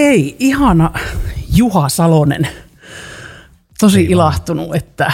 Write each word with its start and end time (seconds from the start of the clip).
Hei, 0.00 0.36
ihana 0.38 0.90
Juha 1.54 1.88
Salonen. 1.88 2.48
Tosi 3.80 3.98
Hei, 3.98 4.10
ilahtunut, 4.10 4.74
että 4.74 5.12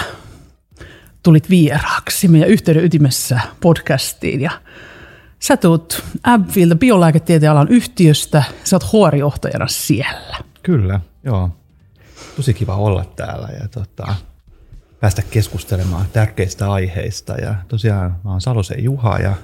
tulit 1.22 1.50
vieraaksi 1.50 2.28
meidän 2.28 2.48
yhteyden 2.48 2.84
ytimessä 2.84 3.40
podcastiin. 3.60 4.40
Ja 4.40 4.50
sä 5.40 5.56
tuut 5.56 6.04
Abfield 6.22 6.76
biolääketieteen 6.76 7.52
alan 7.52 7.68
yhtiöstä, 7.68 8.42
sä 8.64 8.76
oot 8.76 8.92
huorijohtajana 8.92 9.66
siellä. 9.68 10.36
Kyllä, 10.62 11.00
joo. 11.24 11.50
Tosi 12.36 12.54
kiva 12.54 12.76
olla 12.76 13.04
täällä 13.04 13.48
ja 13.60 13.68
tota, 13.68 14.14
päästä 15.00 15.22
keskustelemaan 15.30 16.06
tärkeistä 16.12 16.72
aiheista. 16.72 17.34
Ja 17.34 17.54
tosiaan 17.68 18.16
mä 18.24 18.30
oon 18.30 18.40
Salosen 18.40 18.84
Juha 18.84 19.18
ja 19.18 19.34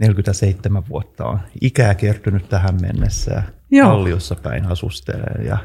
47 0.00 0.88
vuotta 0.88 1.24
on 1.24 1.40
ikää 1.60 1.94
kertynyt 1.94 2.48
tähän 2.48 2.78
mennessä. 2.80 3.42
Joo. 3.70 3.90
Kalliossa 3.90 4.34
päin 4.34 4.66
asustelen 4.66 5.46
ja 5.46 5.58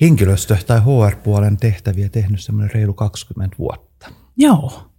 henkilöstö- 0.00 0.56
tai 0.66 0.80
HR-puolen 0.80 1.56
tehtäviä 1.56 2.08
tehnyt 2.08 2.40
semmoinen 2.40 2.74
reilu 2.74 2.94
20 2.94 3.56
vuotta. 3.58 4.08
Joo. 4.36 4.90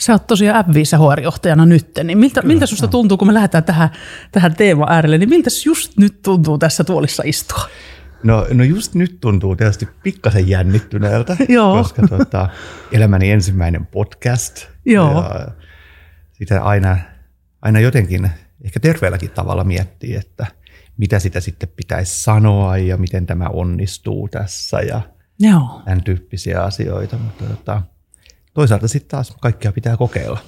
Sä 0.00 0.12
oot 0.12 0.26
tosiaan 0.26 0.64
F5 0.64 0.98
HR-johtajana 0.98 1.66
nyt, 1.66 1.90
niin 2.04 2.18
miltä, 2.18 2.40
Kyllä, 2.40 2.52
miltä 2.52 2.66
susta 2.66 2.86
no. 2.86 2.90
tuntuu, 2.90 3.18
kun 3.18 3.28
me 3.28 3.34
lähdetään 3.34 3.64
tähän, 3.64 3.90
tähän 4.32 4.56
teema 4.56 4.86
äärelle, 4.88 5.18
niin 5.18 5.28
miltä 5.28 5.50
just 5.66 5.96
nyt 5.96 6.22
tuntuu 6.22 6.58
tässä 6.58 6.84
tuolissa 6.84 7.22
istua? 7.26 7.68
No, 8.22 8.46
no 8.52 8.64
just 8.64 8.94
nyt 8.94 9.20
tuntuu 9.20 9.56
tietysti 9.56 9.88
pikkasen 10.02 10.48
jännittyneeltä, 10.48 11.36
koska 11.82 12.08
tuota, 12.08 12.48
elämäni 12.92 13.30
ensimmäinen 13.30 13.86
podcast. 13.86 14.66
Joo. 14.84 15.12
Ja 15.12 15.48
sitä 16.38 16.62
aina, 16.62 16.98
aina 17.62 17.80
jotenkin 17.80 18.30
ehkä 18.64 18.80
terveelläkin 18.80 19.30
tavalla 19.30 19.64
miettii, 19.64 20.14
että 20.14 20.46
mitä 20.96 21.18
sitä 21.18 21.40
sitten 21.40 21.68
pitäisi 21.76 22.22
sanoa 22.22 22.78
ja 22.78 22.96
miten 22.96 23.26
tämä 23.26 23.48
onnistuu 23.48 24.28
tässä 24.28 24.80
ja 24.80 25.00
Joo. 25.40 25.82
tämän 25.84 26.04
tyyppisiä 26.04 26.62
asioita. 26.62 27.18
Mutta 27.18 27.44
tota, 27.44 27.82
toisaalta 28.54 28.88
sitten 28.88 29.10
taas 29.10 29.36
kaikkia 29.40 29.72
pitää 29.72 29.96
kokeilla. 29.96 30.38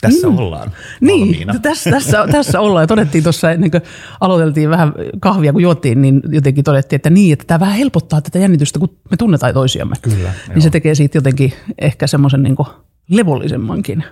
Tässä 0.00 0.28
mm. 0.28 0.38
ollaan 0.38 0.72
Niin, 1.00 1.46
tässä, 1.62 1.90
tässä, 1.90 2.26
tässä 2.32 2.60
ollaan. 2.60 2.82
Ja 2.82 2.86
todettiin 2.86 3.24
tuossa, 3.24 3.50
ennen 3.50 3.70
kuin 3.70 3.82
aloiteltiin 4.20 4.70
vähän 4.70 4.92
kahvia, 5.20 5.52
kun 5.52 5.62
juottiin, 5.62 6.02
niin 6.02 6.22
jotenkin 6.28 6.64
todettiin, 6.64 6.96
että 6.96 7.10
niin, 7.10 7.32
että 7.32 7.44
tämä 7.46 7.60
vähän 7.60 7.76
helpottaa 7.76 8.20
tätä 8.20 8.38
jännitystä, 8.38 8.78
kun 8.78 8.96
me 9.10 9.16
tunnetaan 9.16 9.54
toisiamme. 9.54 9.96
Kyllä. 10.02 10.16
Niin 10.16 10.32
joo. 10.54 10.60
se 10.60 10.70
tekee 10.70 10.94
siitä 10.94 11.18
jotenkin 11.18 11.52
ehkä 11.78 12.06
semmoisen 12.06 12.42
niin 12.42 12.56
levollisemmankin. 13.08 14.04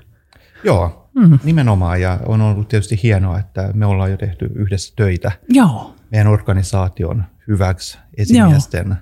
Joo, 0.65 0.98
mm-hmm. 1.15 1.39
nimenomaan. 1.45 2.01
Ja 2.01 2.21
on 2.27 2.41
ollut 2.41 2.69
tietysti 2.69 3.01
hienoa, 3.03 3.39
että 3.39 3.71
me 3.75 3.87
ollaan 3.87 4.11
jo 4.11 4.17
tehty 4.17 4.51
yhdessä 4.55 4.93
töitä 4.97 5.33
Joo. 5.49 5.95
meidän 6.11 6.27
organisaation 6.27 7.25
hyväksi 7.49 7.99
esimiesten 8.17 8.87
Joo. 8.87 8.97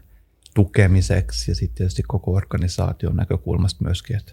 tukemiseksi 0.55 1.51
ja 1.51 1.55
sitten 1.55 1.77
tietysti 1.77 2.03
koko 2.03 2.33
organisaation 2.33 3.17
näkökulmasta 3.17 3.85
myöskin, 3.85 4.17
että 4.17 4.33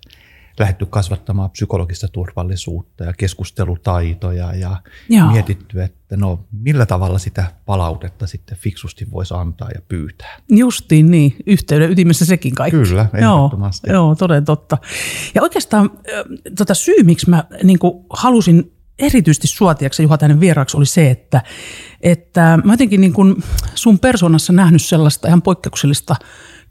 lähdetty 0.60 0.86
kasvattamaan 0.86 1.52
psykologista 1.52 2.08
turvallisuutta 2.08 3.04
ja 3.04 3.14
keskustelutaitoja 3.14 4.56
ja 4.56 4.82
Joo. 5.10 5.32
mietitty, 5.32 5.82
että 5.82 6.18
no 6.18 6.40
millä 6.52 6.86
tavalla 6.86 7.20
sitä 7.20 7.46
palautetta 7.66 8.28
sitten 8.28 8.58
fiksusti 8.58 9.12
voisi 9.12 9.34
antaa 9.34 9.70
ja 9.76 9.82
pyytää. 9.88 10.38
Justiin 10.50 11.12
niin, 11.12 11.36
yhteyden 11.46 11.92
ytimessä 11.92 12.26
sekin 12.26 12.56
kaikki. 12.56 12.78
Kyllä, 12.78 13.10
ehdottomasti. 13.14 13.90
Joo, 13.90 13.96
joo 13.96 14.16
toden 14.16 14.46
totta. 14.46 14.78
Ja 15.36 15.42
oikeastaan 15.42 15.90
tota 16.58 16.74
syy, 16.74 17.04
miksi 17.04 17.30
mä 17.30 17.44
niin 17.64 17.80
halusin 18.10 18.74
erityisesti 19.00 19.48
suotiaksi 19.48 20.04
Juha 20.04 20.18
tänne 20.18 20.40
vieraaksi 20.40 20.78
oli 20.78 20.86
se, 20.86 21.12
että, 21.12 21.42
että 22.02 22.60
mä 22.64 22.74
jotenkin 22.74 23.02
niin 23.02 23.14
kuin 23.14 23.44
sun 23.76 24.00
persoonassa 24.00 24.54
nähnyt 24.54 24.82
sellaista 24.82 25.28
ihan 25.28 25.42
poikkeuksellista 25.42 26.16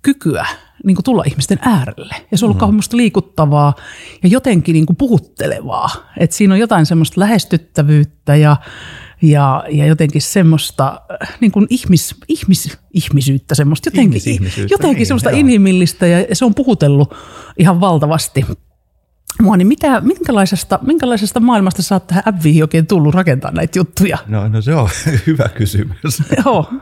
kykyä 0.03 0.47
niin 0.85 0.95
kuin 0.95 1.05
tulla 1.05 1.23
ihmisten 1.27 1.59
äärelle. 1.61 2.15
Ja 2.31 2.39
se 2.39 2.45
on 2.45 2.47
ollut 2.47 2.57
mm. 2.57 2.61
kauhean 2.61 2.83
liikuttavaa 2.93 3.75
ja 4.23 4.29
jotenkin 4.29 4.73
niin 4.73 4.87
kuin 4.87 4.97
puhuttelevaa. 4.97 5.91
Että 6.19 6.37
siinä 6.37 6.55
on 6.55 6.61
jotain 6.61 6.87
semmoista 6.87 7.21
lähestyttävyyttä 7.21 8.37
ja, 8.37 8.57
ja, 9.23 9.65
ja 9.71 9.87
jotenkin 9.87 10.23
semmoista 10.23 11.01
äh, 11.23 11.37
niin 11.41 11.53
kuin 11.53 11.67
ihmis, 11.71 12.15
ihmis, 12.29 12.79
ihmisyyttä, 12.93 13.55
semmoista 13.55 13.87
jotenkin, 13.87 14.23
jotenkin 14.71 14.97
niin, 14.97 15.07
semmoista 15.07 15.31
joo. 15.31 15.41
inhimillistä 15.41 16.07
ja 16.07 16.27
se 16.37 16.45
on 16.45 16.55
puhutellut 16.55 17.15
ihan 17.59 17.81
valtavasti 17.81 18.45
mua, 19.43 19.57
niin 19.57 19.69
mitä, 19.69 20.01
minkälaisesta, 20.01 20.79
minkälaisesta 20.83 21.41
maailmasta 21.41 21.83
sä 21.83 21.95
oot 21.95 22.07
tähän 22.07 22.23
Abviin 22.27 22.65
oikein 22.65 22.87
tullut 22.87 23.15
rakentaa 23.15 23.51
näitä 23.51 23.79
juttuja? 23.79 24.19
No, 24.27 24.49
no 24.49 24.61
se 24.63 24.75
on 24.75 24.89
hyvä 25.27 25.49
kysymys. 25.49 26.23
Joo. 26.45 26.73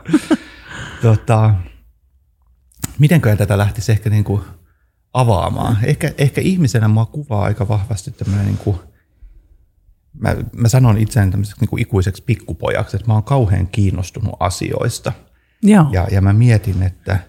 tota, 1.01 1.53
mitenkään 3.01 3.37
tätä 3.37 3.57
lähtisi 3.57 3.91
ehkä 3.91 4.09
niin 4.09 4.23
kuin 4.23 4.41
avaamaan. 5.13 5.77
Ehkä, 5.83 6.13
ehkä 6.17 6.41
ihmisenä 6.41 6.87
mua 6.87 7.05
kuvaa 7.05 7.43
aika 7.43 7.67
vahvasti 7.67 8.11
tämmöinen, 8.11 8.45
niin 8.45 8.57
kuin, 8.57 8.79
mä, 10.13 10.35
mä 10.55 10.67
sanon 10.67 10.97
itseäni 10.97 11.31
tämmöiseksi 11.31 11.61
niin 11.61 11.69
kuin 11.69 11.81
ikuiseksi 11.81 12.23
pikkupojaksi, 12.23 12.95
että 12.97 13.07
mä 13.07 13.13
oon 13.13 13.23
kauhean 13.23 13.67
kiinnostunut 13.67 14.35
asioista. 14.39 15.13
Joo. 15.63 15.85
Ja, 15.91 16.07
ja 16.11 16.21
mä 16.21 16.33
mietin, 16.33 16.83
että 16.83 17.19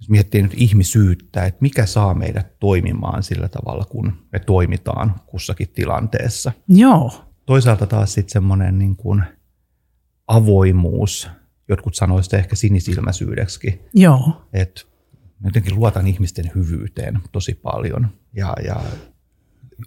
jos 0.00 0.10
miettii 0.10 0.42
nyt 0.42 0.54
ihmisyyttä, 0.56 1.44
että 1.44 1.58
mikä 1.62 1.86
saa 1.86 2.14
meidät 2.14 2.58
toimimaan 2.58 3.22
sillä 3.22 3.48
tavalla, 3.48 3.84
kun 3.84 4.12
me 4.32 4.38
toimitaan 4.38 5.14
kussakin 5.26 5.68
tilanteessa. 5.68 6.52
Joo. 6.68 7.24
Toisaalta 7.46 7.86
taas 7.86 8.14
sitten 8.14 8.32
semmoinen 8.32 8.78
niin 8.78 8.96
kuin 8.96 9.22
avoimuus– 10.28 11.28
jotkut 11.68 11.94
sanoisivat 11.94 12.34
ehkä 12.34 12.56
sinisilmäisyydeksi. 12.56 13.80
Joo. 13.94 14.46
Että 14.52 14.82
jotenkin 15.44 15.74
luotan 15.74 16.06
ihmisten 16.06 16.50
hyvyyteen 16.54 17.20
tosi 17.32 17.54
paljon. 17.54 18.08
Ja, 18.32 18.54
ja 18.64 18.80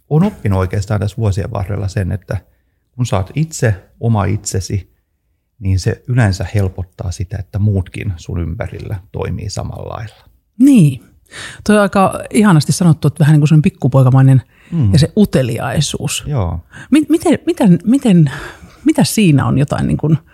on 0.09 0.23
oppinut 0.23 0.59
oikeastaan 0.59 0.99
tässä 0.99 1.17
vuosien 1.17 1.51
varrella 1.51 1.88
sen, 1.88 2.11
että 2.11 2.38
kun 2.91 3.05
saat 3.05 3.31
itse 3.35 3.83
oma 3.99 4.25
itsesi, 4.25 4.93
niin 5.59 5.79
se 5.79 6.03
yleensä 6.07 6.45
helpottaa 6.55 7.11
sitä, 7.11 7.38
että 7.39 7.59
muutkin 7.59 8.13
sun 8.17 8.41
ympärillä 8.41 8.99
toimii 9.11 9.49
samalla 9.49 9.94
lailla. 9.94 10.29
Niin. 10.59 11.03
Tuo 11.65 11.75
on 11.75 11.81
aika 11.81 12.23
ihanasti 12.29 12.71
sanottu, 12.71 13.07
että 13.07 13.19
vähän 13.19 13.33
niin 13.33 13.41
kuin 13.41 13.47
sellainen 13.47 13.61
pikkupoikamainen 13.61 14.41
mm. 14.71 14.94
ja 14.94 14.99
se 14.99 15.11
uteliaisuus. 15.17 16.23
Joo. 16.27 16.59
Miten, 16.91 17.39
miten, 17.45 17.79
miten, 17.85 18.31
mitä 18.85 19.03
siinä 19.03 19.45
on 19.45 19.57
jotain 19.57 19.88
niin 19.88 19.97
kuin– 19.97 20.17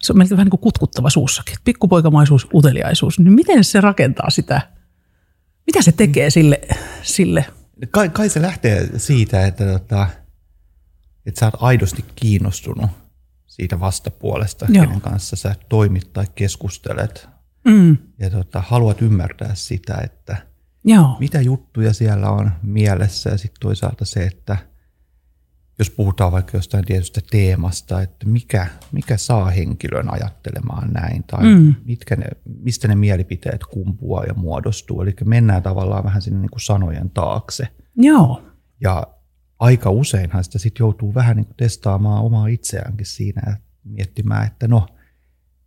se 0.00 0.12
on 0.12 0.18
melkein 0.18 0.36
vähän 0.36 0.44
niin 0.44 0.50
kuin 0.50 0.60
kutkuttava 0.60 1.10
suussakin. 1.10 1.56
Pikkupoikamaisuus, 1.64 2.48
uteliaisuus, 2.54 3.18
niin 3.18 3.32
miten 3.32 3.64
se 3.64 3.80
rakentaa 3.80 4.30
sitä? 4.30 4.60
Mitä 5.66 5.82
se 5.82 5.92
tekee 5.92 6.30
sille? 6.30 6.60
sille? 7.02 7.46
Kai, 7.90 8.08
kai 8.08 8.28
se 8.28 8.42
lähtee 8.42 8.88
siitä, 8.96 9.46
että, 9.46 9.64
tota, 9.64 10.06
että 11.26 11.40
sä 11.40 11.46
oot 11.46 11.54
aidosti 11.60 12.04
kiinnostunut 12.16 12.90
siitä 13.46 13.80
vastapuolesta, 13.80 14.66
Joo. 14.68 14.86
kenen 14.86 15.00
kanssa 15.00 15.36
sä 15.36 15.54
toimit 15.68 16.12
tai 16.12 16.26
keskustelet. 16.34 17.28
Mm. 17.64 17.96
Ja 18.18 18.30
tota, 18.30 18.62
haluat 18.66 19.02
ymmärtää 19.02 19.54
sitä, 19.54 20.00
että 20.04 20.36
Joo. 20.84 21.16
mitä 21.20 21.40
juttuja 21.40 21.92
siellä 21.92 22.30
on 22.30 22.50
mielessä 22.62 23.30
ja 23.30 23.38
sitten 23.38 23.60
toisaalta 23.60 24.04
se, 24.04 24.22
että– 24.22 24.56
jos 25.78 25.90
puhutaan 25.90 26.32
vaikka 26.32 26.56
jostain 26.56 26.84
tietystä 26.84 27.20
teemasta, 27.30 28.02
että 28.02 28.26
mikä, 28.26 28.66
mikä 28.92 29.16
saa 29.16 29.50
henkilön 29.50 30.12
ajattelemaan 30.12 30.92
näin, 30.92 31.24
tai 31.24 31.44
mm. 31.44 31.74
mitkä 31.84 32.16
ne, 32.16 32.26
mistä 32.44 32.88
ne 32.88 32.94
mielipiteet 32.94 33.64
kumpuaa 33.64 34.24
ja 34.24 34.34
muodostuu. 34.34 35.02
Eli 35.02 35.14
mennään 35.24 35.62
tavallaan 35.62 36.04
vähän 36.04 36.22
sinne 36.22 36.40
niin 36.40 36.50
kuin 36.50 36.60
sanojen 36.60 37.10
taakse. 37.10 37.68
Joo. 37.96 38.42
Ja 38.80 39.06
aika 39.58 39.90
useinhan 39.90 40.44
sitä 40.44 40.58
sitten 40.58 40.84
joutuu 40.84 41.14
vähän 41.14 41.36
niin 41.36 41.46
kuin 41.46 41.56
testaamaan 41.56 42.24
omaa 42.24 42.46
itseäänkin 42.46 43.06
siinä 43.06 43.42
ja 43.46 43.56
miettimään, 43.84 44.46
että 44.46 44.68
no, 44.68 44.86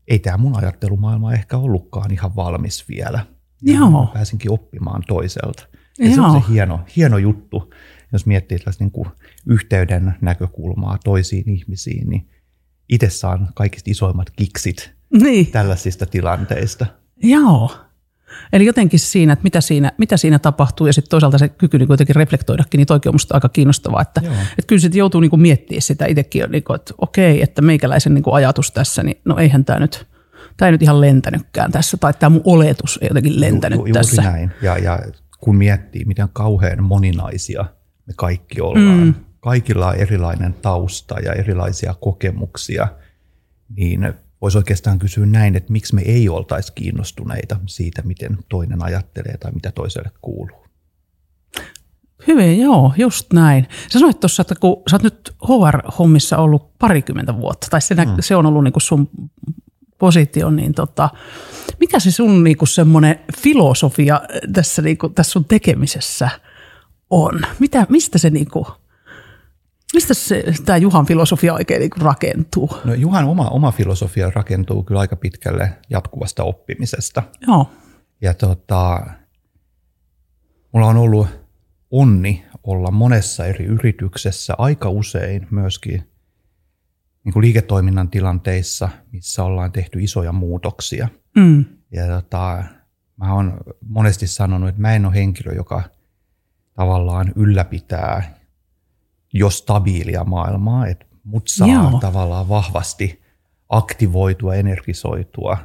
ei 0.07 0.19
tämä 0.19 0.37
mun 0.37 0.57
ajattelumaailma 0.57 1.33
ehkä 1.33 1.57
ollutkaan 1.57 2.11
ihan 2.11 2.35
valmis 2.35 2.89
vielä. 2.89 3.25
Joo. 3.61 4.09
Pääsinkin 4.13 4.51
oppimaan 4.51 5.03
toiselta. 5.07 5.67
Ja 5.99 6.05
Joo. 6.05 6.15
se 6.15 6.21
on 6.21 6.41
se 6.41 6.47
hieno, 6.49 6.79
hieno 6.95 7.17
juttu, 7.17 7.73
jos 8.11 8.25
miettii 8.25 8.57
tällaista 8.57 8.83
niin 8.83 8.91
kuin 8.91 9.07
yhteyden 9.45 10.15
näkökulmaa 10.21 10.97
toisiin 11.03 11.49
ihmisiin, 11.49 12.09
niin 12.09 12.29
itse 12.89 13.09
saan 13.09 13.47
kaikista 13.53 13.91
isoimmat 13.91 14.29
kiksit 14.29 14.91
niin. 15.21 15.51
tällaisista 15.51 16.05
tilanteista. 16.05 16.85
Joo. 17.23 17.71
Eli 18.53 18.65
jotenkin 18.65 18.99
siinä, 18.99 19.33
että 19.33 19.43
mitä 19.43 19.61
siinä, 19.61 19.91
mitä 19.97 20.17
siinä 20.17 20.39
tapahtuu 20.39 20.87
ja 20.87 20.93
sitten 20.93 21.09
toisaalta 21.09 21.37
se 21.37 21.49
kyky 21.49 21.79
niin 21.79 21.87
kuitenkin 21.87 22.15
reflektoidakin, 22.15 22.77
niin 22.77 22.87
toikin 22.87 23.09
on 23.09 23.15
musta 23.15 23.35
aika 23.35 23.49
kiinnostavaa. 23.49 24.01
Että, 24.01 24.21
että 24.49 24.67
kyllä 24.67 24.79
sitten 24.79 24.99
joutuu 24.99 25.21
niin 25.21 25.41
miettimään 25.41 25.81
sitä 25.81 26.05
itsekin, 26.05 26.51
niin 26.51 26.63
kuin, 26.63 26.75
että 26.75 26.93
okei, 26.97 27.41
että 27.41 27.61
meikäläisen 27.61 28.13
niin 28.13 28.23
ajatus 28.31 28.71
tässä, 28.71 29.03
niin 29.03 29.21
no 29.25 29.37
eihän 29.37 29.65
tämä 29.65 29.79
nyt, 29.79 30.07
tämä 30.57 30.67
ei 30.67 30.71
nyt 30.71 30.81
ihan 30.81 31.01
lentänytkään 31.01 31.71
tässä, 31.71 31.97
tai 31.97 32.13
tämä 32.13 32.29
mun 32.29 32.41
oletus 32.45 32.99
ei 33.01 33.07
jotenkin 33.07 33.39
lentänyt 33.39 33.79
ju, 33.79 33.85
ju, 33.85 33.93
tässä. 33.93 34.21
näin. 34.21 34.51
Ja, 34.61 34.77
ja 34.77 34.99
kun 35.39 35.55
miettii, 35.55 36.05
miten 36.05 36.29
kauhean 36.33 36.83
moninaisia 36.83 37.65
me 38.07 38.13
kaikki 38.17 38.61
ollaan, 38.61 38.99
mm 38.99 39.13
kaikilla 39.41 39.87
on 39.87 39.95
erilainen 39.95 40.53
tausta 40.53 41.19
ja 41.19 41.33
erilaisia 41.33 41.93
kokemuksia, 41.93 42.87
niin 43.75 44.13
voisi 44.41 44.57
oikeastaan 44.57 44.99
kysyä 44.99 45.25
näin, 45.25 45.55
että 45.55 45.71
miksi 45.71 45.95
me 45.95 46.01
ei 46.01 46.29
oltaisi 46.29 46.73
kiinnostuneita 46.73 47.59
siitä, 47.65 48.01
miten 48.01 48.37
toinen 48.49 48.83
ajattelee 48.83 49.37
tai 49.37 49.51
mitä 49.51 49.71
toiselle 49.71 50.11
kuuluu. 50.21 50.61
Hyvin, 52.27 52.59
joo, 52.61 52.93
just 52.97 53.33
näin. 53.33 53.67
Sä 53.89 53.99
sanoit 53.99 54.19
tuossa, 54.19 54.41
että 54.41 54.55
kun 54.55 54.83
sä 54.89 54.95
oot 54.95 55.03
nyt 55.03 55.35
HR-hommissa 55.43 56.37
ollut 56.37 56.77
parikymmentä 56.79 57.37
vuotta, 57.37 57.67
tai 57.69 57.81
se, 57.81 57.95
mm. 57.95 58.01
se 58.19 58.35
on 58.35 58.45
ollut 58.45 58.63
niin 58.63 58.73
kuin 58.73 58.81
sun 58.81 59.09
positio, 59.97 60.49
niin 60.49 60.73
tota, 60.73 61.09
mikä 61.79 61.99
se 61.99 62.11
sun 62.11 62.43
niin 62.43 62.57
kuin 62.57 62.69
semmoinen 62.69 63.19
filosofia 63.37 64.21
tässä, 64.53 64.81
niin 64.81 64.97
kuin, 64.97 65.13
tässä 65.13 65.31
sun 65.31 65.45
tekemisessä 65.45 66.29
on? 67.09 67.41
Mitä, 67.59 67.85
mistä 67.89 68.17
se 68.17 68.29
niin 68.29 68.51
kuin, 68.51 68.65
Mistä 69.93 70.13
se, 70.13 70.43
tämä 70.65 70.77
Juhan 70.77 71.05
filosofia 71.05 71.53
oikein 71.53 71.79
niin 71.79 71.89
kuin 71.89 72.01
rakentuu? 72.01 72.69
No 72.83 72.93
Juhan 72.93 73.25
oma, 73.25 73.49
oma 73.49 73.71
filosofia 73.71 74.31
rakentuu 74.35 74.83
kyllä 74.83 74.99
aika 74.99 75.15
pitkälle 75.15 75.77
jatkuvasta 75.89 76.43
oppimisesta. 76.43 77.23
Joo. 77.47 77.69
Ja 78.21 78.33
tota, 78.33 79.01
mulla 80.73 80.87
on 80.87 80.97
ollut 80.97 81.27
onni 81.91 82.45
olla 82.63 82.91
monessa 82.91 83.45
eri 83.45 83.65
yrityksessä 83.65 84.53
aika 84.57 84.89
usein 84.89 85.47
myöskin 85.51 86.11
niin 87.23 87.33
kuin 87.33 87.43
liiketoiminnan 87.43 88.09
tilanteissa, 88.09 88.89
missä 89.11 89.43
ollaan 89.43 89.71
tehty 89.71 90.03
isoja 90.03 90.31
muutoksia. 90.31 91.07
Mm. 91.35 91.65
Ja 91.91 92.07
tota, 92.07 92.63
mä 93.17 93.33
oon 93.33 93.57
monesti 93.87 94.27
sanonut, 94.27 94.69
että 94.69 94.81
mä 94.81 94.95
en 94.95 95.05
ole 95.05 95.15
henkilö, 95.15 95.53
joka 95.53 95.83
tavallaan 96.73 97.31
ylläpitää 97.35 98.40
jo 99.33 99.49
stabiilia 99.49 100.23
maailmaa, 100.23 100.87
että 100.87 101.05
mut 101.23 101.47
saa 101.47 101.67
Joo. 101.67 101.99
tavallaan 101.99 102.49
vahvasti 102.49 103.21
aktivoitua, 103.69 104.55
energisoitua 104.55 105.57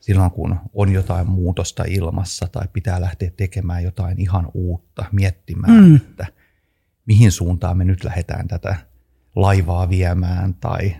silloin, 0.00 0.30
kun 0.30 0.60
on 0.74 0.92
jotain 0.92 1.30
muutosta 1.30 1.84
ilmassa 1.88 2.48
tai 2.52 2.68
pitää 2.72 3.00
lähteä 3.00 3.30
tekemään 3.36 3.82
jotain 3.82 4.20
ihan 4.20 4.50
uutta, 4.54 5.04
miettimään, 5.12 5.84
mm. 5.84 5.96
että 5.96 6.26
mihin 7.06 7.32
suuntaan 7.32 7.76
me 7.76 7.84
nyt 7.84 8.04
lähdetään 8.04 8.48
tätä 8.48 8.76
laivaa 9.36 9.88
viemään 9.88 10.54
tai 10.54 10.96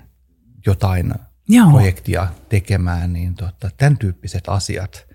jotain 0.67 1.15
Joo. 1.49 1.71
projektia 1.71 2.29
tekemään, 2.49 3.13
niin 3.13 3.35
tota, 3.35 3.71
tämän 3.77 3.99
tyyppiset 3.99 4.49
asiat 4.49 5.07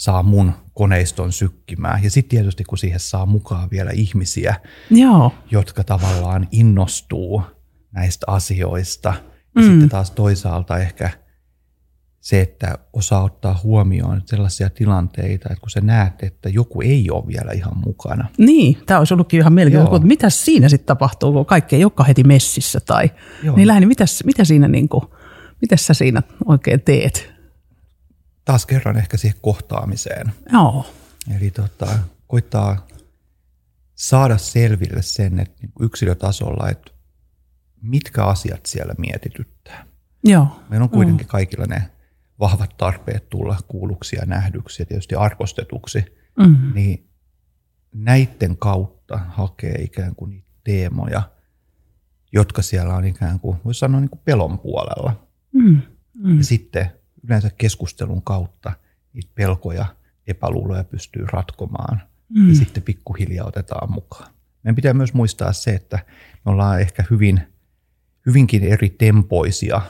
saa 0.00 0.22
mun 0.22 0.52
koneiston 0.74 1.32
sykkimään. 1.32 2.04
Ja 2.04 2.10
sitten 2.10 2.30
tietysti, 2.30 2.64
kun 2.64 2.78
siihen 2.78 3.00
saa 3.00 3.26
mukaan 3.26 3.70
vielä 3.70 3.90
ihmisiä, 3.90 4.54
Joo. 4.90 5.32
jotka 5.50 5.84
tavallaan 5.84 6.48
innostuu 6.52 7.42
näistä 7.92 8.26
asioista. 8.28 9.14
Ja 9.54 9.62
mm. 9.62 9.70
sitten 9.70 9.88
taas 9.88 10.10
toisaalta 10.10 10.78
ehkä 10.78 11.10
se, 12.20 12.40
että 12.40 12.78
osaa 12.92 13.22
ottaa 13.22 13.60
huomioon 13.62 14.22
sellaisia 14.24 14.70
tilanteita, 14.70 15.48
että 15.50 15.60
kun 15.60 15.70
sä 15.70 15.80
näet, 15.80 16.22
että 16.22 16.48
joku 16.48 16.80
ei 16.80 17.10
ole 17.10 17.26
vielä 17.26 17.52
ihan 17.52 17.78
mukana. 17.78 18.28
Niin, 18.38 18.78
tämä 18.86 18.98
olisi 18.98 19.14
ollutkin 19.14 19.40
ihan 19.40 19.52
melkein, 19.52 19.82
että 19.82 19.98
mitä 20.06 20.30
siinä 20.30 20.68
sitten 20.68 20.86
tapahtuu, 20.86 21.32
kun 21.32 21.46
kaikki 21.46 21.76
ei 21.76 21.84
olekaan 21.84 22.06
heti 22.06 22.24
messissä 22.24 22.80
tai 22.80 23.10
Joo. 23.42 23.56
niin 23.56 23.68
lähinnä, 23.68 23.86
mitä, 23.86 24.04
mitä 24.24 24.44
siinä 24.44 24.68
niin 24.68 24.88
kuin, 24.88 25.04
mitä 25.60 25.76
sä 25.76 25.94
siinä 25.94 26.22
oikein 26.46 26.80
teet? 26.80 27.39
Taas 28.44 28.66
kerran 28.66 28.96
ehkä 28.96 29.16
siihen 29.16 29.38
kohtaamiseen. 29.42 30.32
Joo. 30.52 30.86
Eli 31.36 31.50
tota, 31.50 31.98
koittaa 32.26 32.86
saada 33.94 34.38
selville 34.38 35.02
sen, 35.02 35.40
että 35.40 35.56
niin 35.62 35.72
yksilötasolla, 35.80 36.68
että 36.68 36.90
mitkä 37.82 38.24
asiat 38.24 38.66
siellä 38.66 38.94
mietityttää. 38.98 39.86
Joo. 40.24 40.62
Meillä 40.68 40.84
on 40.84 40.90
kuitenkin 40.90 41.26
mm. 41.26 41.30
kaikilla 41.30 41.66
ne 41.66 41.90
vahvat 42.40 42.76
tarpeet 42.76 43.28
tulla 43.28 43.56
kuulluksi 43.68 44.16
ja 44.16 44.26
nähdyksi 44.26 44.82
ja 44.82 44.86
tietysti 44.86 45.14
arvostetuksi, 45.14 46.04
mm-hmm. 46.38 46.74
niin 46.74 47.08
näiden 47.92 48.56
kautta 48.56 49.18
hakee 49.18 49.82
ikään 49.82 50.14
kuin 50.14 50.30
niitä 50.30 50.48
teemoja, 50.64 51.22
jotka 52.32 52.62
siellä 52.62 52.94
on 52.94 53.04
ikään 53.04 53.40
kuin, 53.40 53.58
voisi 53.64 53.78
sanoa 53.78 54.00
niin 54.00 54.10
kuin 54.10 54.20
pelon 54.24 54.58
puolella. 54.58 55.28
Mm-hmm. 55.52 56.38
Ja 56.38 56.44
sitten 56.44 56.92
yleensä 57.24 57.50
keskustelun 57.58 58.22
kautta 58.22 58.72
niitä 59.12 59.30
pelkoja, 59.34 59.86
epäluuloja 60.26 60.84
pystyy 60.84 61.26
ratkomaan 61.32 62.02
mm. 62.28 62.48
ja 62.48 62.54
sitten 62.54 62.82
pikkuhiljaa 62.82 63.46
otetaan 63.46 63.92
mukaan. 63.92 64.30
Meidän 64.62 64.76
pitää 64.76 64.94
myös 64.94 65.14
muistaa 65.14 65.52
se, 65.52 65.70
että 65.70 65.98
me 66.44 66.52
ollaan 66.52 66.80
ehkä 66.80 67.04
hyvin, 67.10 67.40
hyvinkin 68.26 68.64
eri 68.64 68.90
tempoisia 68.90 69.80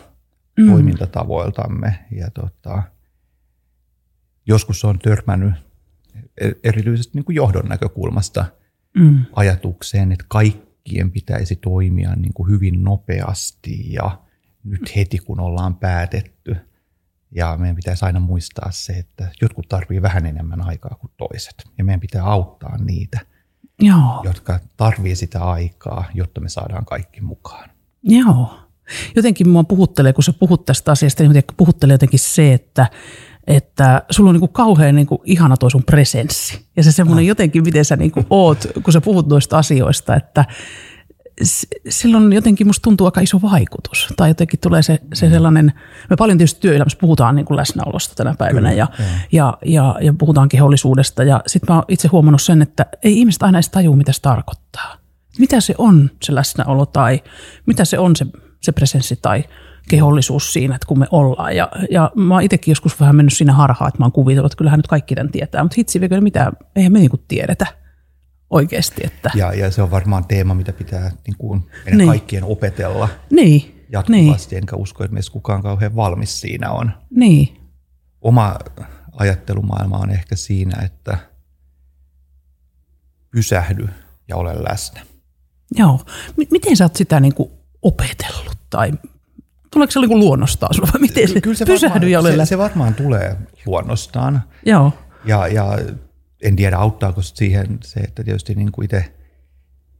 mm. 0.56 0.70
toimintatavoiltamme 0.70 1.98
ja 2.10 2.30
tota, 2.30 2.82
joskus 4.46 4.84
on 4.84 4.98
törmännyt 4.98 5.54
e-, 6.40 6.50
erityisesti 6.64 7.12
niin 7.14 7.24
kuin 7.24 7.36
johdon 7.36 7.68
näkökulmasta 7.68 8.44
mm. 8.98 9.24
ajatukseen, 9.32 10.12
että 10.12 10.24
kaikkien 10.28 11.10
pitäisi 11.10 11.56
toimia 11.56 12.14
niin 12.14 12.32
kuin 12.34 12.50
hyvin 12.50 12.84
nopeasti 12.84 13.92
ja 13.92 14.18
nyt 14.64 14.96
heti 14.96 15.18
kun 15.18 15.40
ollaan 15.40 15.76
päätetty. 15.76 16.56
Ja 17.34 17.56
meidän 17.58 17.76
pitäisi 17.76 18.04
aina 18.04 18.20
muistaa 18.20 18.70
se, 18.70 18.92
että 18.92 19.28
jotkut 19.42 19.68
tarvitsevat 19.68 20.02
vähän 20.02 20.26
enemmän 20.26 20.60
aikaa 20.60 20.96
kuin 21.00 21.10
toiset. 21.16 21.54
Ja 21.78 21.84
meidän 21.84 22.00
pitää 22.00 22.24
auttaa 22.24 22.78
niitä, 22.78 23.20
Joo. 23.80 24.20
jotka 24.24 24.60
tarvitsevat 24.76 25.18
sitä 25.18 25.44
aikaa, 25.44 26.04
jotta 26.14 26.40
me 26.40 26.48
saadaan 26.48 26.84
kaikki 26.84 27.20
mukaan. 27.20 27.70
Joo. 28.02 28.60
Jotenkin 29.16 29.48
mua 29.48 29.64
puhuttelee, 29.64 30.12
kun 30.12 30.24
sä 30.24 30.32
puhut 30.32 30.64
tästä 30.64 30.92
asiasta, 30.92 31.22
niin 31.22 31.44
puhuttelee 31.56 31.94
jotenkin 31.94 32.18
se, 32.18 32.52
että, 32.52 32.86
että 33.46 34.02
sulla 34.10 34.30
on 34.30 34.34
niin 34.34 34.40
kuin 34.40 34.52
kauhean 34.52 34.94
niin 34.94 35.06
kuin 35.06 35.20
ihana 35.24 35.56
toi 35.56 35.70
sun 35.70 35.84
presenssi. 35.84 36.66
Ja 36.76 36.82
se 36.82 36.92
semmoinen 36.92 37.24
ah. 37.24 37.28
jotenkin, 37.28 37.64
miten 37.64 37.84
sä 37.84 37.96
niin 37.96 38.10
kuin 38.10 38.26
oot, 38.30 38.66
kun 38.82 38.92
sä 38.92 39.00
puhut 39.00 39.28
noista 39.28 39.58
asioista, 39.58 40.16
että 40.16 40.44
silloin 41.88 42.32
jotenkin 42.32 42.66
musta 42.66 42.82
tuntuu 42.82 43.06
aika 43.06 43.20
iso 43.20 43.42
vaikutus. 43.42 44.08
Tai 44.16 44.30
jotenkin 44.30 44.60
tulee 44.60 44.82
se, 44.82 44.98
se 45.14 45.26
mm. 45.26 45.32
sellainen, 45.32 45.72
me 46.10 46.16
paljon 46.16 46.38
tietysti 46.38 46.60
työelämässä 46.60 46.98
puhutaan 47.00 47.36
niin 47.36 47.46
kuin 47.46 47.56
läsnäolosta 47.56 48.14
tänä 48.14 48.34
päivänä 48.38 48.68
Kyllä, 48.68 48.78
ja, 48.78 48.88
ja, 49.32 49.58
ja, 49.64 49.96
ja 50.00 50.12
puhutaan 50.12 50.48
kehollisuudesta. 50.48 51.24
Ja 51.24 51.42
sitten 51.46 51.74
mä 51.74 51.78
oon 51.78 51.84
itse 51.88 52.08
huomannut 52.08 52.42
sen, 52.42 52.62
että 52.62 52.86
ei 53.02 53.18
ihmiset 53.18 53.42
aina 53.42 53.58
edes 53.58 53.68
tajua, 53.68 53.96
mitä 53.96 54.12
se 54.12 54.22
tarkoittaa. 54.22 54.96
Mitä 55.38 55.60
se 55.60 55.74
on 55.78 56.10
se 56.22 56.34
läsnäolo 56.34 56.86
tai 56.86 57.22
mitä 57.66 57.84
se 57.84 57.98
on 57.98 58.16
se, 58.16 58.26
se 58.60 58.72
presenssi 58.72 59.18
tai 59.22 59.44
kehollisuus 59.88 60.52
siinä, 60.52 60.74
että 60.74 60.86
kun 60.86 60.98
me 60.98 61.06
ollaan. 61.10 61.56
Ja, 61.56 61.68
ja 61.90 62.10
mä 62.14 62.34
oon 62.34 62.42
itsekin 62.42 62.72
joskus 62.72 63.00
vähän 63.00 63.16
mennyt 63.16 63.32
siinä 63.32 63.52
harhaan, 63.52 63.88
että 63.88 63.98
mä 63.98 64.04
oon 64.04 64.12
kuvitellut, 64.12 64.52
että 64.52 64.58
kyllähän 64.58 64.78
nyt 64.78 64.86
kaikki 64.86 65.14
tämän 65.14 65.32
tietää, 65.32 65.62
mutta 65.62 65.74
hitsi, 65.78 66.00
mitä, 66.20 66.52
eihän 66.76 66.92
me 66.92 66.98
niinku 66.98 67.24
tiedetä 67.28 67.66
oikeasti. 68.50 69.02
Että. 69.04 69.30
Ja, 69.34 69.52
ja 69.52 69.70
se 69.70 69.82
on 69.82 69.90
varmaan 69.90 70.24
teema, 70.24 70.54
mitä 70.54 70.72
pitää 70.72 71.10
niin 71.26 71.36
kuin 71.38 71.70
meidän 71.84 71.98
niin. 71.98 72.08
kaikkien 72.08 72.44
opetella 72.44 73.08
niin. 73.30 73.86
jatkuvasti, 73.92 74.54
niin. 74.54 74.62
enkä 74.62 74.76
usko, 74.76 75.04
että 75.04 75.14
meistä 75.14 75.32
kukaan 75.32 75.62
kauhean 75.62 75.96
valmis 75.96 76.40
siinä 76.40 76.70
on. 76.70 76.92
Niin. 77.10 77.56
Oma 78.20 78.56
ajattelumaailma 79.12 79.98
on 79.98 80.10
ehkä 80.10 80.36
siinä, 80.36 80.82
että 80.82 81.18
pysähdy 83.30 83.88
ja 84.28 84.36
ole 84.36 84.64
läsnä. 84.64 85.00
Joo. 85.74 86.00
M- 86.36 86.50
miten 86.50 86.76
sä 86.76 86.84
oot 86.84 86.96
sitä 86.96 87.20
niin 87.20 87.34
kuin 87.34 87.50
opetellut 87.82 88.58
tai 88.70 88.92
tuleeko 89.70 89.90
se 89.90 90.00
niin 90.00 90.08
kuin 90.08 90.20
luonnostaan 90.20 90.74
sulla 90.74 90.88
vai 90.92 91.00
miten 91.00 91.28
se, 91.28 91.40
Kyllä 91.40 91.56
se 91.56 91.64
pysähdy 91.64 91.92
varmaan, 91.92 92.10
ja 92.10 92.20
ole 92.20 92.36
se, 92.36 92.48
se 92.48 92.58
varmaan 92.58 92.94
tulee 92.94 93.36
luonnostaan. 93.66 94.42
Joo. 94.66 94.92
Ja, 95.24 95.46
ja 95.46 95.78
en 96.42 96.56
tiedä 96.56 96.76
auttaako 96.76 97.22
siihen 97.22 97.78
se, 97.84 98.00
että 98.00 98.24
tietysti 98.24 98.54
niin 98.54 98.72
kuin 98.72 98.84
itse 98.84 99.14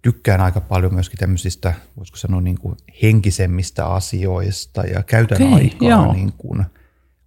tykkään 0.03 0.41
aika 0.41 0.61
paljon 0.61 0.95
myöskin 0.95 1.19
tämmöisistä, 1.19 1.75
voisiko 1.97 2.17
sanoa 2.17 2.41
niin 2.41 2.59
kuin 2.59 2.77
henkisemmistä 3.03 3.87
asioista 3.87 4.83
ja 4.83 5.03
käytän 5.03 5.43
okay, 5.43 5.55
aikaa 5.55 5.89
joo. 5.89 6.13
niin 6.13 6.33
kuin 6.33 6.65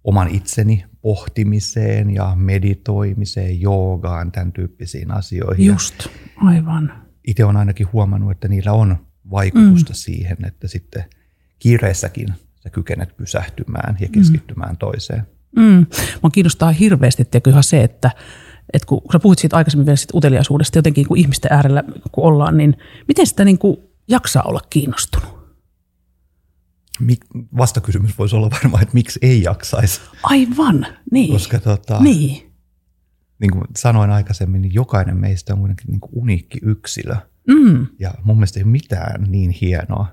oman 0.04 0.28
itseni 0.28 0.84
pohtimiseen 1.02 2.10
ja 2.14 2.32
meditoimiseen, 2.36 3.60
joogaan, 3.60 4.32
tämän 4.32 4.52
tyyppisiin 4.52 5.10
asioihin. 5.10 5.66
Just, 5.66 6.06
aivan. 6.36 6.92
Itse 7.26 7.44
olen 7.44 7.56
ainakin 7.56 7.92
huomannut, 7.92 8.30
että 8.30 8.48
niillä 8.48 8.72
on 8.72 9.06
vaikutusta 9.30 9.92
mm. 9.92 9.96
siihen, 9.96 10.36
että 10.46 10.68
sitten 10.68 11.04
kiireessäkin 11.58 12.28
sä 12.62 12.70
kykenet 12.70 13.16
pysähtymään 13.16 13.96
ja 14.00 14.08
keskittymään 14.08 14.72
mm. 14.72 14.78
toiseen. 14.78 15.26
Mm. 15.56 15.86
Mua 16.22 16.30
kiinnostaa 16.30 16.72
hirveästi 16.72 17.24
ihan 17.48 17.62
se, 17.62 17.82
että 17.82 18.10
että 18.74 18.86
kun 18.86 19.00
sä 19.12 19.18
puhuit 19.18 19.38
siitä 19.38 19.56
aikaisemmin 19.56 19.86
vielä 19.86 19.96
siitä 19.96 20.16
uteliaisuudesta, 20.16 20.78
jotenkin 20.78 21.08
kun 21.08 21.16
ihmisten 21.16 21.52
äärellä 21.52 21.84
kun 22.12 22.24
ollaan, 22.24 22.56
niin 22.56 22.76
miten 23.08 23.26
sitä 23.26 23.44
niin 23.44 23.58
kuin 23.58 23.76
jaksaa 24.08 24.42
olla 24.42 24.60
kiinnostunut? 24.70 25.44
Vastakysymys 27.56 28.18
voisi 28.18 28.36
olla 28.36 28.50
varmaan, 28.50 28.82
että 28.82 28.94
miksi 28.94 29.18
ei 29.22 29.42
jaksaisi. 29.42 30.00
Aivan, 30.22 30.86
niin. 31.10 31.32
Koska 31.32 31.58
tota, 31.58 32.00
niin. 32.00 32.52
niin 33.38 33.50
kuin 33.52 33.64
sanoin 33.76 34.10
aikaisemmin, 34.10 34.62
niin 34.62 34.74
jokainen 34.74 35.16
meistä 35.16 35.52
on 35.52 35.58
kuitenkin 35.58 35.86
niin 35.86 36.00
kuin 36.00 36.12
uniikki 36.14 36.58
yksilö. 36.62 37.16
Mm. 37.48 37.86
Ja 37.98 38.14
mun 38.22 38.36
mielestä 38.36 38.60
ei 38.60 38.64
ole 38.64 38.70
mitään 38.70 39.24
niin 39.28 39.50
hienoa 39.50 40.06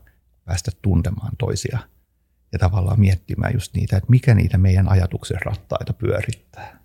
päästä 0.45 0.71
tuntemaan 0.81 1.31
toisia 1.37 1.79
ja 2.51 2.59
tavallaan 2.59 2.99
miettimään 2.99 3.53
just 3.53 3.73
niitä, 3.73 3.97
että 3.97 4.09
mikä 4.09 4.35
niitä 4.35 4.57
meidän 4.57 4.89
ajatuksen 4.89 5.37
rattaita 5.45 5.93
pyörittää. 5.93 6.80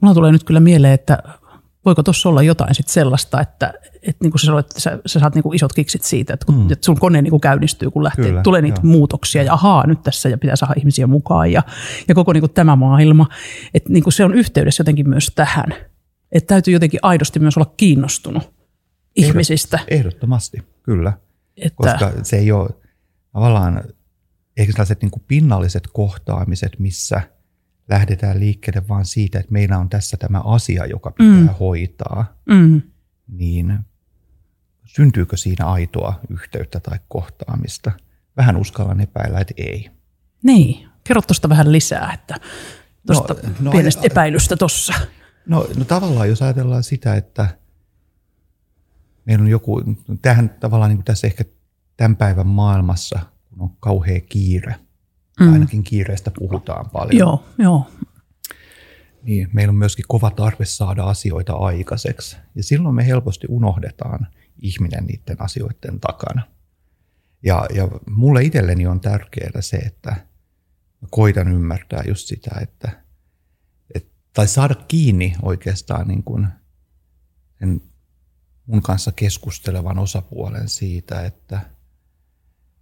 Mulla 0.00 0.14
tulee 0.14 0.32
nyt 0.32 0.44
kyllä 0.44 0.60
mieleen, 0.60 0.94
että 0.94 1.18
voiko 1.84 2.02
tuossa 2.02 2.28
olla 2.28 2.42
jotain 2.42 2.74
sit 2.74 2.88
sellaista, 2.88 3.40
että, 3.40 3.74
että, 3.94 4.24
niin 4.24 4.30
kuin 4.30 4.40
sä, 4.40 4.58
että 4.58 4.80
sä, 4.80 4.98
sä 5.06 5.20
saat 5.20 5.34
niin 5.34 5.42
kuin 5.42 5.56
isot 5.56 5.72
kiksit 5.72 6.02
siitä, 6.02 6.34
että, 6.34 6.46
kun, 6.46 6.54
mm. 6.54 6.72
että 6.72 6.86
sun 6.86 6.98
kone 6.98 7.22
niin 7.22 7.30
kuin 7.30 7.40
käynnistyy, 7.40 7.90
kun 7.90 8.04
lähtee, 8.04 8.24
Kyllä, 8.24 8.42
tulee 8.42 8.62
niitä 8.62 8.80
jo. 8.84 8.88
muutoksia 8.88 9.42
ja 9.42 9.52
ahaa, 9.52 9.86
nyt 9.86 10.02
tässä 10.02 10.28
ja 10.28 10.38
pitää 10.38 10.56
saada 10.56 10.74
ihmisiä 10.76 11.06
mukaan 11.06 11.52
ja, 11.52 11.62
ja 12.08 12.14
koko 12.14 12.32
niin 12.32 12.40
kuin 12.40 12.52
tämä 12.52 12.76
maailma. 12.76 13.28
Että 13.74 13.92
niin 13.92 14.02
kuin 14.02 14.12
se 14.12 14.24
on 14.24 14.34
yhteydessä 14.34 14.80
jotenkin 14.80 15.08
myös 15.08 15.32
tähän. 15.34 15.74
Että 16.32 16.54
täytyy 16.54 16.74
jotenkin 16.74 17.00
aidosti 17.02 17.40
myös 17.40 17.56
olla 17.56 17.72
kiinnostunut 17.76 18.52
ihmisistä. 19.16 19.78
Ehdottomasti, 19.88 20.58
kyllä. 20.82 21.12
Että, 21.56 21.76
Koska 21.76 22.12
se 22.22 22.36
ei 22.36 22.52
ole 22.52 22.68
tavallaan, 23.32 23.84
eikä 24.56 24.72
sellaiset 24.72 25.02
niin 25.02 25.10
kuin 25.10 25.22
pinnalliset 25.28 25.88
kohtaamiset, 25.92 26.78
missä– 26.78 27.20
lähdetään 27.88 28.40
liikkeelle 28.40 28.88
vaan 28.88 29.04
siitä, 29.04 29.38
että 29.38 29.52
meillä 29.52 29.78
on 29.78 29.88
tässä 29.88 30.16
tämä 30.16 30.40
asia, 30.40 30.86
joka 30.86 31.10
pitää 31.10 31.40
mm. 31.40 31.48
hoitaa, 31.60 32.40
mm. 32.46 32.82
niin 33.28 33.78
syntyykö 34.84 35.36
siinä 35.36 35.66
aitoa 35.66 36.20
yhteyttä 36.30 36.80
tai 36.80 36.98
kohtaamista? 37.08 37.92
Vähän 38.36 38.56
uskallan 38.56 39.00
epäillä, 39.00 39.40
että 39.40 39.54
ei. 39.56 39.90
Niin, 40.42 40.88
kerro 41.04 41.22
tuosta 41.22 41.48
vähän 41.48 41.72
lisää, 41.72 42.12
että 42.12 42.34
tuosta 43.06 43.34
no, 43.34 43.50
no, 43.60 43.70
pienestä 43.70 44.02
epäilystä 44.04 44.56
tuossa. 44.56 44.94
No, 45.46 45.68
no 45.76 45.84
tavallaan 45.84 46.28
jos 46.28 46.42
ajatellaan 46.42 46.82
sitä, 46.82 47.14
että 47.14 47.48
meillä 49.24 49.42
on 49.42 49.48
joku, 49.48 49.82
tähän 50.22 50.50
tavallaan 50.60 50.88
niin 50.88 50.98
kuin 50.98 51.04
tässä 51.04 51.26
ehkä 51.26 51.44
tämän 51.96 52.16
päivän 52.16 52.46
maailmassa, 52.46 53.18
kun 53.48 53.62
on 53.62 53.76
kauhea 53.80 54.20
kiire– 54.20 54.74
Mm. 55.40 55.52
Ainakin 55.52 55.82
kiireestä 55.82 56.30
puhutaan 56.38 56.90
paljon. 56.90 57.18
Joo, 57.18 57.44
joo. 57.58 57.86
Niin, 59.22 59.48
meillä 59.52 59.70
on 59.70 59.76
myöskin 59.76 60.04
kova 60.08 60.30
tarve 60.30 60.64
saada 60.64 61.04
asioita 61.04 61.52
aikaiseksi. 61.52 62.36
Ja 62.54 62.62
silloin 62.62 62.94
me 62.94 63.06
helposti 63.06 63.46
unohdetaan 63.50 64.26
ihminen 64.62 65.04
niiden 65.04 65.36
asioiden 65.38 66.00
takana. 66.00 66.42
Ja, 67.42 67.66
ja 67.74 67.88
mulle 68.10 68.42
itselleni 68.42 68.86
on 68.86 69.00
tärkeää 69.00 69.60
se, 69.60 69.76
että 69.76 70.16
koitan 71.10 71.48
ymmärtää 71.48 72.02
just 72.08 72.26
sitä, 72.26 72.50
että, 72.60 73.02
et, 73.94 74.06
tai 74.32 74.48
saada 74.48 74.74
kiinni 74.74 75.36
oikeastaan 75.42 76.08
niin 76.08 76.22
kuin 76.22 76.48
sen 77.58 77.80
mun 78.66 78.82
kanssa 78.82 79.12
keskustelevan 79.12 79.98
osapuolen 79.98 80.68
siitä, 80.68 81.20
että– 81.20 81.60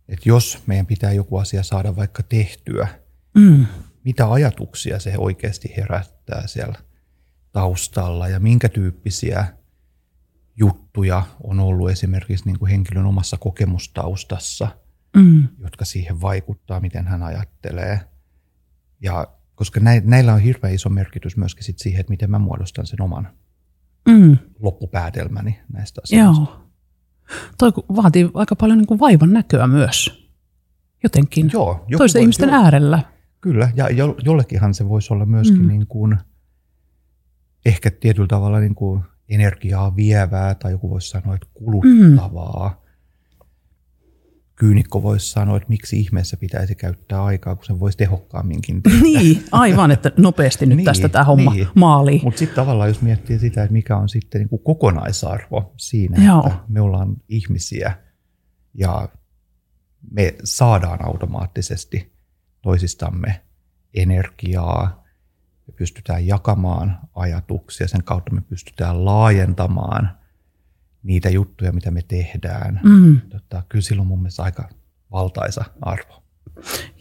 että 0.09 0.29
jos 0.29 0.63
meidän 0.67 0.87
pitää 0.87 1.13
joku 1.13 1.37
asia 1.37 1.63
saada 1.63 1.97
vaikka 1.97 2.23
tehtyä, 2.23 2.89
mm. 3.35 3.67
mitä 4.05 4.33
ajatuksia 4.33 4.99
se 4.99 5.15
oikeasti 5.19 5.75
herättää 5.77 6.47
siellä 6.47 6.79
taustalla 7.53 8.29
ja 8.29 8.41
minkä 8.41 8.69
tyyppisiä 8.69 9.47
juttuja 10.57 11.23
on 11.45 11.61
ollut 11.61 11.91
esimerkiksi 11.91 12.45
niin 12.45 12.59
kuin 12.59 12.71
henkilön 12.71 13.07
omassa 13.07 13.37
kokemustaustassa, 13.37 14.69
mm. 15.17 15.49
jotka 15.59 15.85
siihen 15.85 16.21
vaikuttaa, 16.21 16.81
miten 16.81 17.07
hän 17.07 17.23
ajattelee. 17.23 18.01
Ja 19.01 19.27
koska 19.55 19.81
näillä 20.05 20.35
on 20.35 20.41
hirveän 20.41 20.75
iso 20.75 20.89
merkitys 20.89 21.37
myöskin 21.37 21.65
sit 21.65 21.79
siihen, 21.79 22.01
että 22.01 22.11
miten 22.11 22.31
mä 22.31 22.39
muodostan 22.39 22.87
sen 22.87 23.03
oman 23.03 23.29
mm. 24.09 24.37
loppupäätelmäni 24.59 25.61
näistä 25.73 26.01
asioista. 26.05 26.43
Joo. 26.43 26.66
Toi 27.59 27.73
vaatii 27.97 28.31
aika 28.35 28.57
paljon 28.57 28.79
niin 28.79 28.87
kuin 28.87 29.01
vaivan 29.01 29.33
näköä 29.33 29.67
myös 29.67 30.27
jotenkin 31.03 31.51
Joo, 31.53 31.87
toisten 31.97 32.21
voi, 32.21 32.23
ihmisten 32.23 32.49
jo, 32.49 32.55
äärellä. 32.55 33.03
Kyllä, 33.41 33.73
ja 33.77 33.91
jo, 33.91 34.17
jollekinhan 34.25 34.75
se 34.75 34.89
voisi 34.89 35.15
olla 35.15 35.27
myöskin 35.27 35.63
mm. 35.63 35.69
niin 35.69 35.87
kuin, 35.87 36.17
ehkä 37.67 37.91
tietyllä 37.91 38.29
tavalla 38.29 38.61
niin 38.61 38.75
kuin 38.75 39.03
energiaa 39.29 39.97
vievää 39.97 40.55
tai 40.55 40.73
joku 40.73 40.91
voisi 40.91 41.09
sanoa, 41.09 41.35
että 41.35 41.47
kuluttavaa. 41.55 42.69
Mm 42.69 42.86
kyynikko 44.57 45.03
voisi 45.03 45.31
sanoa, 45.31 45.57
että 45.57 45.69
miksi 45.69 46.01
ihmeessä 46.01 46.37
pitäisi 46.37 46.75
käyttää 46.75 47.25
aikaa, 47.25 47.57
kun 47.57 47.65
sen 47.65 47.81
voisi 47.81 47.99
tehokkaamminkin 47.99 48.83
tehdä. 48.83 48.99
Niin, 49.03 49.45
aivan, 49.53 49.91
että 49.91 50.13
nopeasti 50.17 50.67
nyt 50.67 50.77
niin, 50.77 50.85
tästä 50.85 51.09
tämä 51.09 51.25
homma 51.25 51.55
niin. 51.55 51.69
maaliin. 51.75 52.21
Mutta 52.25 52.39
sitten 52.39 52.57
tavallaan, 52.57 52.89
jos 52.89 53.03
miettii 53.03 53.39
sitä, 53.39 53.63
että 53.63 53.73
mikä 53.73 53.97
on 53.97 54.09
sitten 54.09 54.39
niin 54.39 54.49
kuin 54.49 54.63
kokonaisarvo 54.63 55.73
siinä, 55.77 56.25
Joo. 56.25 56.47
että 56.47 56.59
me 56.69 56.81
ollaan 56.81 57.17
ihmisiä 57.29 57.97
ja 58.75 59.09
me 60.11 60.35
saadaan 60.45 61.07
automaattisesti 61.07 62.13
toisistamme 62.63 63.41
energiaa, 63.95 65.05
me 65.67 65.75
pystytään 65.79 66.27
jakamaan 66.27 66.99
ajatuksia, 67.15 67.89
sen 67.89 68.05
kautta 68.05 68.35
me 68.35 68.41
pystytään 68.41 69.05
laajentamaan– 69.05 70.11
niitä 71.07 71.31
juttuja, 71.31 71.73
mitä 71.73 71.91
me 71.91 72.03
tehdään. 72.09 72.81
Mm. 72.85 73.21
Tota, 73.21 73.63
kyllä 73.69 73.83
silloin 73.83 74.09
mun 74.09 74.19
mielestä 74.19 74.43
aika 74.43 74.69
valtaisa 75.13 75.65
arvo. 75.83 76.23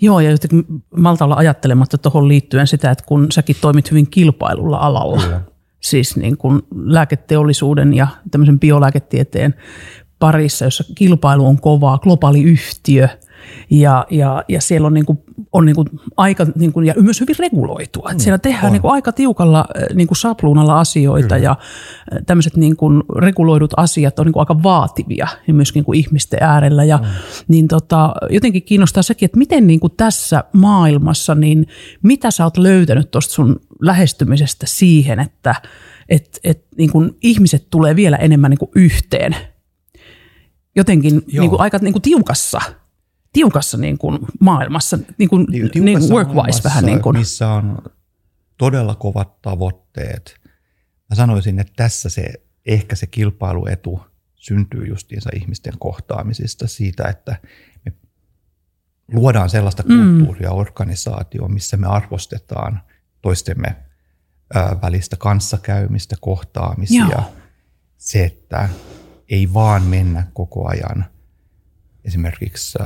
Joo, 0.01 0.19
ja 0.19 0.31
jotenkin 0.31 0.65
malta 0.97 1.25
olla 1.25 1.35
ajattelematta 1.35 1.97
tuohon 1.97 2.27
liittyen 2.27 2.67
sitä, 2.67 2.91
että 2.91 3.05
kun 3.07 3.31
säkin 3.31 3.55
toimit 3.61 3.91
hyvin 3.91 4.09
kilpailulla 4.09 4.77
alalla, 4.77 5.21
kyllä. 5.21 5.41
siis 5.79 6.17
niin 6.17 6.37
kuin 6.37 6.61
lääketeollisuuden 6.75 7.93
ja 7.93 8.07
tämmöisen 8.31 8.59
biolääketieteen 8.59 9.55
parissa, 10.19 10.65
jossa 10.65 10.83
kilpailu 10.95 11.47
on 11.47 11.61
kovaa, 11.61 11.97
globaali 11.97 12.43
yhtiö– 12.43 13.09
ja, 13.69 14.05
ja, 14.09 14.43
ja 14.47 14.61
siellä 14.61 14.87
on, 14.87 14.93
niin 14.93 15.05
kuin, 15.05 15.19
on 15.51 15.65
niin 15.65 15.75
kuin 15.75 15.89
aika 16.17 16.45
niin 16.55 16.73
kuin, 16.73 16.85
ja 16.85 16.93
myös 17.01 17.21
hyvin 17.21 17.35
reguloitua. 17.39 18.09
Mm, 18.13 18.19
siellä 18.19 18.37
tehdään 18.37 18.71
niin 18.71 18.81
kuin 18.81 18.91
aika 18.93 19.11
tiukalla 19.11 19.65
niin 19.93 20.07
kuin 20.07 20.17
sapluunalla 20.17 20.79
asioita 20.79 21.35
Kyllä. 21.35 21.43
ja 21.43 21.55
tämmöiset 22.25 22.55
niin 22.55 22.75
kuin 22.75 23.03
reguloidut 23.17 23.73
asiat 23.77 24.19
on 24.19 24.25
niin 24.25 24.33
kuin 24.33 24.41
aika 24.41 24.63
vaativia 24.63 25.27
ja 25.47 25.53
myöskin 25.53 25.79
niin 25.79 25.85
kuin 25.85 25.99
ihmisten 25.99 26.43
äärellä. 26.43 26.83
Ja, 26.83 26.97
mm. 26.97 27.03
niin 27.47 27.67
tota, 27.67 28.13
jotenkin 28.29 28.63
kiinnostaa 28.63 29.03
sekin, 29.03 29.25
että 29.25 29.37
miten 29.37 29.67
niin 29.67 29.79
kuin 29.79 29.93
tässä 29.97 30.43
maailmassa, 30.53 31.35
niin 31.35 31.67
mitä 32.03 32.31
sä 32.31 32.43
oot 32.43 32.57
löytänyt 32.57 33.11
tuosta 33.11 33.33
sun 33.33 33.59
lähestymisestä 33.81 34.65
siihen, 34.69 35.19
että 35.19 35.55
et, 36.09 36.39
et, 36.43 36.65
niin 36.77 36.91
kuin 36.91 37.17
ihmiset 37.21 37.67
tulee 37.69 37.95
vielä 37.95 38.17
enemmän 38.17 38.51
niin 38.51 38.59
kuin 38.59 38.71
yhteen 38.75 39.35
jotenkin 40.75 41.21
niin 41.33 41.49
kuin 41.49 41.61
aika 41.61 41.77
niin 41.81 41.93
kuin 41.93 42.01
tiukassa 42.01 42.61
tiukassa 43.35 43.77
niin 43.77 43.97
kuin 43.97 44.19
maailmassa, 44.39 44.99
niin 45.17 45.29
kuin, 45.29 45.45
niin 45.49 45.71
kuin 45.71 46.11
work-wise 46.11 46.63
vähän 46.63 46.85
niin 46.85 47.01
kuin. 47.01 47.17
Missä 47.17 47.49
on 47.49 47.77
todella 48.57 48.95
kovat 48.95 49.41
tavoitteet. 49.41 50.39
Mä 51.09 51.15
sanoisin, 51.15 51.59
että 51.59 51.73
tässä 51.75 52.09
se 52.09 52.33
ehkä 52.65 52.95
se 52.95 53.07
kilpailuetu 53.07 54.01
syntyy 54.35 54.87
justiinsa 54.87 55.29
ihmisten 55.35 55.73
kohtaamisista 55.79 56.67
siitä, 56.67 57.03
että 57.07 57.37
me 57.85 57.93
luodaan 59.13 59.49
sellaista 59.49 59.83
mm. 59.83 59.97
kulttuuria, 59.97 60.49
mm. 60.49 60.57
organisaatioa, 60.57 61.47
missä 61.47 61.77
me 61.77 61.87
arvostetaan 61.87 62.81
toistemme 63.21 63.75
välistä 64.81 65.15
kanssakäymistä, 65.17 66.15
kohtaamisia. 66.21 67.07
Joo. 67.11 67.33
Se, 67.97 68.23
että 68.23 68.69
ei 69.29 69.53
vaan 69.53 69.83
mennä 69.83 70.27
koko 70.33 70.67
ajan 70.67 71.05
esimerkiksi 72.03 72.77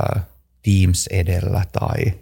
Teams 0.62 1.06
edellä 1.06 1.64
tai 1.72 2.12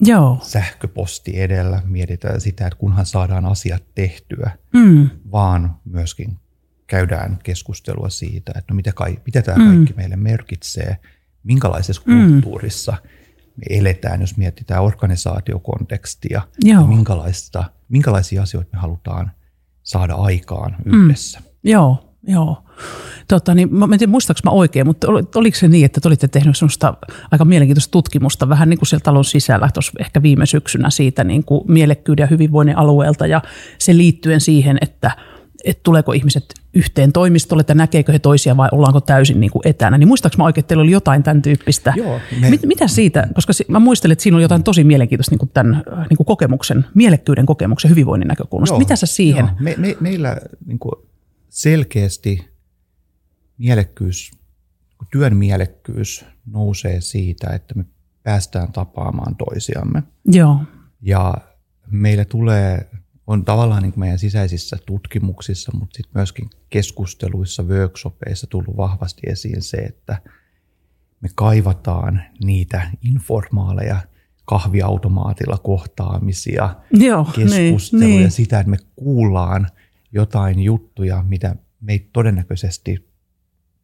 Joo. 0.00 0.38
sähköposti 0.42 1.40
edellä. 1.40 1.82
Mietitään 1.84 2.40
sitä, 2.40 2.66
että 2.66 2.78
kunhan 2.78 3.06
saadaan 3.06 3.46
asiat 3.46 3.82
tehtyä, 3.94 4.50
mm. 4.74 5.10
vaan 5.32 5.76
myöskin 5.84 6.38
käydään 6.86 7.38
keskustelua 7.42 8.08
siitä, 8.08 8.52
että 8.56 8.72
no 8.72 8.76
mitä, 8.76 8.92
kai, 8.92 9.18
mitä 9.26 9.42
tämä 9.42 9.58
mm. 9.58 9.66
kaikki 9.66 9.94
meille 9.96 10.16
merkitsee, 10.16 10.96
minkälaisessa 11.42 12.02
mm. 12.06 12.30
kulttuurissa 12.30 12.96
me 13.56 13.78
eletään, 13.78 14.20
jos 14.20 14.36
mietitään 14.36 14.82
organisaatiokontekstia, 14.82 16.42
Joo. 16.64 16.86
minkälaista, 16.86 17.64
minkälaisia 17.88 18.42
asioita 18.42 18.70
me 18.72 18.80
halutaan 18.80 19.30
saada 19.82 20.14
aikaan 20.14 20.76
mm. 20.84 21.04
yhdessä. 21.04 21.40
Mm. 21.40 21.46
Joo, 21.64 22.07
joo. 22.28 22.62
Tota, 23.28 23.54
niin, 23.54 23.74
mä 23.74 23.84
en 23.92 23.98
tiedä 23.98 24.10
muistaaks 24.10 24.44
mä 24.44 24.50
oikein, 24.50 24.86
mutta 24.86 25.06
oliko 25.34 25.56
se 25.56 25.68
niin, 25.68 25.84
että 25.84 26.00
te 26.00 26.08
olitte 26.08 26.28
tehneet 26.28 26.56
sellaista 26.56 26.94
aika 27.30 27.44
mielenkiintoista 27.44 27.90
tutkimusta 27.90 28.48
vähän 28.48 28.70
niin 28.70 28.78
kuin 28.78 28.86
siellä 28.86 29.04
talon 29.04 29.24
sisällä 29.24 29.68
tuossa 29.74 29.92
ehkä 29.98 30.22
viime 30.22 30.46
syksynä 30.46 30.90
siitä 30.90 31.24
niin 31.24 31.44
kuin 31.44 31.64
mielekkyyden 31.68 32.22
ja 32.22 32.26
hyvinvoinnin 32.26 32.76
alueelta 32.76 33.26
ja 33.26 33.42
se 33.78 33.96
liittyen 33.96 34.40
siihen, 34.40 34.78
että 34.80 35.10
että 35.64 35.82
tuleeko 35.82 36.12
ihmiset 36.12 36.44
yhteen 36.74 37.12
toimistolle, 37.12 37.60
että 37.60 37.74
näkeekö 37.74 38.12
he 38.12 38.18
toisia 38.18 38.56
vai 38.56 38.68
ollaanko 38.72 39.00
täysin 39.00 39.40
niin 39.40 39.50
kuin 39.50 39.62
etänä. 39.64 39.98
Niin 39.98 40.08
muistaaks 40.08 40.38
mä 40.38 40.44
oikein, 40.44 40.62
että 40.62 40.68
teillä 40.68 40.82
oli 40.82 40.90
jotain 40.90 41.22
tämän 41.22 41.42
tyyppistä? 41.42 41.92
Joo, 41.96 42.20
me... 42.40 42.50
Mit, 42.50 42.66
mitä 42.66 42.88
siitä, 42.88 43.28
koska 43.34 43.52
mä 43.68 43.78
muistelin, 43.78 44.12
että 44.12 44.22
siinä 44.22 44.36
oli 44.36 44.44
jotain 44.44 44.62
tosi 44.62 44.84
mielenkiintoista 44.84 45.32
niin 45.32 45.38
kuin 45.38 45.50
tämän 45.54 45.82
niin 46.10 46.16
kuin 46.16 46.26
kokemuksen, 46.26 46.84
mielekkyyden 46.94 47.46
kokemuksen, 47.46 47.90
hyvinvoinnin 47.90 48.28
näkökulmasta. 48.28 48.74
Joo, 48.74 48.78
mitä 48.78 48.96
sä 48.96 49.06
siihen? 49.06 49.44
Joo. 49.44 49.56
Me, 49.60 49.74
me, 49.78 49.96
meillä 50.00 50.36
niin 50.66 50.78
kuin 50.78 50.92
selkeästi 51.58 52.48
mielekkyys, 53.58 54.30
työn 55.10 55.36
mielekkyys 55.36 56.24
nousee 56.46 57.00
siitä, 57.00 57.50
että 57.50 57.74
me 57.74 57.84
päästään 58.22 58.72
tapaamaan 58.72 59.36
toisiamme. 59.36 60.02
Joo. 60.24 60.60
Ja 61.02 61.34
meille 61.90 62.24
tulee, 62.24 62.90
on 63.26 63.44
tavallaan 63.44 63.82
niin 63.82 63.92
meidän 63.96 64.18
sisäisissä 64.18 64.76
tutkimuksissa, 64.86 65.72
mutta 65.78 65.96
sitten 65.96 66.12
myöskin 66.14 66.50
keskusteluissa, 66.70 67.62
workshopeissa 67.62 68.46
tullut 68.46 68.76
vahvasti 68.76 69.20
esiin 69.26 69.62
se, 69.62 69.76
että 69.76 70.22
me 71.20 71.28
kaivataan 71.34 72.22
niitä 72.44 72.90
informaaleja 73.02 74.00
kahviautomaatilla 74.44 75.58
kohtaamisia, 75.58 76.74
Joo, 76.90 77.24
keskusteluja, 77.24 78.08
niin, 78.08 78.18
niin. 78.18 78.30
sitä, 78.30 78.60
että 78.60 78.70
me 78.70 78.78
kuullaan 78.96 79.68
jotain 80.12 80.60
juttuja, 80.60 81.24
mitä 81.28 81.56
me 81.80 81.92
ei 81.92 82.10
todennäköisesti 82.12 83.08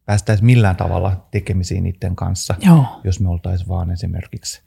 päästäisi 0.05 0.43
millään 0.43 0.75
tavalla 0.75 1.27
tekemisiin 1.31 1.83
niiden 1.83 2.15
kanssa, 2.15 2.55
Joo. 2.61 3.01
jos 3.03 3.19
me 3.19 3.29
oltaisiin 3.29 3.67
vaan 3.67 3.91
esimerkiksi 3.91 4.61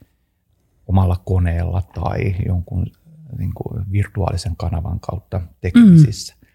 omalla 0.87 1.21
koneella 1.25 1.81
tai 1.81 2.35
jonkun 2.45 2.85
niin 3.37 3.53
kuin 3.53 3.91
virtuaalisen 3.91 4.55
kanavan 4.55 4.99
kautta 4.99 5.41
tekemisissä. 5.61 6.35
Mm. 6.41 6.47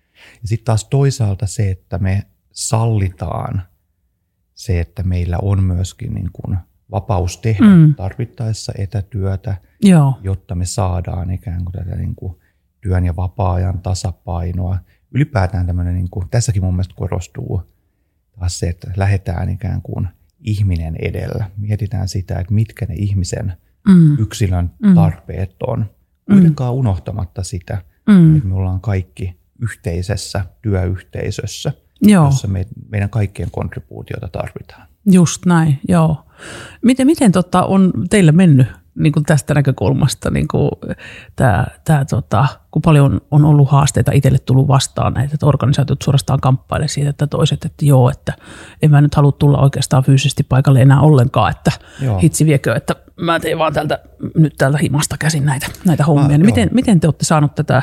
Ja 0.43 0.49
sitten 0.49 0.65
taas 0.65 0.85
toisaalta 0.85 1.47
se, 1.47 1.71
että 1.71 1.99
me 1.99 2.23
sallitaan 2.53 3.63
se, 4.55 4.81
että 4.81 5.03
meillä 5.03 5.39
on 5.43 5.63
myöskin 5.63 6.15
niin 6.15 6.31
kuin 6.33 6.59
vapaus 6.91 7.39
tehdä 7.39 7.65
mm. 7.65 7.95
tarvittaessa 7.95 8.73
etätyötä, 8.79 9.57
Joo. 9.83 10.19
jotta 10.23 10.55
me 10.55 10.65
saadaan 10.65 11.31
ikään 11.31 11.65
kuin 11.65 11.73
tätä 11.73 11.97
niin 11.97 12.15
kuin 12.15 12.37
työn 12.81 13.05
ja 13.05 13.17
vapaa-ajan 13.17 13.83
tasapainoa. 13.83 14.79
Ylipäätään 15.15 15.67
tämmöinen, 15.67 15.95
niin 15.95 16.11
kuin, 16.11 16.29
tässäkin 16.31 16.63
mun 16.65 16.75
mielestä 16.75 16.95
korostuu 16.97 17.63
taas 18.39 18.59
se, 18.59 18.69
että 18.69 18.91
lähdetään 18.97 19.49
ikään 19.49 19.83
kuin 19.83 20.09
ihminen 20.41 20.97
edellä. 21.03 21.51
Mietitään 21.57 22.09
sitä, 22.09 22.39
että 22.39 22.55
mitkä 22.55 22.87
ne 22.87 22.95
ihmisen 22.95 23.53
mm. 23.89 24.19
yksilön 24.19 24.71
tarpeet 24.95 25.57
on. 25.67 25.87
Kuitenkaan 26.33 26.75
unohtamatta 26.75 27.43
sitä, 27.43 27.83
mm. 28.09 28.37
että 28.37 28.49
me 28.49 28.55
ollaan 28.55 28.81
kaikki 28.81 29.41
yhteisessä 29.59 30.45
työyhteisössä, 30.63 31.73
Joo. 32.03 32.25
jossa 32.25 32.49
me, 32.49 32.67
meidän 32.89 33.11
kaikkien 33.11 33.51
kontribuutiota 33.51 34.29
tarvitaan. 34.29 34.89
Just 35.11 35.47
näin, 35.47 35.79
joo. 35.89 36.27
Miten, 36.83 37.07
miten 37.07 37.33
tota, 37.33 37.65
on 37.65 37.93
teillä 38.11 38.33
mennyt 38.33 38.67
niin 38.99 39.13
kuin 39.13 39.25
tästä 39.25 39.55
näkökulmasta, 39.55 40.31
niin 40.31 40.49
kuin 40.49 40.71
tää, 41.37 41.71
tää, 41.85 42.05
tota, 42.05 42.47
kun 42.71 42.83
paljon 42.83 43.21
on 43.31 43.45
ollut 43.45 43.71
haasteita 43.71 44.13
itselle 44.13 44.39
tullut 44.39 44.69
vastaan 44.69 45.15
näitä, 45.15 45.35
että 45.35 45.47
organisaatiot 45.47 46.03
suorastaan 46.03 46.41
kamppailee 46.41 46.89
siitä, 46.89 47.11
että 47.11 47.27
toiset, 47.27 47.65
että 47.65 47.85
joo, 47.85 48.11
että 48.11 48.33
en 48.83 48.91
mä 48.91 49.01
nyt 49.01 49.15
halua 49.15 49.33
tulla 49.33 49.59
oikeastaan 49.59 50.05
fyysisesti 50.05 50.43
paikalle 50.43 50.83
enää 50.83 51.01
ollenkaan, 51.01 51.51
että 51.51 51.71
joo. 52.01 52.19
hitsi 52.19 52.47
viekö, 52.47 52.75
että 52.75 52.97
mä 53.21 53.41
teen 53.41 53.59
vaan 53.59 53.73
tältä, 53.73 53.99
nyt 54.37 54.55
täältä 54.59 54.79
himasta 54.79 55.17
käsin 55.19 55.45
näitä, 55.45 55.67
näitä 55.85 56.05
hommia. 56.05 56.29
Mä, 56.29 56.39
niin 56.39 56.47
miten, 56.47 56.69
miten 56.73 57.01
te 57.01 57.07
olette 57.07 57.25
saanut 57.25 57.55
tätä, 57.55 57.83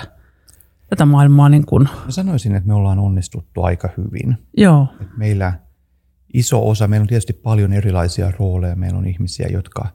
tätä 0.90 1.06
maailmaa 1.06 1.50
niin 1.50 1.66
kuin? 1.66 1.84
Mä 2.06 2.12
sanoisin, 2.12 2.56
että 2.56 2.68
me 2.68 2.74
ollaan 2.74 3.00
onnistuttu 3.00 3.64
aika 3.64 3.90
hyvin. 3.98 4.38
Joo. 4.58 4.88
Et 5.02 5.18
meillä 5.18 5.54
iso 6.34 6.70
osa, 6.70 6.88
meillä 6.88 7.04
on 7.04 7.08
tietysti 7.08 7.34
paljon 7.34 7.74
erilaisia 7.74 8.32
rooleja. 8.40 8.76
Meillä 8.76 8.98
on 8.98 9.08
ihmisiä, 9.08 9.48
jotka, 9.52 9.88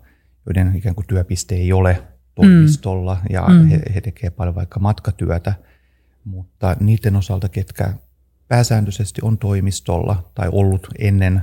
joiden 0.46 0.76
ikään 0.76 0.94
kuin 0.94 1.06
työpiste 1.06 1.54
ei 1.54 1.72
ole 1.72 2.06
toimistolla 2.34 3.14
mm. 3.14 3.26
ja 3.30 3.46
mm. 3.48 3.68
He, 3.68 3.82
he 3.94 4.00
tekevät 4.00 4.36
paljon 4.36 4.54
vaikka 4.54 4.80
matkatyötä, 4.80 5.54
mutta 6.24 6.76
niiden 6.80 7.16
osalta, 7.16 7.48
ketkä 7.48 7.92
pääsääntöisesti 8.48 9.20
on 9.24 9.38
toimistolla 9.38 10.30
tai 10.34 10.48
ollut 10.52 10.88
ennen 10.98 11.42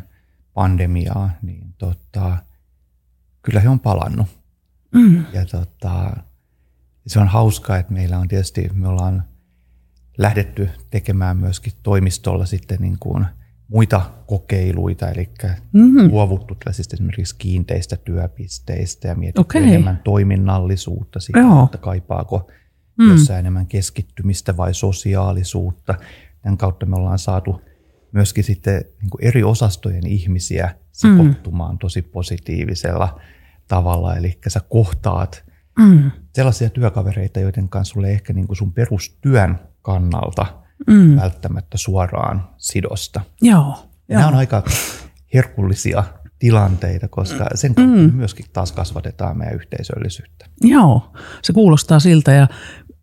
pandemiaa, 0.54 1.30
niin 1.42 1.74
tota, 1.78 2.38
kyllä 3.42 3.60
he 3.60 3.70
on 3.70 3.80
palannut. 3.80 4.28
Mm. 4.92 5.26
Ja 5.34 5.46
tota, 5.46 6.16
se 7.08 7.20
on 7.20 7.28
hauskaa, 7.28 7.78
että 7.78 7.94
meillä 7.94 8.20
on 8.20 8.28
tietysti, 8.28 8.70
me 8.74 8.88
ollaan 8.88 9.24
lähdetty 10.18 10.70
tekemään 10.90 11.38
myöskin 11.38 11.74
toimistolla 11.84 12.46
sitten 12.46 12.78
niin 12.82 12.98
kuin– 13.00 13.26
muita 13.74 14.02
kokeiluita, 14.28 15.10
eli 15.10 15.30
mm-hmm. 15.74 16.12
luovuttu 16.12 16.56
tällaisista 16.56 16.96
esimerkiksi 16.96 17.36
kiinteistä 17.38 17.98
työpisteistä 17.98 19.08
ja 19.08 19.16
mietitty 19.16 19.42
okay. 19.42 19.64
enemmän 19.64 20.02
toiminnallisuutta 20.04 21.20
siitä, 21.20 21.40
Joo. 21.40 21.64
että 21.66 21.78
kaipaako 21.78 22.52
mm. 22.98 23.12
jossain 23.12 23.40
enemmän 23.40 23.68
keskittymistä 23.68 24.58
vai 24.58 24.74
sosiaalisuutta. 24.74 25.96
Tämän 26.42 26.58
kautta 26.58 26.86
me 26.86 26.96
ollaan 26.96 27.20
saatu 27.20 27.62
myöskin 28.12 28.44
sitten 28.44 28.86
niin 29.02 29.28
eri 29.30 29.44
osastojen 29.44 30.08
ihmisiä 30.08 30.76
sekoittumaan 30.92 31.76
mm. 31.76 31.80
tosi 31.80 32.02
positiivisella 32.02 33.20
tavalla, 33.68 34.16
eli 34.16 34.40
sä 34.48 34.60
kohtaat 34.70 35.44
mm. 35.80 36.12
sellaisia 36.34 36.70
työkavereita, 36.70 37.40
joiden 37.40 37.70
kanssa 37.70 37.94
sulle 37.94 38.12
ehkä 38.12 38.34
niin 38.34 38.48
kuin 38.48 38.58
sun 38.58 38.74
perustyön 38.74 39.60
kannalta– 39.82 40.46
mm. 40.88 41.16
välttämättä 41.16 41.78
suoraan 41.78 42.50
sidosta. 42.58 43.22
Joo. 43.42 43.90
Nämä 44.08 44.28
on 44.28 44.36
aika 44.36 44.64
herkullisia 45.34 46.04
tilanteita, 46.40 47.08
koska 47.08 47.48
sen 47.56 47.76
kautta 47.76 47.98
mm. 47.98 48.14
myöskin 48.14 48.46
taas 48.54 48.72
kasvatetaan 48.72 49.38
meidän 49.38 49.56
yhteisöllisyyttä. 49.56 50.46
Joo, 50.62 51.14
se 51.44 51.54
kuulostaa 51.54 52.00
siltä. 52.00 52.32
Ja 52.32 52.48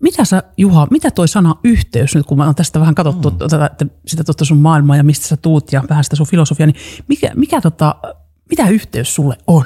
mitä 0.02 0.24
sä, 0.24 0.42
Juha, 0.56 0.88
mitä 0.90 1.10
toi 1.10 1.28
sana 1.28 1.54
yhteys, 1.64 2.14
nyt 2.14 2.26
kun 2.26 2.38
mä 2.38 2.44
oon 2.44 2.54
tästä 2.54 2.80
vähän 2.80 2.94
katsottu 2.94 3.30
mm. 3.30 3.38
tätä, 3.38 3.66
että 3.66 3.86
sitä 4.06 4.24
totta 4.24 4.44
sun 4.44 4.58
maailmaa 4.58 4.96
ja 4.96 5.04
mistä 5.04 5.26
sä 5.26 5.36
tuut 5.36 5.72
ja 5.72 5.84
vähän 5.88 6.04
sitä 6.04 6.16
sun 6.16 6.26
filosofiaa, 6.26 6.66
niin 6.66 6.76
mikä, 7.08 7.30
mikä 7.34 7.60
tota, 7.60 7.94
mitä 8.50 8.68
yhteys 8.68 9.14
sulle 9.14 9.36
on? 9.46 9.64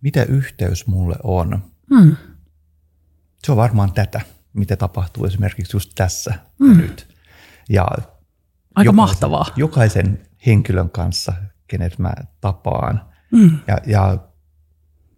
Mitä 0.00 0.22
yhteys 0.22 0.86
mulle 0.86 1.16
on? 1.22 1.62
Mm. 1.90 2.16
Se 3.44 3.52
on 3.52 3.56
varmaan 3.56 3.92
tätä 3.92 4.20
mitä 4.56 4.76
tapahtuu 4.76 5.24
esimerkiksi 5.24 5.76
just 5.76 5.90
tässä 5.94 6.34
mm. 6.58 6.76
nyt. 6.76 7.16
Ja 7.68 7.82
Aika 7.84 8.08
jokaisen, 8.74 8.94
mahtavaa. 8.94 9.46
Jokaisen 9.56 10.22
henkilön 10.46 10.90
kanssa, 10.90 11.32
kenet 11.66 11.98
mä 11.98 12.14
tapaan. 12.40 13.00
Mm. 13.32 13.58
Ja, 13.66 13.78
ja 13.86 14.18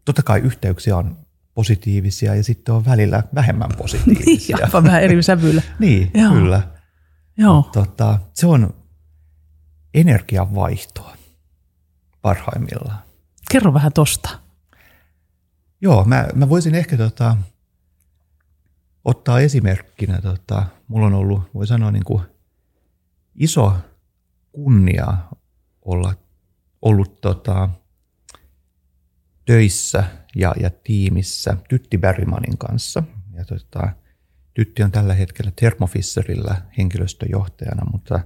totta 0.05 0.23
kai 0.23 0.41
yhteyksiä 0.41 0.97
on 0.97 1.17
positiivisia 1.55 2.35
ja 2.35 2.45
sitten 2.45 2.75
on 2.75 2.85
välillä 2.85 3.23
vähemmän 3.35 3.71
positiivisia. 3.79 4.57
niin, 4.57 4.85
vähän 4.85 5.03
eri 5.03 5.23
sävyllä. 5.23 5.63
niin, 5.79 6.11
Joo. 6.15 6.33
kyllä. 6.33 6.63
Joo. 7.37 7.71
Tota, 7.73 8.19
se 8.35 8.47
on 8.47 8.75
energian 9.95 10.55
vaihtoa 10.55 11.17
parhaimmillaan. 12.23 12.99
Kerro 13.51 13.75
vähän 13.75 13.93
tosta. 13.93 14.29
Joo, 15.81 16.05
mä, 16.05 16.29
mä 16.35 16.49
voisin 16.49 16.75
ehkä 16.75 16.97
tota, 16.97 17.37
ottaa 19.09 19.41
esimerkkinä, 19.41 20.21
tota, 20.21 20.67
mulla 20.89 21.07
on 21.07 21.15
ollut, 21.15 21.43
voi 21.55 21.67
sanoa, 21.67 21.91
niin 21.91 22.05
kuin 22.05 22.23
iso 23.35 23.77
kunnia 24.53 25.17
olla 25.83 26.15
ollut 26.83 27.21
tota, 27.21 27.69
töissä 29.45 30.05
ja, 30.37 30.55
ja 30.61 30.71
tiimissä 30.71 31.57
Tytti 31.69 31.99
Bergmanin 31.99 32.59
kanssa. 32.59 33.03
Ja 33.33 33.45
tota, 33.45 33.89
Tytti 34.55 34.83
on 34.83 34.93
tällä 34.93 35.15
hetkellä 35.15 35.53
Thermo 35.57 35.87
Fisherillä 35.87 36.63
henkilöstöjohtajana, 36.79 37.91
mutta 37.93 38.21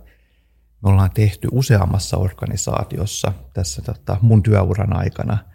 me 0.83 0.91
ollaan 0.91 1.11
tehty 1.11 1.49
useammassa 1.53 2.17
organisaatiossa 2.17 3.33
tässä 3.55 3.83
tota, 3.83 4.17
mun 4.23 4.43
työuran 4.43 4.97
aikana– 4.97 5.39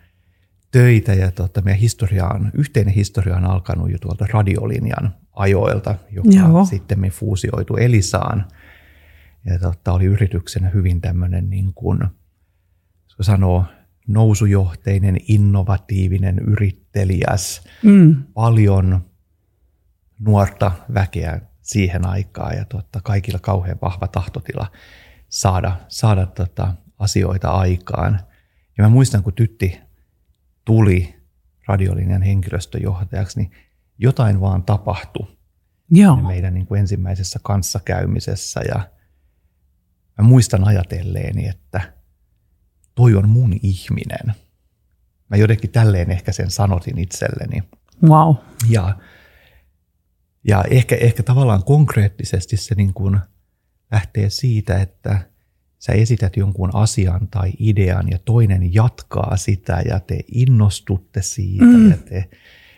töitä 0.71 1.13
ja 1.13 1.31
tota, 1.31 1.61
meidän 1.61 1.79
historia 1.79 2.27
on, 2.27 2.51
yhteinen 2.53 2.93
historia 2.93 3.35
on 3.35 3.45
alkanut 3.45 3.91
jo 3.91 3.97
tuolta 3.97 4.25
radiolinjan 4.33 5.15
ajoilta, 5.33 5.95
joka 6.11 6.29
Joo. 6.31 6.65
sitten 6.65 6.99
me 6.99 7.09
fuusioitu 7.09 7.75
Elisaan. 7.75 8.45
Ja 9.45 9.59
tota, 9.59 9.93
oli 9.93 10.05
yrityksenä 10.05 10.69
hyvin 10.69 11.01
tämmöinen 11.01 11.49
niin 11.49 11.73
kuin, 11.73 11.99
sanoo, 13.21 13.65
nousujohteinen, 14.07 15.17
innovatiivinen, 15.27 16.39
yrittelijäs, 16.39 17.63
mm. 17.83 18.23
paljon 18.33 19.01
nuorta 20.19 20.71
väkeä 20.93 21.41
siihen 21.61 22.05
aikaan 22.05 22.57
ja 22.57 22.65
totta, 22.65 23.01
kaikilla 23.03 23.39
kauhean 23.39 23.77
vahva 23.81 24.07
tahtotila 24.07 24.71
saada, 25.29 25.77
saada 25.87 26.25
tota, 26.25 26.73
asioita 26.99 27.51
aikaan. 27.51 28.19
Ja 28.77 28.83
mä 28.83 28.89
muistan, 28.89 29.23
kun 29.23 29.33
tytti 29.33 29.79
tuli 30.67 31.15
radiolinjan 31.67 32.21
henkilöstöjohtajaksi, 32.21 33.39
niin 33.39 33.51
jotain 33.97 34.41
vaan 34.41 34.63
tapahtui 34.63 35.37
Joo. 35.91 36.15
meidän 36.15 36.53
niin 36.53 36.65
kuin 36.65 36.79
ensimmäisessä 36.79 37.39
kanssakäymisessä. 37.43 38.61
Ja 38.67 38.89
mä 40.17 40.23
muistan 40.27 40.67
ajatelleeni, 40.67 41.47
että 41.47 41.93
toi 42.95 43.15
on 43.15 43.29
mun 43.29 43.53
ihminen. 43.63 44.33
Mä 45.29 45.37
jotenkin 45.37 45.71
tälleen 45.71 46.11
ehkä 46.11 46.31
sen 46.31 46.51
sanotin 46.51 46.97
itselleni. 46.97 47.63
Wow. 48.03 48.35
Ja, 48.69 48.97
ja 50.47 50.63
ehkä, 50.69 50.95
ehkä 50.95 51.23
tavallaan 51.23 51.63
konkreettisesti 51.63 52.57
se 52.57 52.75
niin 52.75 52.93
kuin 52.93 53.19
lähtee 53.91 54.29
siitä, 54.29 54.81
että 54.81 55.31
sä 55.79 55.93
esität 55.93 56.37
jonkun 56.37 56.69
asian 56.73 57.27
tai 57.27 57.51
idean 57.59 58.09
ja 58.11 58.17
toinen 58.25 58.73
jatkaa 58.73 59.37
sitä 59.37 59.81
ja 59.89 59.99
te 59.99 60.19
innostutte 60.31 61.21
siitä 61.21 61.65
mm. 61.65 61.91
ja 61.91 61.97
te 61.97 62.29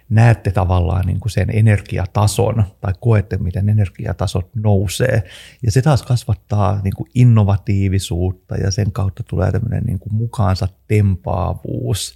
näette 0.10 0.52
tavallaan 0.52 1.06
niin 1.06 1.20
kuin 1.20 1.32
sen 1.32 1.50
energiatason 1.54 2.64
tai 2.82 2.94
koette, 3.00 3.38
miten 3.38 3.70
energiatasot 3.70 4.50
nousee. 4.56 5.24
Ja 5.64 5.72
se 5.72 5.82
taas 5.82 6.04
kasvattaa 6.04 6.82
niin 6.84 6.94
kuin 6.96 7.10
innovatiivisuutta 7.16 8.56
ja 8.56 8.72
sen 8.72 8.92
kautta 8.92 9.24
tulee 9.24 9.52
tämmöinen 9.52 9.84
niin 9.84 10.00
kuin 10.00 10.16
mukaansa 10.16 10.68
tempaavuus 10.88 12.16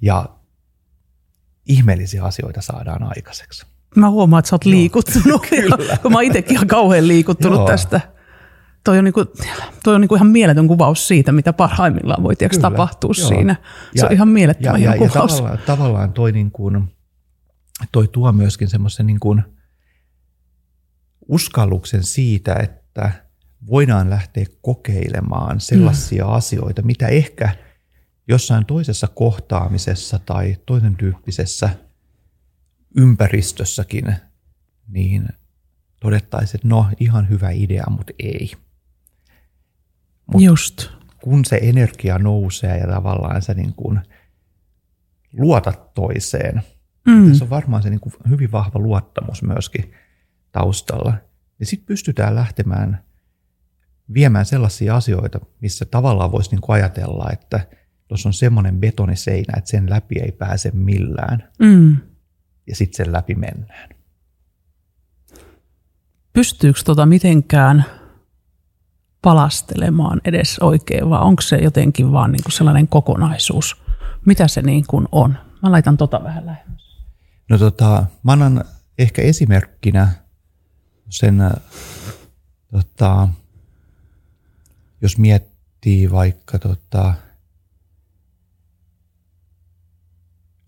ja 0.00 0.28
ihmeellisiä 1.66 2.24
asioita 2.24 2.60
saadaan 2.60 3.02
aikaiseksi. 3.02 3.66
Mä 3.96 4.10
huomaan, 4.10 4.38
että 4.38 4.48
sä 4.48 4.54
oot 4.54 4.64
liikuttunut, 4.64 5.26
Joo, 5.70 5.98
kun 6.02 6.12
mä 6.12 6.22
itsekin 6.22 6.52
ihan 6.52 6.66
kauhean 6.66 7.08
liikuttunut 7.08 7.58
Joo. 7.58 7.66
tästä. 7.66 8.00
Toi 8.86 8.98
on, 8.98 9.04
niinku, 9.04 9.24
toi 9.84 9.94
on 9.94 10.00
niinku 10.00 10.14
ihan 10.14 10.26
mieletön 10.26 10.68
kuvaus 10.68 11.08
siitä, 11.08 11.32
mitä 11.32 11.52
parhaimmillaan 11.52 12.22
voi 12.22 12.34
tapahtua 12.60 13.12
Joo. 13.18 13.28
siinä. 13.28 13.56
Se 13.94 14.00
ja, 14.00 14.06
on 14.06 14.12
ihan 14.12 14.28
mielettömän 14.28 14.82
ja, 14.82 14.90
ja, 14.90 14.98
kuvaus. 14.98 15.14
Ja 15.14 15.38
tavallaan, 15.38 15.58
tavallaan 15.66 16.12
toi, 16.12 16.32
niin 16.32 16.50
kuin, 16.50 16.94
toi 17.92 18.08
tuo 18.08 18.32
myöskin 18.32 18.68
semmoisen 18.68 19.06
niin 19.06 19.20
kuin 19.20 19.42
uskalluksen 21.28 22.02
siitä, 22.02 22.54
että 22.54 23.12
voidaan 23.66 24.10
lähteä 24.10 24.46
kokeilemaan 24.62 25.60
sellaisia 25.60 26.24
mm. 26.24 26.32
asioita, 26.32 26.82
mitä 26.82 27.08
ehkä 27.08 27.50
jossain 28.28 28.66
toisessa 28.66 29.06
kohtaamisessa 29.06 30.18
tai 30.26 30.56
toisen 30.66 30.96
tyyppisessä– 30.96 31.70
ympäristössäkin, 32.96 34.16
niin 34.88 35.28
todettaisiin, 36.00 36.56
että 36.56 36.68
no 36.68 36.86
ihan 37.00 37.28
hyvä 37.28 37.50
idea, 37.50 37.84
mutta 37.90 38.12
ei. 38.18 38.52
Mut 40.32 40.42
Just. 40.42 40.88
Kun 41.22 41.44
se 41.44 41.58
energia 41.62 42.18
nousee 42.18 42.78
ja 42.78 42.86
tavallaan 42.86 43.42
sä 43.42 43.54
niin 43.54 43.74
kuin 43.74 44.00
luotat 45.32 45.94
toiseen, 45.94 46.62
mm. 47.06 47.28
tässä 47.28 47.44
on 47.44 47.50
varmaan 47.50 47.82
se 47.82 47.90
niin 47.90 48.00
kuin 48.00 48.12
hyvin 48.28 48.52
vahva 48.52 48.80
luottamus 48.80 49.42
myöskin 49.42 49.92
taustalla, 50.52 51.14
niin 51.58 51.66
sitten 51.66 51.86
pystytään 51.86 52.34
lähtemään 52.34 53.04
viemään 54.14 54.46
sellaisia 54.46 54.96
asioita, 54.96 55.40
missä 55.60 55.84
tavallaan 55.84 56.32
voisi 56.32 56.50
niin 56.50 56.60
kuin 56.60 56.74
ajatella, 56.74 57.30
että 57.32 57.66
tuossa 58.08 58.28
on 58.28 58.32
semmoinen 58.32 58.80
betoniseinä, 58.80 59.54
että 59.56 59.70
sen 59.70 59.90
läpi 59.90 60.18
ei 60.18 60.32
pääse 60.32 60.70
millään. 60.74 61.48
Mm 61.58 61.96
ja 62.66 62.76
sitten 62.76 62.96
sen 62.96 63.12
läpi 63.12 63.34
mennään. 63.34 63.88
Pystyykö 66.32 66.80
tota 66.84 67.06
mitenkään 67.06 67.84
palastelemaan 69.26 70.20
edes 70.24 70.58
oikein, 70.58 71.10
vai 71.10 71.20
onko 71.20 71.42
se 71.42 71.56
jotenkin 71.56 72.12
vaan 72.12 72.32
niin 72.32 72.42
kuin 72.42 72.52
sellainen 72.52 72.88
kokonaisuus? 72.88 73.76
Mitä 74.24 74.48
se 74.48 74.62
niin 74.62 74.84
kuin 74.86 75.08
on? 75.12 75.38
Mä 75.62 75.70
laitan 75.72 75.96
tota 75.96 76.24
vähän 76.24 76.46
lähemmäs. 76.46 77.04
No 77.48 77.58
tota, 77.58 78.06
mä 78.22 78.32
annan 78.32 78.64
ehkä 78.98 79.22
esimerkkinä 79.22 80.08
sen, 81.08 81.38
tota, 82.70 83.28
jos 85.02 85.18
miettii 85.18 86.10
vaikka 86.10 86.58
tota, 86.58 87.14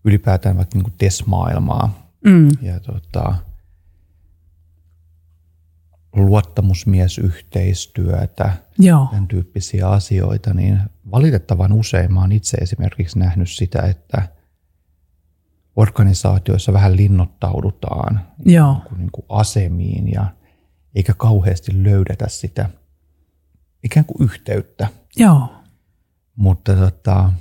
ylipäätään 0.03 0.57
vaikka 0.57 0.77
niin 0.77 0.93
TES-maailmaa 0.97 2.09
mm. 2.25 2.49
ja 2.61 2.79
tota, 2.79 3.35
luottamusmiesyhteistyötä, 6.15 8.53
Joo. 8.79 9.07
tämän 9.11 9.27
tyyppisiä 9.27 9.89
asioita, 9.89 10.53
niin 10.53 10.79
valitettavan 11.11 11.71
usein 11.71 12.13
mä 12.13 12.19
oon 12.19 12.31
itse 12.31 12.57
esimerkiksi 12.57 13.19
nähnyt 13.19 13.49
sitä, 13.49 13.81
että 13.81 14.27
organisaatioissa 15.75 16.73
vähän 16.73 16.97
linnoittaudutaan 16.97 18.21
Joo. 18.45 18.73
Niin 18.73 18.81
kuin, 18.81 18.99
niin 18.99 19.11
kuin 19.11 19.25
asemiin 19.29 20.11
ja 20.11 20.25
eikä 20.95 21.13
kauheasti 21.13 21.83
löydetä 21.83 22.29
sitä 22.29 22.69
ikään 23.83 24.05
kuin 24.05 24.23
yhteyttä. 24.23 24.87
Joo. 25.15 25.55
Mutta 26.35 26.75
tota, 26.75 27.33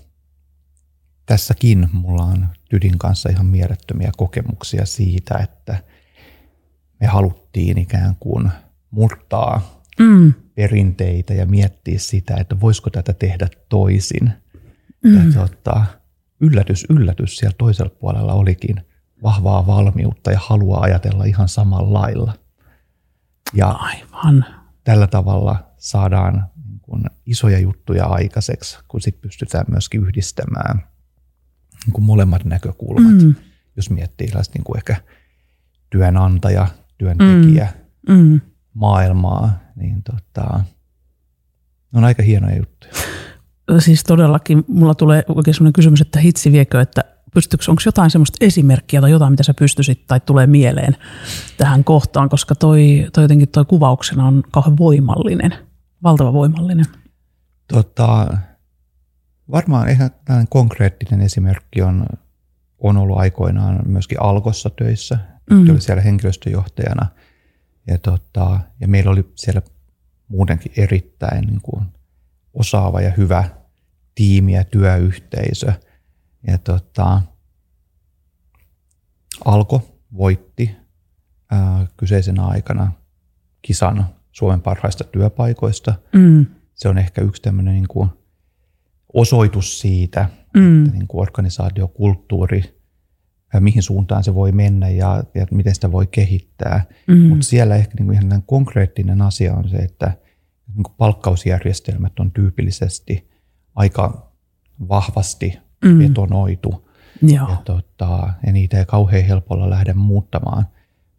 tässäkin 1.26 1.88
mulla 1.92 2.22
on 2.22 2.48
Tydin 2.68 2.98
kanssa 2.98 3.28
ihan 3.28 3.46
mielettömiä 3.46 4.10
kokemuksia 4.16 4.86
siitä, 4.86 5.38
että 5.38 5.82
me 7.00 7.06
haluttiin 7.06 7.78
ikään 7.78 8.16
kuin 8.20 8.50
murtaa 8.90 9.82
mm. 9.98 10.34
perinteitä 10.54 11.34
ja 11.34 11.46
miettiä 11.46 11.98
sitä, 11.98 12.36
että 12.36 12.60
voisiko 12.60 12.90
tätä 12.90 13.12
tehdä 13.12 13.48
toisin. 13.68 14.32
Mm. 15.04 15.14
Ja 15.14 15.32
tota, 15.34 15.84
yllätys, 16.40 16.86
yllätys 16.90 17.36
siellä 17.36 17.54
toisella 17.58 17.94
puolella 18.00 18.32
olikin 18.32 18.76
vahvaa 19.22 19.66
valmiutta 19.66 20.30
ja 20.30 20.38
halua 20.42 20.80
ajatella 20.80 21.24
ihan 21.24 21.48
samalla 21.48 22.00
lailla. 22.00 22.34
Ja 23.54 23.68
Aivan. 23.68 24.44
tällä 24.84 25.06
tavalla 25.06 25.70
saadaan 25.76 26.44
niin 26.68 26.80
kuin 26.80 27.04
isoja 27.26 27.58
juttuja 27.58 28.06
aikaiseksi, 28.06 28.78
kun 28.88 29.00
sit 29.00 29.20
pystytään 29.20 29.64
myöskin 29.68 30.02
yhdistämään– 30.02 30.82
niin 31.86 31.92
kuin 31.92 32.04
molemmat 32.04 32.44
näkökulmat, 32.44 33.22
mm. 33.22 33.34
jos 33.76 33.90
miettii 33.90 34.28
niin 34.54 34.64
kuin 34.64 34.76
ehkä 34.76 34.96
työnantaja, 35.90 36.66
työntekijä, 36.98 37.68
mm. 38.08 38.14
Mm. 38.14 38.40
maailmaa, 38.74 39.58
niin 39.76 40.02
tota, 40.02 40.60
on 41.94 42.04
aika 42.04 42.22
hienoja 42.22 42.56
juttuja. 42.56 42.92
Siis 43.78 44.04
todellakin, 44.04 44.64
mulla 44.68 44.94
tulee 44.94 45.24
oikein 45.28 45.54
sellainen 45.54 45.72
kysymys, 45.72 46.00
että 46.00 46.20
hitsi 46.20 46.52
viekö, 46.52 46.80
että 46.80 47.04
pystyykö, 47.34 47.64
onko 47.68 47.82
jotain 47.86 48.10
semmoista 48.10 48.36
esimerkkiä 48.40 49.00
tai 49.00 49.10
jotain, 49.10 49.32
mitä 49.32 49.42
sä 49.42 49.54
pystyisit 49.54 50.06
tai 50.06 50.20
tulee 50.20 50.46
mieleen 50.46 50.96
tähän 51.56 51.84
kohtaan, 51.84 52.28
koska 52.28 52.54
toi, 52.54 53.08
toi 53.12 53.24
jotenkin 53.24 53.48
toi 53.48 53.64
kuvauksena 53.64 54.26
on 54.26 54.42
kauhean 54.50 54.78
voimallinen, 54.78 55.54
valtava 56.02 56.32
voimallinen. 56.32 56.86
Tota, 57.72 58.26
Varmaan 59.50 59.88
ihan 59.88 60.10
konkreettinen 60.48 61.20
esimerkki 61.20 61.82
on, 61.82 62.06
on 62.78 62.96
ollut 62.96 63.18
aikoinaan 63.18 63.80
myöskin 63.86 64.22
Alkossa 64.22 64.70
töissä. 64.70 65.18
Mm. 65.50 65.70
Oli 65.70 65.80
siellä 65.80 66.02
henkilöstöjohtajana. 66.02 67.06
Ja, 67.86 67.98
tota, 67.98 68.60
ja 68.80 68.88
meillä 68.88 69.10
oli 69.10 69.32
siellä 69.34 69.62
muutenkin 70.28 70.72
erittäin 70.76 71.46
niin 71.46 71.60
kuin 71.62 71.84
osaava 72.54 73.00
ja 73.00 73.12
hyvä 73.16 73.44
tiimi 74.14 74.52
ja 74.52 74.64
työyhteisö. 74.64 75.72
Ja 76.46 76.58
tota, 76.58 77.22
Alko 79.44 79.98
voitti 80.16 80.76
ää, 81.50 81.86
kyseisenä 81.96 82.46
aikana 82.46 82.92
kisan 83.62 84.06
Suomen 84.32 84.62
parhaista 84.62 85.04
työpaikoista. 85.04 85.94
Mm. 86.12 86.46
Se 86.74 86.88
on 86.88 86.98
ehkä 86.98 87.20
yksi 87.22 87.42
tämmöinen 87.42 87.74
niin 87.74 87.88
kuin 87.88 88.10
osoitus 89.14 89.80
siitä, 89.80 90.28
mm. 90.60 90.84
että 90.84 90.96
niin 90.96 91.08
kuin 91.08 91.22
organisaatiokulttuuri, 91.22 92.78
mihin 93.60 93.82
suuntaan 93.82 94.24
se 94.24 94.34
voi 94.34 94.52
mennä 94.52 94.88
ja, 94.88 95.24
ja 95.34 95.46
miten 95.50 95.74
sitä 95.74 95.92
voi 95.92 96.06
kehittää. 96.06 96.84
Mm. 97.06 97.16
Mutta 97.16 97.46
siellä 97.46 97.76
ehkä 97.76 97.94
niin 97.98 98.06
kuin 98.06 98.18
ihan 98.18 98.42
konkreettinen 98.46 99.22
asia 99.22 99.54
on 99.54 99.68
se, 99.68 99.76
että 99.76 100.12
niin 100.74 100.82
kuin 100.82 100.94
palkkausjärjestelmät 100.98 102.20
on 102.20 102.32
tyypillisesti 102.32 103.30
aika 103.74 104.32
vahvasti 104.88 105.58
mm. 105.84 105.98
betonoitu. 105.98 106.88
Joo. 107.22 107.48
Ja, 107.48 107.56
tota, 107.64 108.32
ja 108.46 108.52
niitä 108.52 108.78
ei 108.78 108.84
kauhean 108.86 109.24
helpolla 109.24 109.70
lähde 109.70 109.94
muuttamaan. 109.94 110.66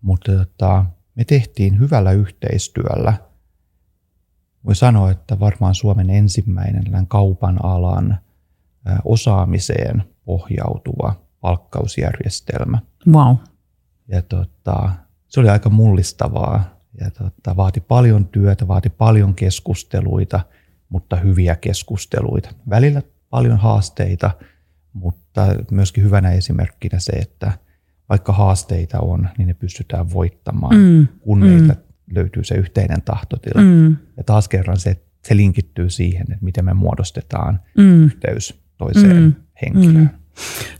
Mutta 0.01 0.31
tota, 0.31 0.85
me 1.15 1.23
tehtiin 1.23 1.79
hyvällä 1.79 2.11
yhteistyöllä– 2.11 3.13
voi 4.65 4.75
sanoa, 4.75 5.11
että 5.11 5.39
varmaan 5.39 5.75
Suomen 5.75 6.09
ensimmäinen 6.09 7.07
kaupan 7.07 7.65
alan 7.65 8.17
osaamiseen 9.05 10.03
pohjautuva 10.25 11.15
palkkausjärjestelmä. 11.41 12.79
Wow. 13.07 13.35
Ja 14.07 14.21
tota, 14.21 14.91
se 15.27 15.39
oli 15.39 15.49
aika 15.49 15.69
mullistavaa 15.69 16.79
ja 16.99 17.11
tota, 17.11 17.55
vaati 17.55 17.79
paljon 17.79 18.27
työtä, 18.27 18.67
vaati 18.67 18.89
paljon 18.89 19.35
keskusteluita, 19.35 20.39
mutta 20.89 21.15
hyviä 21.15 21.55
keskusteluita. 21.55 22.49
Välillä 22.69 23.01
paljon 23.29 23.57
haasteita, 23.57 24.31
mutta 24.93 25.47
myöskin 25.71 26.03
hyvänä 26.03 26.31
esimerkkinä 26.31 26.99
se, 26.99 27.11
että 27.11 27.51
vaikka 28.09 28.33
haasteita 28.33 28.99
on, 28.99 29.29
niin 29.37 29.47
ne 29.47 29.53
pystytään 29.53 30.13
voittamaan, 30.13 30.77
mm, 30.77 31.07
kun 31.19 31.37
mm. 31.37 31.45
meillä 31.45 31.75
löytyy 32.15 32.43
se 32.43 32.55
yhteinen 32.55 33.01
tahtotila. 33.01 33.61
Mm. 33.61 33.97
Ja 34.17 34.23
taas 34.23 34.47
kerran 34.47 34.77
se, 34.77 35.01
se 35.23 35.35
linkittyy 35.35 35.89
siihen, 35.89 36.21
että 36.21 36.45
miten 36.45 36.65
me 36.65 36.73
muodostetaan 36.73 37.59
mm. 37.77 38.03
yhteys 38.03 38.61
toiseen 38.79 39.17
mm. 39.17 39.33
henkilöön. 39.61 39.95
Mm. 39.95 40.09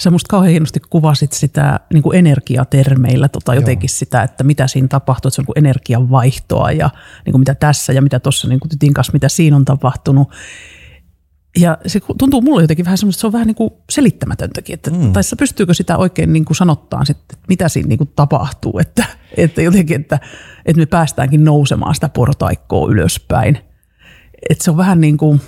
Sä 0.02 0.12
musta 0.12 0.28
kauhean 0.30 0.52
hienosti 0.52 0.80
kuvasit 0.90 1.32
sitä 1.32 1.80
niin 1.94 2.04
kuin 2.04 2.18
energiatermeillä, 2.18 3.28
tota, 3.28 3.56
jotenkin 3.56 3.90
sitä, 3.90 4.24
että 4.24 4.44
mitä 4.44 4.68
siinä 4.68 4.88
tapahtuu, 4.88 5.30
että 5.30 5.36
se 5.36 5.42
on 5.42 5.46
niin 5.48 5.66
energian 5.66 6.10
vaihtoa 6.10 6.72
ja 6.72 6.90
niin 7.26 7.32
kuin 7.32 7.42
mitä 7.42 7.56
tässä 7.56 7.94
ja 7.94 8.02
mitä 8.02 8.20
tuossa 8.20 8.48
niin 8.48 8.60
tytin 8.70 8.94
kanssa, 8.94 9.14
mitä 9.14 9.30
siinä 9.30 9.56
on 9.56 9.66
tapahtunut. 9.66 10.32
Ja 11.58 11.78
se 11.86 12.00
tuntuu 12.18 12.42
mulle 12.42 12.62
jotenkin 12.62 12.86
vähän 12.86 12.98
semmoista, 12.98 13.22
se 13.22 13.28
on 13.28 13.34
vähän 13.34 13.48
niin 13.48 13.56
kuin 13.56 13.70
selittämätöntäkin, 13.90 14.74
että, 14.74 14.92
mm. 14.92 15.14
tai 15.14 15.24
pystyykö 15.38 15.74
sitä 15.74 15.98
oikein 15.98 16.34
niin 16.34 16.46
kuin 16.46 16.58
sanottaa 16.58 17.06
sitten, 17.06 17.36
että 17.36 17.46
mitä 17.50 17.70
siinä 17.70 17.88
niin 17.88 17.98
kuin 17.98 18.12
tapahtuu, 18.16 18.80
että, 18.80 19.06
että 19.38 19.62
jotenkin, 19.62 20.02
että, 20.02 20.20
että 20.66 20.80
me 20.80 20.86
päästäänkin 20.86 21.44
nousemaan 21.44 21.96
sitä 21.96 22.10
portaikkoa 22.10 22.92
ylöspäin. 22.92 23.58
Että 24.50 24.64
se 24.64 24.72
on 24.72 24.78
vähän 24.78 25.02
niin 25.02 25.18
kuin... 25.18 25.42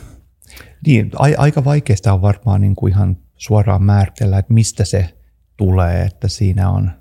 Niin, 0.87 1.11
aika 1.37 1.65
vaikeasta 1.65 2.13
on 2.13 2.21
varmaan 2.21 2.61
niin 2.61 2.75
kuin 2.75 2.93
ihan 2.93 3.17
suoraan 3.35 3.83
määritellä, 3.83 4.37
että 4.37 4.53
mistä 4.53 4.85
se 4.85 5.17
tulee, 5.57 6.01
että 6.01 6.27
siinä 6.27 6.69
on, 6.69 6.91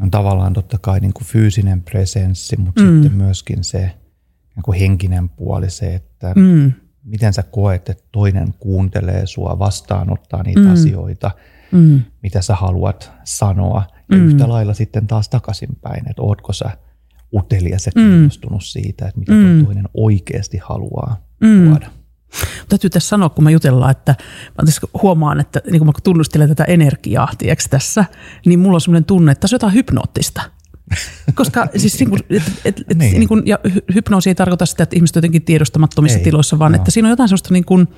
on 0.00 0.10
tavallaan 0.10 0.52
totta 0.52 0.78
kai 0.78 1.00
niin 1.00 1.12
kuin 1.12 1.26
fyysinen 1.26 1.82
presenssi, 1.82 2.56
mutta 2.56 2.82
mm. 2.82 3.02
sitten 3.02 3.18
myöskin 3.18 3.64
se 3.64 3.78
niin 4.56 4.62
kuin 4.62 4.78
henkinen 4.78 5.28
puoli, 5.28 5.70
se, 5.70 5.94
että 5.94 6.32
mm. 6.36 6.72
miten 7.04 7.32
sä 7.32 7.42
koet, 7.42 7.88
että 7.88 8.04
toinen 8.12 8.54
kuuntelee 8.58 9.26
sua, 9.26 9.58
vastaanottaa 9.58 10.42
niitä 10.42 10.60
mm. 10.60 10.72
asioita, 10.72 11.30
mm. 11.72 12.00
mitä 12.22 12.42
sä 12.42 12.54
haluat 12.54 13.12
sanoa. 13.24 13.82
Ja 14.10 14.16
mm. 14.16 14.26
yhtä 14.26 14.48
lailla 14.48 14.74
sitten 14.74 15.06
taas 15.06 15.28
takaisinpäin, 15.28 16.10
että 16.10 16.22
ootko 16.22 16.52
sä 16.52 16.70
utelias 17.34 17.86
ja 17.86 17.92
mm. 17.94 18.02
kiinnostunut 18.02 18.60
mm. 18.60 18.64
siitä, 18.64 19.08
että 19.08 19.20
mitä 19.20 19.32
mm. 19.32 19.64
toinen 19.64 19.88
oikeasti 19.94 20.58
haluaa 20.62 21.26
mm. 21.40 21.68
tuoda. 21.68 21.90
Täytyy 22.68 22.90
tässä 22.90 23.08
sanoa, 23.08 23.28
kun 23.28 23.44
mä 23.44 23.50
jutellaan, 23.50 23.90
että 23.90 24.14
mä 24.62 24.88
huomaan, 25.02 25.40
että 25.40 25.60
niin 25.70 25.78
kun 25.78 25.86
mä 25.86 25.92
tunnustelen 26.04 26.48
tätä 26.48 26.64
energiaa 26.64 27.28
tiiäks, 27.38 27.68
tässä, 27.68 28.04
niin 28.46 28.58
mulla 28.58 28.74
on 28.74 28.80
sellainen 28.80 29.04
tunne, 29.04 29.32
että 29.32 29.46
se 29.46 29.54
on 29.54 29.56
jotain 29.56 29.74
hypnoottista. 29.74 30.42
Koska 31.34 31.66
siis 31.76 31.98
niin 31.98 32.10
kuin, 32.10 32.20
et, 32.30 32.42
et, 32.64 32.84
et, 32.88 32.98
niin. 32.98 33.18
Niin 33.18 33.28
kuin, 33.28 33.42
ja 33.46 33.58
hypnoosi 33.94 34.30
ei 34.30 34.34
tarkoita 34.34 34.66
sitä, 34.66 34.82
että 34.82 34.96
ihmiset 34.96 35.16
jotenkin 35.16 35.42
tiedostamattomissa 35.42 36.18
ei, 36.18 36.24
tiloissa, 36.24 36.58
vaan 36.58 36.72
no. 36.72 36.76
että 36.76 36.90
siinä 36.90 37.08
on 37.08 37.10
jotain 37.10 37.28
sellaista 37.28 37.52
niin 37.52 37.64
kuin 37.64 37.88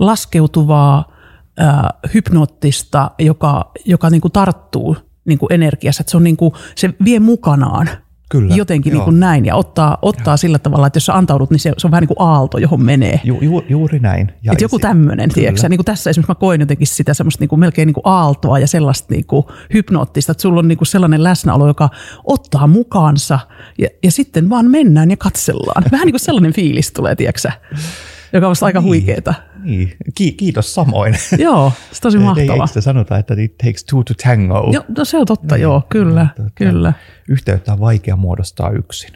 laskeutuvaa, 0.00 1.12
äh, 1.60 2.12
hypnoottista, 2.14 3.10
joka, 3.18 3.72
joka 3.84 4.10
niin 4.10 4.20
kuin 4.20 4.32
tarttuu 4.32 4.96
niin 5.24 5.38
kuin 5.38 5.52
energiassa. 5.52 6.00
Että 6.00 6.10
se, 6.10 6.16
on 6.16 6.24
niin 6.24 6.36
kuin, 6.36 6.52
se 6.74 6.94
vie 7.04 7.20
mukanaan 7.20 7.90
Kyllä, 8.28 8.54
jotenkin 8.54 8.92
niin 8.92 9.04
kuin 9.04 9.20
näin 9.20 9.44
ja 9.44 9.56
ottaa, 9.56 9.98
ottaa 10.02 10.36
sillä 10.36 10.58
tavalla, 10.58 10.86
että 10.86 10.96
jos 10.96 11.06
sä 11.06 11.14
antaudut, 11.14 11.50
niin 11.50 11.60
se, 11.60 11.72
se 11.78 11.86
on 11.86 11.90
vähän 11.90 12.02
niin 12.02 12.16
kuin 12.16 12.28
aalto, 12.28 12.58
johon 12.58 12.82
menee. 12.82 13.20
Ju, 13.24 13.38
ju, 13.40 13.64
juuri 13.68 13.98
näin. 13.98 14.32
Ja 14.42 14.52
että 14.52 14.64
joku 14.64 14.78
tämmöinen, 14.78 15.30
tiedätkö 15.30 15.68
niin 15.68 15.78
kuin 15.78 15.84
tässä 15.84 16.10
esimerkiksi 16.10 16.30
mä 16.30 16.34
koin 16.34 16.60
jotenkin 16.60 16.86
sitä 16.86 17.14
semmoista 17.14 17.42
niin 17.42 17.48
kuin 17.48 17.60
melkein 17.60 17.86
niin 17.86 17.94
kuin 17.94 18.06
aaltoa 18.06 18.58
ja 18.58 18.66
sellaista 18.66 19.14
niin 19.14 19.26
kuin 19.26 19.46
hypnoottista, 19.74 20.32
että 20.32 20.42
sulla 20.42 20.58
on 20.58 20.68
niin 20.68 20.78
kuin 20.78 20.86
sellainen 20.86 21.24
läsnäolo, 21.24 21.66
joka 21.66 21.88
ottaa 22.24 22.66
mukaansa 22.66 23.38
ja, 23.78 23.88
ja 24.02 24.10
sitten 24.10 24.50
vaan 24.50 24.70
mennään 24.70 25.10
ja 25.10 25.16
katsellaan. 25.16 25.84
Vähän 25.92 26.06
niin 26.06 26.12
kuin 26.12 26.20
sellainen 26.20 26.52
fiilis 26.52 26.92
tulee, 26.92 27.16
tiedätkö 27.16 27.50
joka 28.34 28.48
on 28.48 28.54
aika 28.60 28.78
niin, 28.78 28.88
huikeeta. 28.88 29.34
Niin. 29.64 29.96
Ki- 30.14 30.32
kiitos 30.32 30.74
samoin. 30.74 31.14
Joo, 31.38 31.72
se 31.92 32.00
tosi 32.00 32.18
mahtavaa. 32.28 32.66
Eikö 32.68 32.80
sanotaan, 32.80 33.20
että 33.20 33.34
it 33.38 33.58
takes 33.58 33.84
two 33.84 34.02
to 34.04 34.14
tango? 34.24 34.70
Joo, 34.72 34.84
no 34.98 35.04
se 35.04 35.18
on 35.18 35.26
totta, 35.26 35.54
niin. 35.54 35.62
joo, 35.62 35.82
kyllä, 35.88 36.26
tota, 36.36 36.50
kyllä. 36.54 36.92
Yhteyttä 37.28 37.72
on 37.72 37.80
vaikea 37.80 38.16
muodostaa 38.16 38.70
yksin. 38.70 39.10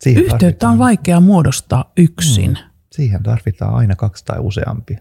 Siihen 0.00 0.22
Yhteyttä 0.22 0.38
tarvitaan. 0.38 0.72
on 0.72 0.78
vaikea 0.78 1.20
muodostaa 1.20 1.92
yksin. 1.96 2.56
Hmm. 2.58 2.70
Siihen 2.92 3.22
tarvitaan 3.22 3.74
aina 3.74 3.96
kaksi 3.96 4.24
tai 4.24 4.38
useampi 4.40 4.96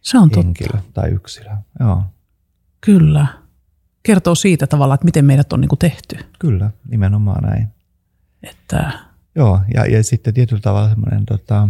se 0.00 0.18
on 0.18 0.30
henkilö 0.36 0.68
totta. 0.72 0.92
tai 1.00 1.10
yksilö. 1.10 1.50
Joo. 1.80 2.02
Kyllä. 2.80 3.26
Kertoo 4.02 4.34
siitä 4.34 4.66
tavalla, 4.66 4.94
että 4.94 5.04
miten 5.04 5.24
meidät 5.24 5.52
on 5.52 5.60
niin 5.60 5.68
kuin 5.68 5.78
tehty. 5.78 6.16
Kyllä, 6.38 6.70
nimenomaan 6.88 7.42
näin. 7.44 7.68
Että 8.42 8.92
Joo, 9.34 9.60
ja, 9.74 9.86
ja 9.86 10.04
sitten 10.04 10.34
tietyllä 10.34 10.60
tavalla 10.62 10.88
semmoinen, 10.88 11.26
tota, 11.26 11.68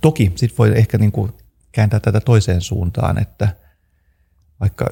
toki 0.00 0.32
sit 0.34 0.58
voi 0.58 0.78
ehkä 0.78 0.98
niin 0.98 1.12
kuin 1.12 1.32
kääntää 1.72 2.00
tätä 2.00 2.20
toiseen 2.20 2.60
suuntaan, 2.60 3.22
että 3.22 3.56
vaikka 4.60 4.86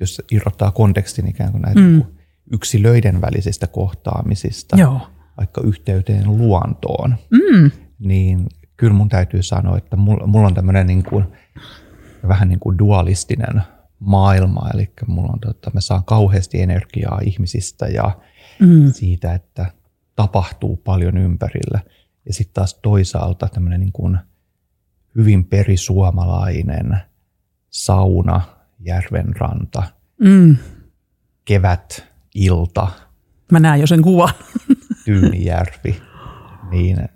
jos 0.00 0.22
irrottaa 0.30 0.70
kontekstin 0.70 1.28
ikään 1.28 1.52
kuin 1.52 1.62
näitä 1.62 1.80
mm. 1.80 1.86
Niin 1.86 2.20
yksilöiden 2.52 3.20
välisistä 3.20 3.66
kohtaamisista, 3.66 4.76
Joo. 4.76 5.00
vaikka 5.36 5.60
yhteyteen 5.64 6.38
luontoon, 6.38 7.16
mm. 7.30 7.70
niin 7.98 8.46
kyllä 8.76 8.94
mun 8.94 9.08
täytyy 9.08 9.42
sanoa, 9.42 9.78
että 9.78 9.96
mulla, 9.96 10.46
on 10.46 10.54
tämmöinen 10.54 10.86
niin 10.86 11.02
kuin, 11.02 11.24
vähän 12.28 12.48
niin 12.48 12.60
kuin 12.60 12.78
dualistinen 12.78 13.62
maailma, 13.98 14.70
eli 14.74 14.92
mulla 15.06 15.32
on, 15.32 15.40
tota, 15.40 15.70
mä 15.74 15.80
saan 15.80 16.04
kauheasti 16.04 16.62
energiaa 16.62 17.20
ihmisistä 17.24 17.86
ja 17.86 18.18
mm. 18.60 18.92
siitä, 18.92 19.34
että 19.34 19.66
tapahtuu 20.16 20.76
paljon 20.76 21.18
ympärillä. 21.18 21.80
Ja 22.26 22.34
sitten 22.34 22.54
taas 22.54 22.74
toisaalta 22.74 23.48
tämmöinen 23.48 23.80
niin 23.80 23.92
kuin 23.92 24.18
hyvin 25.16 25.44
perisuomalainen 25.44 26.96
sauna, 27.70 28.40
järvenranta, 28.78 29.82
mm. 30.20 30.56
kevät, 31.44 32.04
ilta. 32.34 32.88
Mä 33.52 33.60
näen 33.60 33.80
jo 33.80 33.86
sen 33.86 34.02
kuvan. 34.02 34.34
Tyynijärvi. 35.04 36.02
Niin 36.70 37.08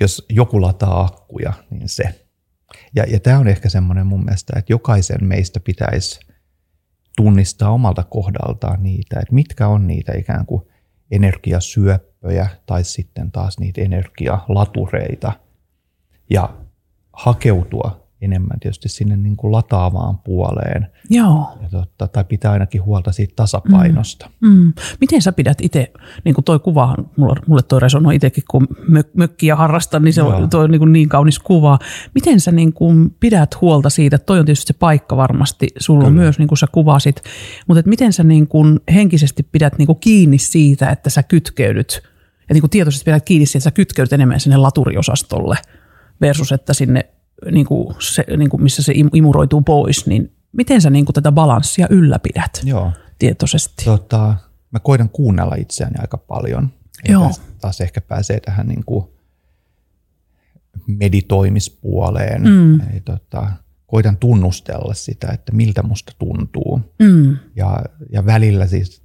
jos 0.00 0.26
joku 0.28 0.62
lataa 0.62 1.00
akkuja, 1.00 1.52
niin 1.70 1.88
se. 1.88 2.26
Ja, 2.94 3.04
ja 3.08 3.20
tämä 3.20 3.38
on 3.38 3.48
ehkä 3.48 3.68
semmoinen 3.68 4.06
mun 4.06 4.24
mielestä, 4.24 4.52
että 4.58 4.72
jokaisen 4.72 5.24
meistä 5.24 5.60
pitäisi 5.60 6.20
tunnistaa 7.16 7.70
omalta 7.70 8.02
kohdaltaan 8.02 8.82
niitä, 8.82 9.20
että 9.20 9.34
mitkä 9.34 9.68
on 9.68 9.86
niitä 9.86 10.12
ikään 10.18 10.46
kuin 10.46 10.62
energiasyöppöjä 12.22 12.48
tai 12.66 12.84
sitten 12.84 13.30
taas 13.30 13.58
niitä 13.58 13.80
energialatureita 13.80 15.32
ja 16.30 16.48
hakeutua 17.12 18.02
enemmän 18.22 18.60
tietysti 18.60 18.88
sinne 18.88 19.16
niin 19.16 19.36
kuin 19.36 19.52
lataavaan 19.52 20.18
puoleen. 20.18 20.86
Joo. 21.10 21.58
Ja 21.62 21.68
totta, 21.70 22.08
tai 22.08 22.24
pitää 22.24 22.52
ainakin 22.52 22.84
huolta 22.84 23.12
siitä 23.12 23.32
tasapainosta. 23.36 24.30
Mm. 24.40 24.48
Mm. 24.48 24.72
Miten 25.00 25.22
sä 25.22 25.32
pidät 25.32 25.58
itse, 25.60 25.92
niin 26.24 26.34
kuin 26.34 26.44
toi 26.44 26.58
kuva, 26.58 26.94
mulle, 27.16 27.40
mulle 27.46 27.62
toi 27.62 27.80
resonoi 27.80 28.16
itsekin, 28.16 28.44
kun 28.50 28.68
mök, 28.88 29.08
mökkiä 29.14 29.56
harrastan, 29.56 30.04
niin 30.04 30.12
se 30.12 30.22
on 30.22 30.50
toi 30.50 30.68
niin, 30.68 30.78
kuin 30.78 30.92
niin 30.92 31.08
kaunis 31.08 31.38
kuva. 31.38 31.78
Miten 32.14 32.40
sä 32.40 32.52
niin 32.52 32.72
kuin 32.72 33.16
pidät 33.20 33.60
huolta 33.60 33.90
siitä, 33.90 34.18
toi 34.18 34.38
on 34.38 34.46
tietysti 34.46 34.66
se 34.66 34.78
paikka 34.78 35.16
varmasti, 35.16 35.68
sulla 35.78 36.04
Kyllä. 36.04 36.20
myös, 36.20 36.38
niin 36.38 36.48
kuin 36.48 36.58
sä 36.58 36.66
kuvasit, 36.72 37.22
mutta 37.66 37.78
että 37.80 37.90
miten 37.90 38.12
sä 38.12 38.24
niin 38.24 38.48
kuin 38.48 38.80
henkisesti 38.94 39.42
pidät 39.42 39.78
niin 39.78 39.86
kuin 39.86 40.00
kiinni 40.00 40.38
siitä, 40.38 40.90
että 40.90 41.10
sä 41.10 41.22
kytkeydyt, 41.22 42.11
ja 42.48 42.52
niin 42.52 42.62
kuin 42.62 42.70
tietoisesti 42.70 43.04
pidät 43.04 43.24
kiinni 43.24 43.46
siitä, 43.46 43.58
että 43.58 43.64
sä 43.64 43.70
kytkeydyt 43.70 44.12
enemmän 44.12 44.40
sinne 44.40 44.56
laturiosastolle 44.56 45.56
versus, 46.20 46.52
että 46.52 46.74
sinne 46.74 47.10
niin 47.50 47.66
kuin 47.66 47.94
se, 47.98 48.24
niin 48.36 48.50
kuin 48.50 48.62
missä 48.62 48.82
se 48.82 48.92
imuroituu 49.12 49.62
pois, 49.62 50.06
niin 50.06 50.32
miten 50.52 50.80
sä 50.80 50.90
niin 50.90 51.04
kuin 51.04 51.14
tätä 51.14 51.32
balanssia 51.32 51.86
ylläpidät 51.90 52.60
Joo. 52.64 52.92
tietoisesti? 53.18 53.84
Tota, 53.84 54.36
mä 54.70 54.78
koitan 54.78 55.08
kuunnella 55.08 55.54
itseäni 55.54 55.94
aika 55.98 56.18
paljon. 56.18 56.70
Joo. 57.08 57.30
Taas 57.60 57.80
ehkä 57.80 58.00
pääsee 58.00 58.40
tähän 58.40 58.68
niin 58.68 58.84
kuin 58.86 59.04
meditoimispuoleen. 60.86 62.42
Mm. 62.42 62.80
Eli 62.80 63.00
tota, 63.00 63.52
koitan 63.86 64.16
tunnustella 64.16 64.94
sitä, 64.94 65.28
että 65.28 65.52
miltä 65.52 65.82
musta 65.82 66.12
tuntuu. 66.18 66.80
Mm. 66.98 67.36
Ja, 67.56 67.84
ja 68.12 68.26
välillä 68.26 68.66
siis 68.66 69.02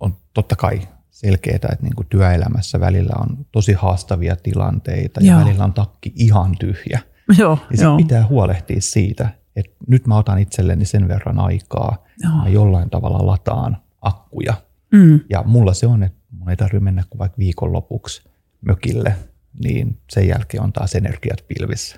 on 0.00 0.16
totta 0.34 0.56
kai 0.56 0.88
selkeää, 1.24 1.54
että 1.54 1.76
niin 1.82 1.94
kuin 1.94 2.06
työelämässä 2.08 2.80
välillä 2.80 3.12
on 3.18 3.46
tosi 3.52 3.72
haastavia 3.72 4.36
tilanteita 4.36 5.20
Joo. 5.20 5.38
ja 5.38 5.44
välillä 5.44 5.64
on 5.64 5.72
takki 5.72 6.12
ihan 6.16 6.56
tyhjä. 6.58 7.00
Joo, 7.38 7.58
ja 7.76 7.84
jo. 7.84 7.96
pitää 7.96 8.26
huolehtia 8.26 8.80
siitä, 8.80 9.28
että 9.56 9.76
nyt 9.88 10.06
mä 10.06 10.16
otan 10.16 10.38
itselleni 10.38 10.84
sen 10.84 11.08
verran 11.08 11.38
aikaa, 11.38 12.04
joo. 12.18 12.32
mä 12.32 12.48
jollain 12.48 12.90
tavalla 12.90 13.26
lataan 13.26 13.76
akkuja. 14.02 14.54
Mm. 14.92 15.20
Ja 15.30 15.42
mulla 15.46 15.74
se 15.74 15.86
on, 15.86 16.02
että 16.02 16.18
mun 16.30 16.50
ei 16.50 16.56
tarvitse 16.56 16.84
mennä 16.84 17.02
kuin 17.10 17.18
vaikka 17.18 17.38
viikonlopuksi 17.38 18.22
mökille, 18.60 19.16
niin 19.64 19.98
sen 20.10 20.28
jälkeen 20.28 20.62
on 20.62 20.72
taas 20.72 20.94
energiat 20.94 21.44
pilvissä. 21.48 21.96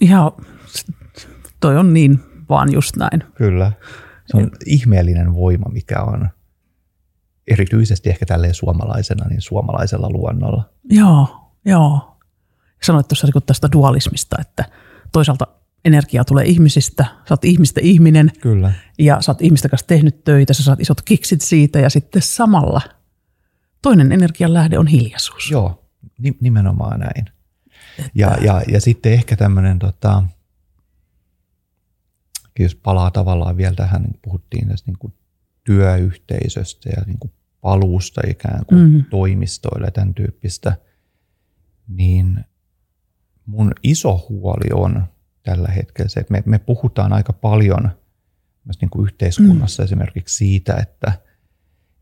Ihan, 0.00 0.32
toi 1.60 1.76
on 1.76 1.94
niin 1.94 2.20
vaan 2.48 2.72
just 2.72 2.96
näin. 2.96 3.24
Kyllä. 3.34 3.72
Se 4.26 4.36
on 4.36 4.50
ihmeellinen 4.66 5.34
voima, 5.34 5.70
mikä 5.72 6.02
on 6.02 6.28
erityisesti 7.50 8.10
ehkä 8.10 8.26
tälleen 8.26 8.54
suomalaisena, 8.54 9.28
niin 9.28 9.40
suomalaisella 9.40 10.10
luonnolla. 10.10 10.70
Joo, 10.90 11.52
joo 11.64 12.18
sanoit 12.82 13.08
tuossa 13.08 13.26
niin 13.26 13.42
tästä 13.46 13.68
dualismista, 13.72 14.36
että 14.40 14.64
toisaalta 15.12 15.46
energia 15.84 16.24
tulee 16.24 16.44
ihmisistä, 16.44 17.04
sä 17.04 17.34
oot 17.34 17.44
ihmistä 17.44 17.80
ihminen 17.84 18.32
Kyllä. 18.40 18.72
ja 18.98 19.20
sä 19.20 19.32
oot 19.32 19.42
ihmistä 19.42 19.68
kanssa 19.68 19.86
tehnyt 19.86 20.24
töitä, 20.24 20.54
sä 20.54 20.62
saat 20.62 20.80
isot 20.80 21.02
kiksit 21.02 21.40
siitä 21.40 21.78
ja 21.78 21.90
sitten 21.90 22.22
samalla 22.22 22.80
toinen 23.82 24.12
energian 24.12 24.54
lähde 24.54 24.78
on 24.78 24.86
hiljaisuus. 24.86 25.50
Joo, 25.50 25.84
nimenomaan 26.40 27.00
näin. 27.00 27.18
Että... 27.18 28.10
Ja, 28.14 28.36
ja, 28.40 28.62
ja 28.68 28.80
sitten 28.80 29.12
ehkä 29.12 29.36
tämmöinen 29.36 29.78
tota, 29.78 30.22
jos 32.58 32.74
palaa 32.74 33.10
tavallaan 33.10 33.56
vielä 33.56 33.74
tähän, 33.74 34.02
niin 34.02 34.18
puhuttiin 34.22 34.68
tästä 34.68 34.90
niin 34.90 34.98
kuin 34.98 35.14
työyhteisöstä 35.64 36.88
ja 36.96 37.02
niin 37.06 37.18
kuin 37.18 37.32
paluusta 37.60 38.20
ikään 38.30 38.66
kuin 38.66 38.92
mm. 38.92 39.04
toimistoille 39.10 39.86
ja 39.86 39.90
tämän 39.90 40.14
tyyppistä, 40.14 40.76
niin 41.88 42.44
mun 43.46 43.72
iso 43.82 44.26
huoli 44.28 44.70
on 44.74 45.04
tällä 45.42 45.68
hetkellä 45.68 46.08
se, 46.08 46.20
että 46.20 46.32
me, 46.32 46.42
me 46.46 46.58
puhutaan 46.58 47.12
aika 47.12 47.32
paljon 47.32 47.90
myös 48.64 48.80
niin 48.80 48.90
kuin 48.90 49.04
yhteiskunnassa 49.04 49.82
mm. 49.82 49.84
esimerkiksi 49.84 50.36
siitä, 50.36 50.74
että, 50.74 51.12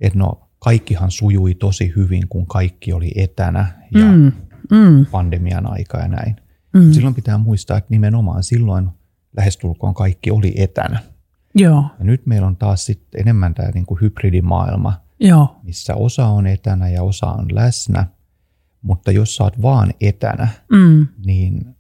että 0.00 0.18
no 0.18 0.48
kaikkihan 0.58 1.10
sujui 1.10 1.54
tosi 1.54 1.92
hyvin, 1.96 2.28
kun 2.28 2.46
kaikki 2.46 2.92
oli 2.92 3.12
etänä 3.16 3.66
ja 3.94 4.06
mm. 4.06 4.32
Mm. 4.70 5.06
pandemian 5.06 5.72
aika 5.72 5.98
ja 5.98 6.08
näin. 6.08 6.36
Mm. 6.72 6.92
Silloin 6.92 7.14
pitää 7.14 7.38
muistaa, 7.38 7.78
että 7.78 7.90
nimenomaan 7.90 8.42
silloin 8.42 8.88
lähestulkoon 9.36 9.94
kaikki 9.94 10.30
oli 10.30 10.54
etänä. 10.56 10.98
Joo. 11.54 11.84
Ja 11.98 12.04
nyt 12.04 12.26
meillä 12.26 12.46
on 12.46 12.56
taas 12.56 12.86
sitten 12.86 13.20
enemmän 13.20 13.54
tämä 13.54 13.70
niin 13.74 13.86
kuin 13.86 14.00
hybridimaailma, 14.00 15.05
Joo. 15.20 15.57
missä 15.62 15.94
osa 15.94 16.26
on 16.26 16.46
etänä 16.46 16.88
ja 16.88 17.02
osa 17.02 17.26
on 17.26 17.46
läsnä. 17.52 18.07
Mutta 18.83 19.11
jos 19.12 19.37
sä 19.37 19.44
oot 19.44 19.62
vaan 19.62 19.94
etänä, 20.00 20.48
Mm. 20.72 21.07
niin 21.26 21.76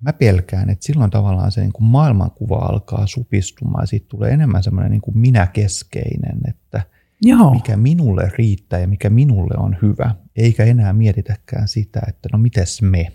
mä 0.00 0.12
pelkään, 0.12 0.70
että 0.70 0.86
silloin 0.86 1.10
tavallaan 1.10 1.52
se 1.52 1.60
niin 1.60 1.72
kuin 1.72 1.84
maailmankuva 1.84 2.56
alkaa 2.56 3.06
supistumaan 3.06 3.82
ja 3.82 3.86
siitä 3.86 4.06
tulee 4.08 4.30
enemmän 4.30 4.62
semmoinen 4.62 4.90
niin 4.90 5.00
kuin 5.00 5.18
minäkeskeinen, 5.18 6.38
että 6.48 6.82
Joo. 7.22 7.54
mikä 7.54 7.76
minulle 7.76 8.32
riittää 8.38 8.78
ja 8.80 8.88
mikä 8.88 9.10
minulle 9.10 9.54
on 9.58 9.76
hyvä, 9.82 10.14
eikä 10.36 10.64
enää 10.64 10.92
mietitäkään 10.92 11.68
sitä, 11.68 12.00
että 12.08 12.28
no 12.32 12.38
mites 12.38 12.82
me. 12.82 13.12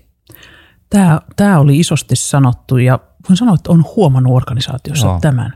Tämä, 0.89 1.21
tämä 1.35 1.59
oli 1.59 1.79
isosti 1.79 2.15
sanottu 2.15 2.77
ja 2.77 2.99
voin 3.29 3.37
sanoa, 3.37 3.55
että 3.55 3.71
on 3.71 3.85
huomannut 3.95 4.33
organisaatiossa 4.33 5.07
Joo. 5.07 5.19
tämän. 5.19 5.53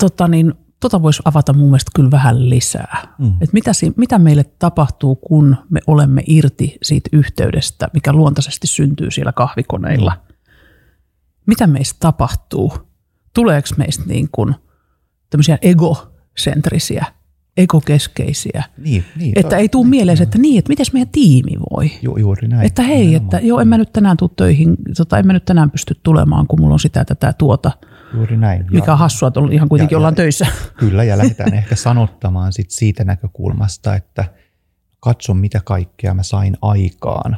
Tota, 0.00 0.28
niin, 0.28 0.54
tota 0.80 1.02
voisi 1.02 1.22
avata 1.24 1.52
mun 1.52 1.66
mielestä 1.66 1.90
kyllä 1.94 2.10
vähän 2.10 2.50
lisää. 2.50 3.14
Mm. 3.18 3.32
Et 3.40 3.52
mitä, 3.52 3.72
si- 3.72 3.92
mitä 3.96 4.18
meille 4.18 4.44
tapahtuu, 4.44 5.16
kun 5.16 5.56
me 5.70 5.80
olemme 5.86 6.22
irti 6.26 6.78
siitä 6.82 7.10
yhteydestä, 7.12 7.88
mikä 7.94 8.12
luontaisesti 8.12 8.66
syntyy 8.66 9.10
siellä 9.10 9.32
kahvikoneilla? 9.32 10.12
Mitä 11.46 11.66
meistä 11.66 11.96
tapahtuu? 12.00 12.72
Tuleeko 13.34 13.68
meistä 13.76 14.02
niin 14.06 14.28
kuin 14.32 14.54
tämmöisiä 15.30 15.58
egocentrisiä, 15.62 17.04
egokeskeisiä? 17.56 18.64
Niin, 18.78 19.04
niin, 19.16 19.32
Että 19.36 19.56
ei 19.56 19.68
tule 19.68 19.86
mieleen, 19.88 20.16
se, 20.16 20.22
että 20.22 20.38
niin, 20.38 20.58
että 20.58 20.68
miten 20.68 20.86
meidän 20.92 21.08
tiimi 21.12 21.56
voi? 21.70 21.90
Ju, 22.02 22.16
juuri 22.16 22.48
näin. 22.48 22.66
Että 22.66 22.82
hei, 22.82 23.06
Nimenomaan. 23.06 23.22
että 23.34 23.46
joo, 23.46 23.60
en 23.60 23.68
mä 23.68 23.78
nyt 23.78 23.92
tänään 23.92 24.16
tule 24.16 24.30
töihin, 24.36 24.76
tota, 24.96 25.18
en 25.18 25.26
mä 25.26 25.32
nyt 25.32 25.44
tänään 25.44 25.70
pysty 25.70 26.00
tulemaan, 26.02 26.46
kun 26.46 26.60
mulla 26.60 26.72
on 26.74 26.80
sitä, 26.80 27.04
tätä, 27.04 27.32
tuota, 27.32 27.70
Juuri 28.14 28.36
näin. 28.36 28.66
mikä 28.70 28.92
on 28.92 28.98
hassua, 28.98 29.28
että 29.28 29.40
ihan 29.50 29.68
kuitenkin 29.68 29.94
ja- 29.94 29.98
ollaan 29.98 30.14
töissä. 30.14 30.46
Kyllä, 30.78 31.04
ja 31.04 31.18
lähdetään 31.18 31.54
ehkä 31.54 31.76
sanottamaan 31.76 32.52
sit 32.52 32.70
siitä 32.70 33.04
näkökulmasta, 33.04 33.94
että 33.94 34.24
katso 35.00 35.34
mitä 35.34 35.60
kaikkea 35.64 36.14
mä 36.14 36.22
sain 36.22 36.56
aikaan, 36.62 37.36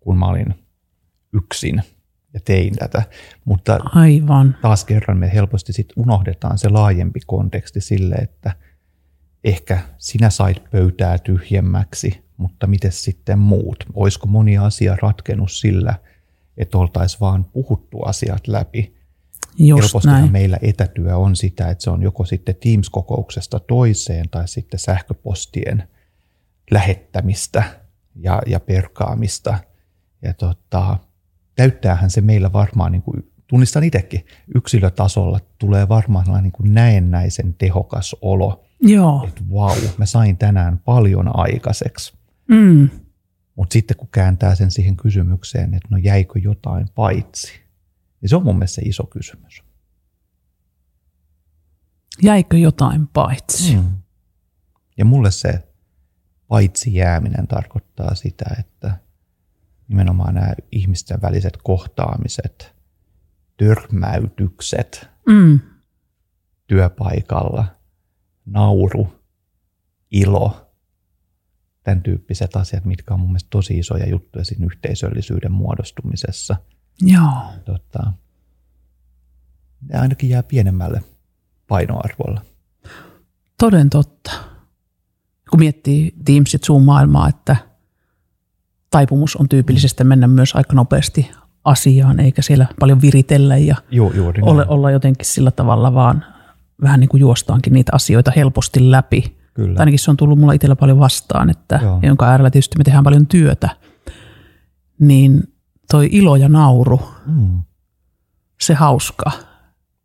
kun 0.00 0.18
mä 0.18 0.26
olin 0.26 0.54
yksin 1.32 1.82
ja 2.34 2.40
tein 2.44 2.76
tätä. 2.76 3.02
Mutta 3.44 3.78
Aivan. 3.94 4.56
taas 4.62 4.84
kerran 4.84 5.16
me 5.18 5.32
helposti 5.32 5.72
sit 5.72 5.88
unohdetaan 5.96 6.58
se 6.58 6.68
laajempi 6.68 7.20
konteksti 7.26 7.80
sille, 7.80 8.14
että 8.14 8.52
ehkä 9.44 9.78
sinä 9.98 10.30
sait 10.30 10.70
pöytää 10.70 11.18
tyhjemmäksi, 11.18 12.24
mutta 12.36 12.66
miten 12.66 12.92
sitten 12.92 13.38
muut? 13.38 13.84
Olisiko 13.94 14.26
moni 14.26 14.58
asia 14.58 14.96
ratkennut 15.02 15.52
sillä, 15.52 15.94
että 16.56 16.78
oltaisiin 16.78 17.20
vaan 17.20 17.44
puhuttu 17.44 18.02
asiat 18.02 18.46
läpi? 18.48 18.97
Just 19.58 19.82
Helpostihan 19.82 20.20
näin. 20.20 20.32
meillä 20.32 20.58
etätyö 20.62 21.16
on 21.16 21.36
sitä, 21.36 21.68
että 21.68 21.84
se 21.84 21.90
on 21.90 22.02
joko 22.02 22.24
sitten 22.24 22.54
Teams-kokouksesta 22.54 23.60
toiseen 23.60 24.28
tai 24.28 24.48
sitten 24.48 24.80
sähköpostien 24.80 25.88
lähettämistä 26.70 27.62
ja, 28.14 28.42
ja 28.46 28.60
perkaamista. 28.60 29.58
Ja 30.22 30.34
tota, 30.34 30.98
täyttäähän 31.54 32.10
se 32.10 32.20
meillä 32.20 32.52
varmaan, 32.52 32.92
niin 32.92 33.02
kuin, 33.02 33.32
tunnistan 33.46 33.84
itsekin, 33.84 34.26
yksilötasolla 34.54 35.40
tulee 35.58 35.88
varmaan 35.88 36.42
niin 36.42 36.52
kuin 36.52 36.74
näennäisen 36.74 37.54
tehokas 37.54 38.16
olo, 38.20 38.64
Joo. 38.80 39.24
että 39.28 39.42
vau, 39.52 39.76
mä 39.98 40.06
sain 40.06 40.36
tänään 40.36 40.78
paljon 40.78 41.36
aikaiseksi. 41.36 42.12
Mm. 42.48 42.88
Mutta 43.56 43.72
sitten 43.72 43.96
kun 43.96 44.08
kääntää 44.12 44.54
sen 44.54 44.70
siihen 44.70 44.96
kysymykseen, 44.96 45.74
että 45.74 45.88
no 45.90 45.96
jäikö 45.96 46.38
jotain 46.38 46.86
paitsi, 46.94 47.67
niin 48.20 48.28
se 48.28 48.36
on 48.36 48.42
mun 48.44 48.56
mielestä 48.56 48.74
se 48.74 48.82
iso 48.82 49.06
kysymys. 49.06 49.62
Jäikö 52.22 52.58
jotain 52.58 53.06
paitsi? 53.08 53.76
Mm. 53.76 53.98
Ja 54.96 55.04
mulle 55.04 55.30
se 55.30 55.68
paitsi 56.48 56.94
jääminen 56.94 57.46
tarkoittaa 57.46 58.14
sitä, 58.14 58.44
että 58.58 58.96
nimenomaan 59.88 60.34
nämä 60.34 60.52
ihmisten 60.72 61.22
väliset 61.22 61.56
kohtaamiset, 61.62 62.74
törmäytykset 63.56 65.08
Mm. 65.28 65.60
työpaikalla, 66.66 67.64
nauru, 68.46 69.12
ilo, 70.10 70.72
tämän 71.82 72.02
tyyppiset 72.02 72.56
asiat, 72.56 72.84
mitkä 72.84 73.14
on 73.14 73.20
mun 73.20 73.28
mielestä 73.28 73.50
tosi 73.50 73.78
isoja 73.78 74.08
juttuja 74.08 74.44
siinä 74.44 74.66
yhteisöllisyyden 74.66 75.52
muodostumisessa. 75.52 76.56
Joo. 77.02 77.42
Tota, 77.64 78.12
ne 79.88 79.98
ainakin 79.98 80.30
jää 80.30 80.42
pienemmälle 80.42 81.02
painoarvolla. 81.68 82.40
Toden 83.58 83.90
totta. 83.90 84.30
Kun 85.50 85.60
miettii 85.60 86.14
Teamsit 86.24 86.64
Zoom-maailmaa, 86.64 87.28
että 87.28 87.56
taipumus 88.90 89.36
on 89.36 89.48
tyypillisesti 89.48 90.04
mennä 90.04 90.26
myös 90.26 90.56
aika 90.56 90.72
nopeasti 90.74 91.30
asiaan, 91.64 92.20
eikä 92.20 92.42
siellä 92.42 92.66
paljon 92.80 93.00
viritellä 93.00 93.56
ja 93.56 93.76
Ju, 93.90 94.12
juuri 94.14 94.42
näin. 94.42 94.52
ole, 94.52 94.66
olla 94.68 94.90
jotenkin 94.90 95.26
sillä 95.26 95.50
tavalla 95.50 95.94
vaan 95.94 96.24
vähän 96.82 97.00
niin 97.00 97.08
kuin 97.08 97.20
juostaankin 97.20 97.72
niitä 97.72 97.92
asioita 97.94 98.32
helposti 98.36 98.90
läpi. 98.90 99.38
Kyllä. 99.54 99.74
Tai 99.74 99.82
ainakin 99.82 99.98
se 99.98 100.10
on 100.10 100.16
tullut 100.16 100.38
mulla 100.38 100.52
itsellä 100.52 100.76
paljon 100.76 100.98
vastaan, 100.98 101.50
että 101.50 101.80
Joo. 101.82 102.00
jonka 102.02 102.26
äärellä 102.26 102.50
tietysti 102.50 102.78
me 102.78 102.84
tehdään 102.84 103.04
paljon 103.04 103.26
työtä. 103.26 103.68
Niin 105.00 105.42
toi 105.90 106.08
ilo 106.12 106.36
ja 106.36 106.48
nauru, 106.48 107.00
Mm. 107.26 107.62
se 108.60 108.74
hauska. 108.74 109.30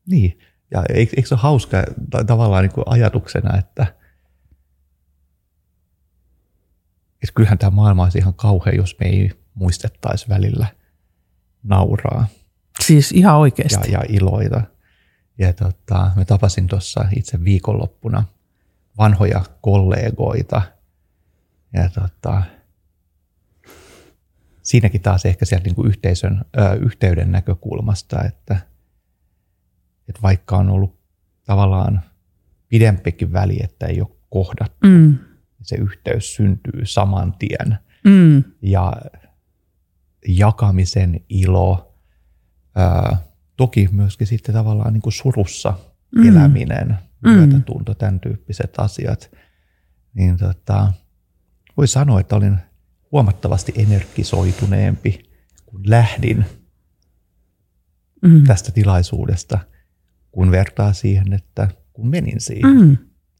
Niin, 0.06 0.39
ja 0.72 0.84
eikö, 0.89 1.13
eikö 1.17 1.28
se 1.28 1.34
ole 1.36 1.41
hauska 1.41 1.78
ta- 2.10 2.24
tavallaan 2.24 2.63
niin 2.63 2.72
kuin 2.74 2.84
ajatuksena, 2.88 3.58
että, 3.58 3.84
että 7.13 7.34
kyllähän 7.36 7.58
tämä 7.58 7.69
maailma 7.69 8.04
olisi 8.04 8.17
ihan 8.17 8.34
kauhea, 8.34 8.74
jos 8.76 8.96
me 9.00 9.06
ei 9.06 9.32
muistettaisi 9.54 10.30
välillä 10.30 10.67
nauraa 11.63 12.28
Siis 12.86 13.12
ihan 13.12 13.38
oikeasti. 13.38 13.91
ja, 13.91 14.00
ja 14.00 14.06
iloita. 14.10 14.62
Ja 15.38 15.54
tota, 15.54 16.12
me 16.15 16.26
tapasin 16.26 16.67
tuossa 16.67 17.06
itse 17.15 17.43
viikonloppuna 17.43 18.24
vanhoja 18.98 19.43
kollegoita. 19.62 20.62
Ja 21.74 21.89
tota, 21.89 22.43
siinäkin 24.63 25.02
taas 25.02 25.26
ehkä 25.26 25.45
sieltä 25.45 25.65
niin 25.65 25.76
kuin 25.76 25.88
yhteisön, 25.88 26.45
ö, 26.58 26.73
yhteyden 26.73 27.32
näkökulmasta, 27.32 28.23
että, 28.23 28.54
että 30.10 30.21
vaikka 30.21 30.58
on 30.58 30.69
ollut 30.69 30.99
tavallaan 31.45 32.02
pidempikin 32.69 33.34
väli, 33.34 33.60
että 33.63 33.86
ei 33.88 34.02
ole 34.02 34.10
kohdattu, 34.30 34.88
Mm. 34.88 35.17
niin 35.58 35.65
se 35.65 35.76
yhteys 35.76 36.36
syntyy 36.36 36.82
saman 36.86 37.34
tien. 37.39 37.78
Mm. 38.04 38.43
Ja 38.62 38.93
jakamisen 40.28 41.19
ilo, 41.30 41.95
ää, 42.76 43.17
toki 43.58 43.89
myöskin 43.91 44.28
sitten 44.28 44.56
tavallaan 44.56 44.93
niin 44.93 45.02
kuin 45.02 45.13
surussa 45.13 45.73
Mm. 46.15 46.27
eläminen, 46.27 46.98
Mm. 47.21 47.29
myötätunto, 47.31 47.94
tämän 47.94 48.19
tyyppiset 48.19 48.73
asiat. 48.79 49.31
Niin 50.13 50.38
tota, 50.38 50.94
voi 51.77 51.88
sanoa, 51.88 52.19
että 52.19 52.35
olin 52.35 52.58
huomattavasti 53.14 53.74
energisoituneempi, 53.76 55.24
kun 55.66 55.82
lähdin 55.86 56.46
Mm. 58.24 58.44
tästä 58.44 58.72
tilaisuudesta, 58.72 59.60
kun 60.32 60.52
vertaa 60.52 60.94
siihen, 60.94 61.34
että 61.34 61.68
kun 61.94 62.10
menin 62.10 62.42
siihen. 62.42 62.80
Mm. 62.80 62.98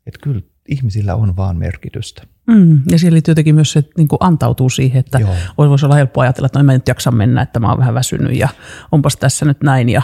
Että 0.08 0.20
kyllä 0.24 0.42
ihmisillä 0.70 1.16
on 1.16 1.36
vaan 1.36 1.58
merkitystä. 1.58 2.24
Mm. 2.48 2.82
Ja 2.92 3.00
siellä 3.00 3.14
liittyy 3.14 3.32
jotenkin 3.32 3.56
myös 3.56 3.72
se, 3.72 3.80
että 3.80 3.92
niin 3.98 4.08
antautuu 4.20 4.70
siihen, 4.70 5.00
että 5.00 5.20
Joo. 5.20 5.36
voisi 5.58 5.86
olla 5.86 5.96
helppo 5.96 6.22
ajatella, 6.22 6.46
että 6.46 6.60
no 6.60 6.62
en 6.62 6.66
mä 6.66 6.74
nyt 6.74 6.88
jaksa 6.88 7.12
mennä, 7.12 7.42
että 7.42 7.60
mä 7.60 7.70
oon 7.70 7.78
vähän 7.80 7.94
väsynyt 7.94 8.38
ja 8.38 8.50
onpas 8.92 9.18
tässä 9.18 9.46
nyt 9.46 9.64
näin 9.64 9.90
ja 9.90 10.02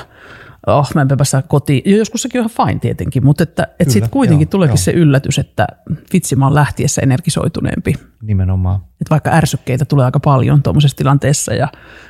oh, 0.68 0.89
mä 0.95 1.01
enpä 1.01 1.18
päästä 1.18 1.43
kotiin. 1.47 1.82
Ja 1.86 1.97
joskus 1.97 2.22
sekin 2.22 2.41
on 2.41 2.49
ihan 2.49 2.68
fine 2.68 2.80
tietenkin, 2.80 3.26
mutta 3.26 3.43
että, 3.43 3.68
että 3.80 3.93
sitten 3.93 4.12
kuitenkin 4.12 4.45
joo, 4.45 4.49
tuleekin 4.49 4.72
joo. 4.72 4.78
se 4.78 4.91
yllätys, 4.91 5.39
että 5.39 5.68
vitsi 6.14 6.36
mä 6.36 6.45
oon 6.45 6.55
lähtiessä 6.55 7.01
energisoituneempi. 7.01 7.95
Nimenomaan. 8.22 8.76
Että 8.76 9.10
vaikka 9.10 9.32
ärsykkeitä 9.32 9.86
tulee 9.86 10.05
aika 10.05 10.20
paljon 10.20 10.64
tuommoisessa 10.64 10.97
tilanteessa 10.97 11.53
ja 11.53 11.68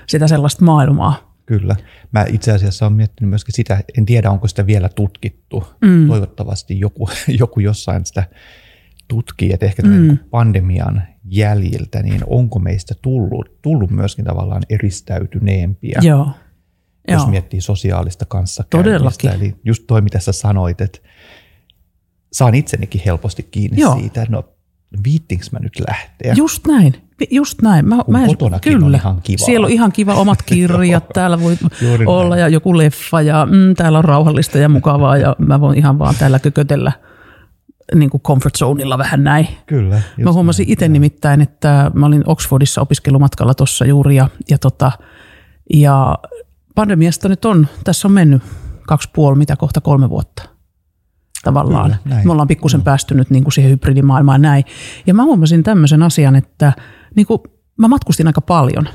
sitä 0.08 0.28
sellaista 0.28 0.66
maailmaa 0.66 1.30
Kyllä. 1.50 1.76
Mä 2.12 2.26
itse 2.30 2.52
asiassa 2.52 2.86
olen 2.86 2.98
miettinyt 2.98 3.30
myöskin 3.30 3.56
sitä, 3.56 3.84
en 3.98 4.06
tiedä 4.06 4.32
onko 4.32 4.48
sitä 4.48 4.66
vielä 4.66 4.90
tutkittu. 4.90 5.64
Mm. 5.82 6.08
Toivottavasti 6.08 6.80
joku, 6.80 7.10
joku 7.40 7.60
jossain 7.60 8.06
sitä 8.06 8.24
tutkii, 9.08 9.54
että 9.54 9.66
ehkä 9.66 9.82
mm. 9.82 10.18
pandemian 10.18 11.02
jäljiltä, 11.26 12.04
niin 12.04 12.22
onko 12.28 12.60
meistä 12.60 12.96
tullut, 13.02 13.62
tullut 13.62 13.92
myöskin 13.92 14.26
tavallaan 14.26 14.64
eristäytyneempiä. 14.70 16.00
Joo. 16.02 16.32
Jos 17.08 17.22
Joo. 17.22 17.30
miettii 17.30 17.62
sosiaalista 17.62 18.26
Todellakin. 18.26 18.70
kanssakäymistä. 18.70 19.32
Eli 19.32 19.56
just 19.66 19.84
toi, 19.88 20.02
mitä 20.02 20.20
sä 20.20 20.32
sanoit, 20.32 20.82
että 20.82 21.00
saan 22.34 22.56
itsenikin 22.56 23.02
helposti 23.06 23.44
kiinni 23.44 23.82
Joo. 23.82 24.00
siitä, 24.00 24.26
no 24.30 24.44
viittinkö 25.04 25.46
mä 25.52 25.60
nyt 25.60 25.80
lähteä. 25.88 26.34
Just 26.38 26.68
näin, 26.68 26.94
just 27.32 27.62
näin. 27.62 27.86
Mä, 27.88 28.04
Kun 28.06 28.12
mä 28.12 28.22
en- 28.22 28.28
kotonakin 28.28 28.84
on 28.84 28.96
ihan 28.96 29.22
kivaa. 29.22 29.46
Siellä 29.46 29.66
on 29.66 29.72
ihan 29.72 29.92
kiva 29.92 30.14
omat 30.14 30.42
kirjat, 30.50 31.10
täällä 31.14 31.40
voi 31.42 31.58
Juuri 31.82 32.06
olla 32.06 32.30
näin. 32.30 32.40
ja 32.42 32.48
joku 32.48 32.78
leffa 32.78 33.22
ja 33.22 33.46
mm, 33.52 33.76
täällä 33.76 33.98
on 33.98 34.06
rauhallista 34.06 34.58
ja 34.58 34.70
mukavaa 34.70 35.18
ja 35.18 35.36
mä 35.40 35.62
voin 35.62 35.78
ihan 35.78 36.00
vaan 36.00 36.16
täällä 36.20 36.40
kökötellä 36.40 36.92
niin 37.96 38.10
kuin 38.10 38.22
comfort 38.22 38.56
zoneilla 38.58 38.98
vähän 38.98 39.24
näin. 39.24 39.48
Kyllä. 39.66 40.02
Mä 40.24 40.32
huomasin 40.32 40.66
itse 40.70 40.88
nimittäin, 40.88 41.42
että 41.42 41.92
mä 41.94 42.06
olin 42.06 42.24
Oxfordissa 42.26 42.82
opiskelumatkalla 42.82 43.54
tuossa 43.54 43.86
juuri 43.86 44.16
ja, 44.16 44.30
ja, 44.50 44.58
tota, 44.58 44.92
ja 45.74 46.18
pandemiasta 46.76 47.30
nyt 47.30 47.46
on, 47.46 47.68
tässä 47.84 48.08
on 48.08 48.12
mennyt 48.12 48.44
kaksi 48.88 49.10
puoli, 49.14 49.38
mitä 49.38 49.56
kohta 49.56 49.82
kolme 49.82 50.10
vuotta 50.10 50.44
tavallaan. 51.44 51.98
Kyllä, 52.04 52.16
näin. 52.16 52.28
Me 52.28 52.32
ollaan 52.32 52.48
pikkusen 52.48 52.82
päästy 52.82 53.16
nyt 53.16 53.30
niin 53.30 53.44
kuin 53.44 53.54
siihen 53.54 53.72
hybridimaailmaan 53.72 54.42
näin. 54.42 54.64
Ja 55.08 55.14
mä 55.14 55.24
huomasin 55.24 55.64
tämmöisen 55.64 56.04
asian, 56.04 56.36
että 56.36 56.74
niin 57.16 57.28
kuin 57.28 57.40
mä 57.78 57.88
matkustin 57.88 58.28
aika 58.28 58.42
paljon. 58.42 58.90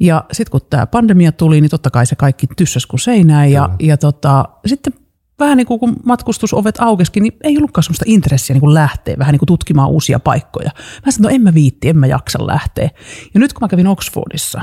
Ja 0.00 0.24
sitten 0.32 0.50
kun 0.50 0.60
tämä 0.70 0.86
pandemia 0.86 1.32
tuli, 1.32 1.60
niin 1.60 1.70
totta 1.70 1.90
kai 1.90 2.06
se 2.06 2.16
kaikki 2.16 2.46
tyssäs 2.56 2.86
kuin 2.86 3.00
seinään. 3.00 3.52
Ja, 3.52 3.70
ja 3.80 3.96
tota, 3.96 4.44
sitten 4.66 4.92
vähän 5.38 5.56
niin 5.56 5.66
kuin 5.66 5.80
kun 5.80 5.96
matkustusovet 6.04 6.80
aukeskin, 6.80 7.22
niin 7.22 7.32
ei 7.44 7.58
ollutkaan 7.58 7.82
sellaista 7.82 8.04
intressiä 8.08 8.54
niin 8.54 8.60
kuin 8.60 8.74
lähteä 8.74 9.18
vähän 9.18 9.32
niin 9.32 9.38
kuin 9.38 9.46
tutkimaan 9.46 9.90
uusia 9.90 10.20
paikkoja. 10.20 10.70
Mä 11.06 11.12
sanoin, 11.12 11.32
no 11.32 11.34
en 11.34 11.42
mä 11.42 11.54
viitti, 11.54 11.88
en 11.88 11.98
mä 11.98 12.06
jaksa 12.06 12.46
lähteä. 12.46 12.90
Ja 13.34 13.40
nyt 13.40 13.52
kun 13.52 13.60
mä 13.60 13.68
kävin 13.68 13.86
Oxfordissa, 13.86 14.62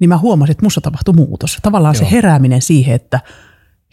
niin 0.00 0.08
mä 0.08 0.18
huomasin, 0.18 0.50
että 0.50 0.66
musta 0.66 0.80
tapahtui 0.80 1.14
muutos. 1.14 1.58
Tavallaan 1.62 1.94
Joo. 1.94 2.04
Se 2.04 2.10
herääminen 2.10 2.62
siihen, 2.62 2.94
että 2.94 3.20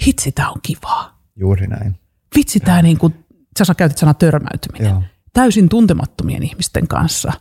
hitsi, 0.08 0.32
tää 0.32 0.50
on 0.50 0.62
kivaa. 0.62 1.22
Juuri 1.36 1.68
näin. 1.68 1.96
Vitsi, 2.36 2.60
tämä 2.60 2.82
niin 2.82 2.98
kuin, 2.98 3.26
sä 3.58 3.76
käytit 3.76 3.98
sana 3.98 4.14
törmäytyminen. 4.14 4.90
Joo. 4.90 5.04
Täysin 5.34 5.70
tuntemattomien 5.70 6.44
ihmisten 6.44 6.88
kanssa. 6.88 7.34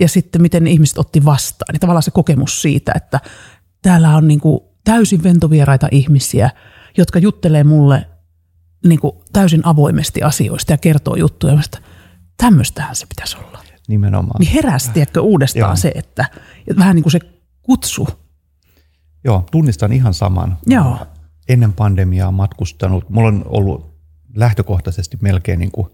Ja 0.00 0.08
sitten 0.08 0.42
miten 0.42 0.66
ihmiset 0.66 0.98
otti 0.98 1.24
vastaan. 1.24 1.72
Niin 1.72 1.80
tavallaan 1.80 2.02
se 2.02 2.10
kokemus 2.10 2.62
siitä, 2.62 2.92
että 2.96 3.20
täällä 3.82 4.16
on 4.16 4.28
niin 4.28 4.40
kuin 4.40 4.60
täysin 4.84 5.22
ventovieraita 5.22 5.88
ihmisiä, 5.90 6.50
jotka 6.96 7.18
juttelee 7.18 7.64
mulle 7.64 8.06
niin 8.86 9.00
kuin 9.00 9.12
täysin 9.32 9.60
avoimesti 9.64 10.22
asioista 10.22 10.72
ja 10.72 10.78
kertoo 10.78 11.16
juttuja. 11.16 11.54
Mä 11.54 11.60
että 11.64 11.78
tämmöistähän 12.36 12.96
se 12.96 13.06
pitäisi 13.06 13.36
olla. 13.36 13.60
Nimenomaan. 13.88 14.40
Niin 14.40 14.52
heräsi, 14.52 14.90
tiedätkö, 14.90 15.20
uudestaan 15.20 15.70
Joo. 15.70 15.76
se, 15.76 15.92
että 15.94 16.26
että 16.58 16.78
vähän 16.78 16.96
niin 16.96 17.02
kuin 17.02 17.12
se 17.12 17.20
kutsu. 17.70 18.08
Joo, 19.24 19.44
tunnistan 19.50 19.92
ihan 19.92 20.14
saman. 20.14 20.58
Joo. 20.66 21.06
Ennen 21.48 21.72
pandemiaa 21.72 22.30
matkustanut. 22.32 23.10
Mulla 23.10 23.28
on 23.28 23.44
ollut 23.46 23.94
lähtökohtaisesti 24.34 25.18
melkein 25.20 25.58
niin 25.58 25.70
kuin 25.70 25.86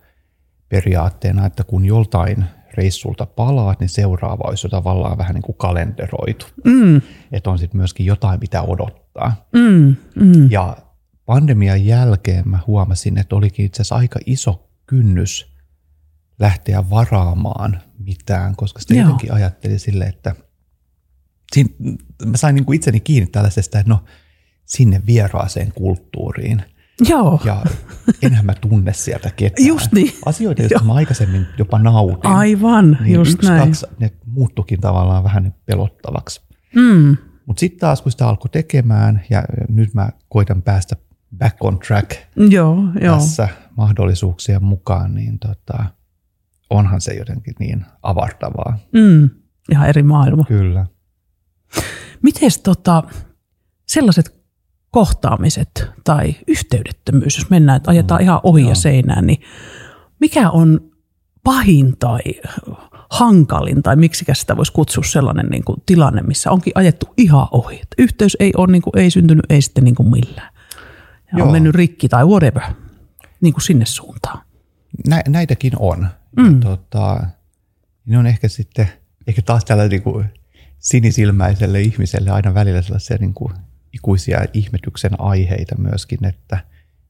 periaatteena, 0.68 1.46
että 1.46 1.64
kun 1.64 1.84
joltain 1.84 2.44
reissulta 2.74 3.26
palaat, 3.26 3.80
niin 3.80 3.88
seuraava 3.88 4.48
olisi 4.48 4.66
jo 4.66 4.70
tavallaan 4.70 5.18
vähän 5.18 5.34
niin 5.34 5.42
kuin 5.42 5.56
kalenteroitu. 5.56 6.46
Mm. 6.64 7.00
Että 7.32 7.50
on 7.50 7.58
sitten 7.58 7.78
myöskin 7.78 8.06
jotain, 8.06 8.40
mitä 8.40 8.62
odottaa. 8.62 9.46
Mm, 9.52 9.96
mm. 10.14 10.50
Ja 10.50 10.76
pandemian 11.26 11.84
jälkeen 11.84 12.48
mä 12.48 12.58
huomasin, 12.66 13.18
että 13.18 13.36
olikin 13.36 13.66
itse 13.66 13.82
asiassa 13.82 13.96
aika 13.96 14.18
iso 14.26 14.68
kynnys 14.86 15.52
lähteä 16.38 16.90
varaamaan 16.90 17.82
mitään, 17.98 18.56
koska 18.56 18.80
Joo. 18.90 19.00
jotenkin 19.00 19.32
ajattelin 19.32 19.80
silleen, 19.80 20.08
että 20.08 20.34
siinä, 21.56 21.96
mä 22.26 22.36
sain 22.36 22.54
niin 22.54 22.64
kuin 22.64 22.76
itseni 22.76 23.00
kiinni 23.00 23.26
tällaisesta, 23.26 23.78
että 23.78 23.92
no 23.92 24.04
sinne 24.64 25.02
vieraaseen 25.06 25.72
kulttuuriin. 25.72 26.62
Joo, 27.08 27.40
Ja 27.44 27.64
enhän 28.22 28.46
mä 28.46 28.54
tunne 28.54 28.92
sieltä 28.92 29.30
ketään. 29.30 29.66
Just 29.66 29.92
niin. 29.92 30.12
Asioita, 30.26 30.62
joista 30.62 30.84
mä 30.84 30.94
aikaisemmin 30.94 31.46
jopa 31.58 31.78
nautin. 31.78 32.30
aivan, 32.30 32.98
niin 33.00 33.14
just 33.14 33.32
yksi, 33.32 33.48
näin. 33.48 33.64
kaksi, 33.64 33.86
ne 33.98 34.12
muuttukin 34.26 34.80
tavallaan 34.80 35.24
vähän 35.24 35.54
pelottavaksi. 35.66 36.40
Mm. 36.74 37.16
Mutta 37.46 37.60
sitten 37.60 37.80
taas, 37.80 38.02
kun 38.02 38.12
sitä 38.12 38.28
alkoi 38.28 38.48
tekemään, 38.50 39.22
ja 39.30 39.44
nyt 39.68 39.94
mä 39.94 40.08
koitan 40.28 40.62
päästä 40.62 40.96
back 41.38 41.64
on 41.64 41.78
track 41.78 42.10
Joo, 42.36 42.78
joo. 43.00 43.18
tässä 43.18 43.48
mahdollisuuksien 43.76 44.64
mukaan, 44.64 45.14
niin 45.14 45.38
tota, 45.38 45.84
onhan 46.70 47.00
se 47.00 47.14
jotenkin 47.14 47.54
niin 47.58 47.84
avartavaa. 48.02 48.78
Mm. 48.92 49.30
Ihan 49.72 49.88
eri 49.88 50.02
maailma. 50.02 50.44
Kyllä. 50.44 50.86
Miten 52.22 52.50
tota, 52.62 53.02
sellaiset 53.86 54.36
kohtaamiset 54.90 55.90
tai 56.04 56.34
yhteydettömyys, 56.46 57.36
jos 57.36 57.50
mennään, 57.50 57.76
että 57.76 57.90
ajetaan 57.90 58.22
ihan 58.22 58.40
ohi 58.42 58.68
ja 58.68 58.74
seinään, 58.74 59.26
niin 59.26 59.40
mikä 60.20 60.50
on 60.50 60.80
pahin 61.44 61.96
tai 61.98 62.20
hankalin, 63.10 63.82
tai 63.82 63.96
miksikä 63.96 64.34
sitä 64.34 64.56
voisi 64.56 64.72
kutsua 64.72 65.04
sellainen 65.04 65.46
niin 65.46 65.64
kuin 65.64 65.82
tilanne, 65.86 66.22
missä 66.22 66.50
onkin 66.50 66.72
ajettu 66.74 67.14
ihan 67.16 67.48
ohi. 67.50 67.74
Että 67.74 67.94
yhteys 67.98 68.36
ei 68.40 68.52
ole, 68.56 68.72
niin 68.72 68.82
kuin, 68.82 68.98
ei 68.98 69.10
syntynyt, 69.10 69.44
ei 69.48 69.62
sitten 69.62 69.84
niin 69.84 69.94
kuin 69.94 70.08
millään. 70.08 70.52
Ja 71.26 71.32
on 71.32 71.38
Joo. 71.38 71.52
mennyt 71.52 71.74
rikki 71.74 72.08
tai 72.08 72.24
whatever, 72.24 72.62
niin 73.40 73.52
kuin 73.52 73.62
sinne 73.62 73.86
suuntaan. 73.86 74.38
Nä, 75.08 75.22
näitäkin 75.28 75.72
on. 75.78 76.08
Mm. 76.36 76.54
Ja 76.54 76.60
tota, 76.60 77.26
ne 78.06 78.18
on 78.18 78.26
ehkä 78.26 78.48
sitten, 78.48 78.88
ehkä 79.26 79.42
taas 79.42 79.64
tällä 79.64 79.88
niin 79.88 80.02
kuin 80.02 80.26
sinisilmäiselle 80.86 81.80
ihmiselle 81.80 82.30
aina 82.30 82.54
välillä 82.54 82.82
sellaisia 82.82 83.16
niin 83.20 83.34
kuin 83.34 83.52
ikuisia 83.92 84.44
ihmetyksen 84.52 85.20
aiheita 85.20 85.76
myöskin, 85.78 86.24
että 86.24 86.58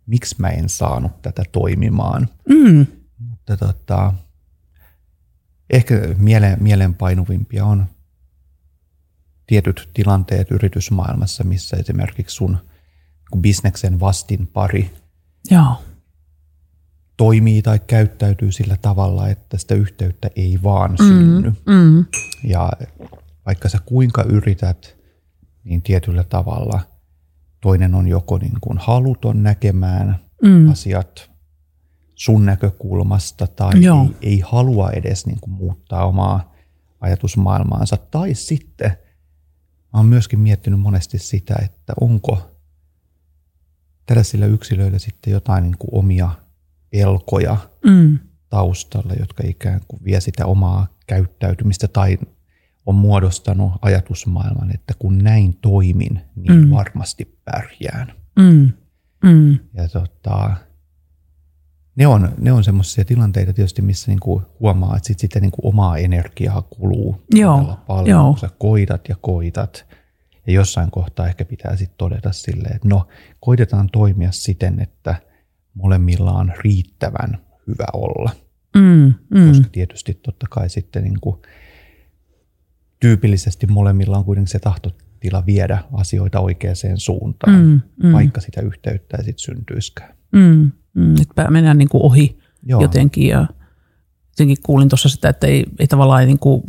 miksi 0.06 0.36
mä 0.38 0.48
en 0.48 0.68
saanut 0.68 1.22
tätä 1.22 1.42
toimimaan. 1.52 2.28
Mm. 2.48 2.86
Mutta 3.18 3.56
tota, 3.56 4.12
ehkä 5.70 5.94
mieleen, 6.18 6.62
mieleenpainuvimpia 6.62 7.64
on 7.64 7.86
tietyt 9.46 9.90
tilanteet 9.94 10.50
yritysmaailmassa, 10.50 11.44
missä 11.44 11.76
esimerkiksi 11.76 12.36
sun 12.36 12.58
bisneksen 13.40 14.00
vastin 14.00 14.46
pari 14.46 14.94
Joo, 15.50 15.82
toimii 17.16 17.62
tai 17.62 17.80
käyttäytyy 17.86 18.52
sillä 18.52 18.76
tavalla, 18.82 19.28
että 19.28 19.58
sitä 19.58 19.74
yhteyttä 19.74 20.30
ei 20.36 20.58
vaan 20.62 20.96
synny. 20.96 21.52
mm. 21.66 22.04
Ja 22.44 22.72
vaikka 23.46 23.68
sä 23.68 23.78
kuinka 23.84 24.22
yrität, 24.22 24.96
niin 25.64 25.82
tietyllä 25.82 26.24
tavalla 26.24 26.80
toinen 27.60 27.94
on 27.94 28.08
joko 28.08 28.38
niin 28.38 28.58
kuin 28.60 28.78
haluton 28.78 29.42
näkemään 29.42 30.16
mm. 30.42 30.70
asiat 30.70 31.30
sun 32.14 32.46
näkökulmasta 32.46 33.46
tai 33.46 33.82
Joo. 33.82 34.02
ei, 34.02 34.30
ei 34.30 34.40
halua 34.40 34.90
edes 34.90 35.26
niin 35.26 35.40
kuin 35.40 35.54
muuttaa 35.54 36.06
omaa 36.06 36.54
ajatusmaailmaansa. 37.00 37.96
Tai 37.96 38.34
sitten 38.34 38.90
mä 39.92 39.98
oon 39.98 40.06
myöskin 40.06 40.40
miettinyt 40.40 40.80
monesti 40.80 41.18
sitä, 41.18 41.54
että 41.64 41.92
onko 42.00 42.50
tällaisilla 44.06 44.46
yksilöillä 44.46 44.98
sitten 44.98 45.32
jotain 45.32 45.62
niin 45.64 45.78
kuin 45.78 45.90
omia 45.92 46.30
pelkoja 46.90 47.56
Mm. 47.86 48.18
taustalla, 48.48 49.12
jotka 49.18 49.42
ikään 49.46 49.80
kuin 49.88 50.04
vie 50.04 50.20
sitä 50.20 50.46
omaa 50.46 50.86
käyttäytymistä 51.06 51.88
tai 51.88 52.18
on 52.86 52.94
muodostanut 52.94 53.72
ajatusmaailman, 53.82 54.74
että 54.74 54.94
kun 54.98 55.18
näin 55.18 55.58
toimin, 55.62 56.20
niin 56.36 56.64
mm. 56.64 56.70
varmasti 56.70 57.38
pärjään. 57.44 58.12
Mm. 58.38 58.72
Mm. 59.24 59.58
Ja 59.74 59.88
tota, 59.88 60.56
ne 61.96 62.06
on, 62.06 62.32
ne 62.38 62.52
on 62.52 62.64
semmoisia 62.64 63.04
tilanteita 63.04 63.52
tietysti, 63.52 63.82
missä 63.82 64.10
niinku 64.10 64.42
huomaa, 64.60 64.96
että 64.96 65.06
sit 65.06 65.18
sitä 65.18 65.40
niinku 65.40 65.68
omaa 65.68 65.98
energiaa 65.98 66.62
kuluu 66.62 67.22
Joo, 67.30 67.78
paljon, 67.86 68.08
joo. 68.08 68.30
kun 68.30 68.38
sä 68.38 68.50
koitat 68.58 69.08
ja 69.08 69.16
koitat. 69.20 69.86
Ja 70.46 70.52
jossain 70.52 70.90
kohtaa 70.90 71.26
ehkä 71.26 71.44
pitää 71.44 71.76
sitten 71.76 71.98
todeta 71.98 72.32
silleen, 72.32 72.76
että 72.76 72.88
no, 72.88 73.06
koitetaan 73.40 73.88
toimia 73.92 74.32
siten, 74.32 74.80
että 74.80 75.14
molemmilla 75.74 76.32
on 76.32 76.52
riittävän 76.64 77.38
hyvä 77.66 77.86
olla. 77.92 78.30
Mm. 78.76 79.14
Mm. 79.30 79.48
Koska 79.48 79.66
tietysti 79.72 80.14
totta 80.14 80.46
kai 80.50 80.68
sitten 80.68 81.04
niin 81.04 81.20
kuin 81.20 81.36
tyypillisesti 83.00 83.66
molemmilla 83.66 84.18
on 84.18 84.24
kuitenkin 84.24 84.52
se 84.52 84.58
tahtotila 84.58 85.46
viedä 85.46 85.78
asioita 85.92 86.40
oikeaan 86.40 86.76
suuntaan, 86.96 87.56
Mm, 87.56 87.80
mm. 88.02 88.12
vaikka 88.12 88.40
sitä 88.40 88.60
yhteyttä 88.60 89.16
ei 89.16 89.24
sitten 89.24 89.44
syntyiskään. 89.44 90.14
Mm, 90.32 90.72
mm, 90.94 91.14
että 91.20 91.50
mennään 91.50 91.78
niin 91.78 91.88
kuin 91.88 92.02
ohi. 92.02 92.38
Joo. 92.68 92.82
jotenkin 92.82 93.28
ja 93.28 93.46
jotenkin 94.30 94.56
kuulin 94.62 94.88
tuossa 94.88 95.08
sitä, 95.08 95.28
että 95.28 95.46
ei, 95.46 95.64
ei 95.78 95.86
tavallaan 95.86 96.26
niin 96.26 96.38
kuin, 96.38 96.62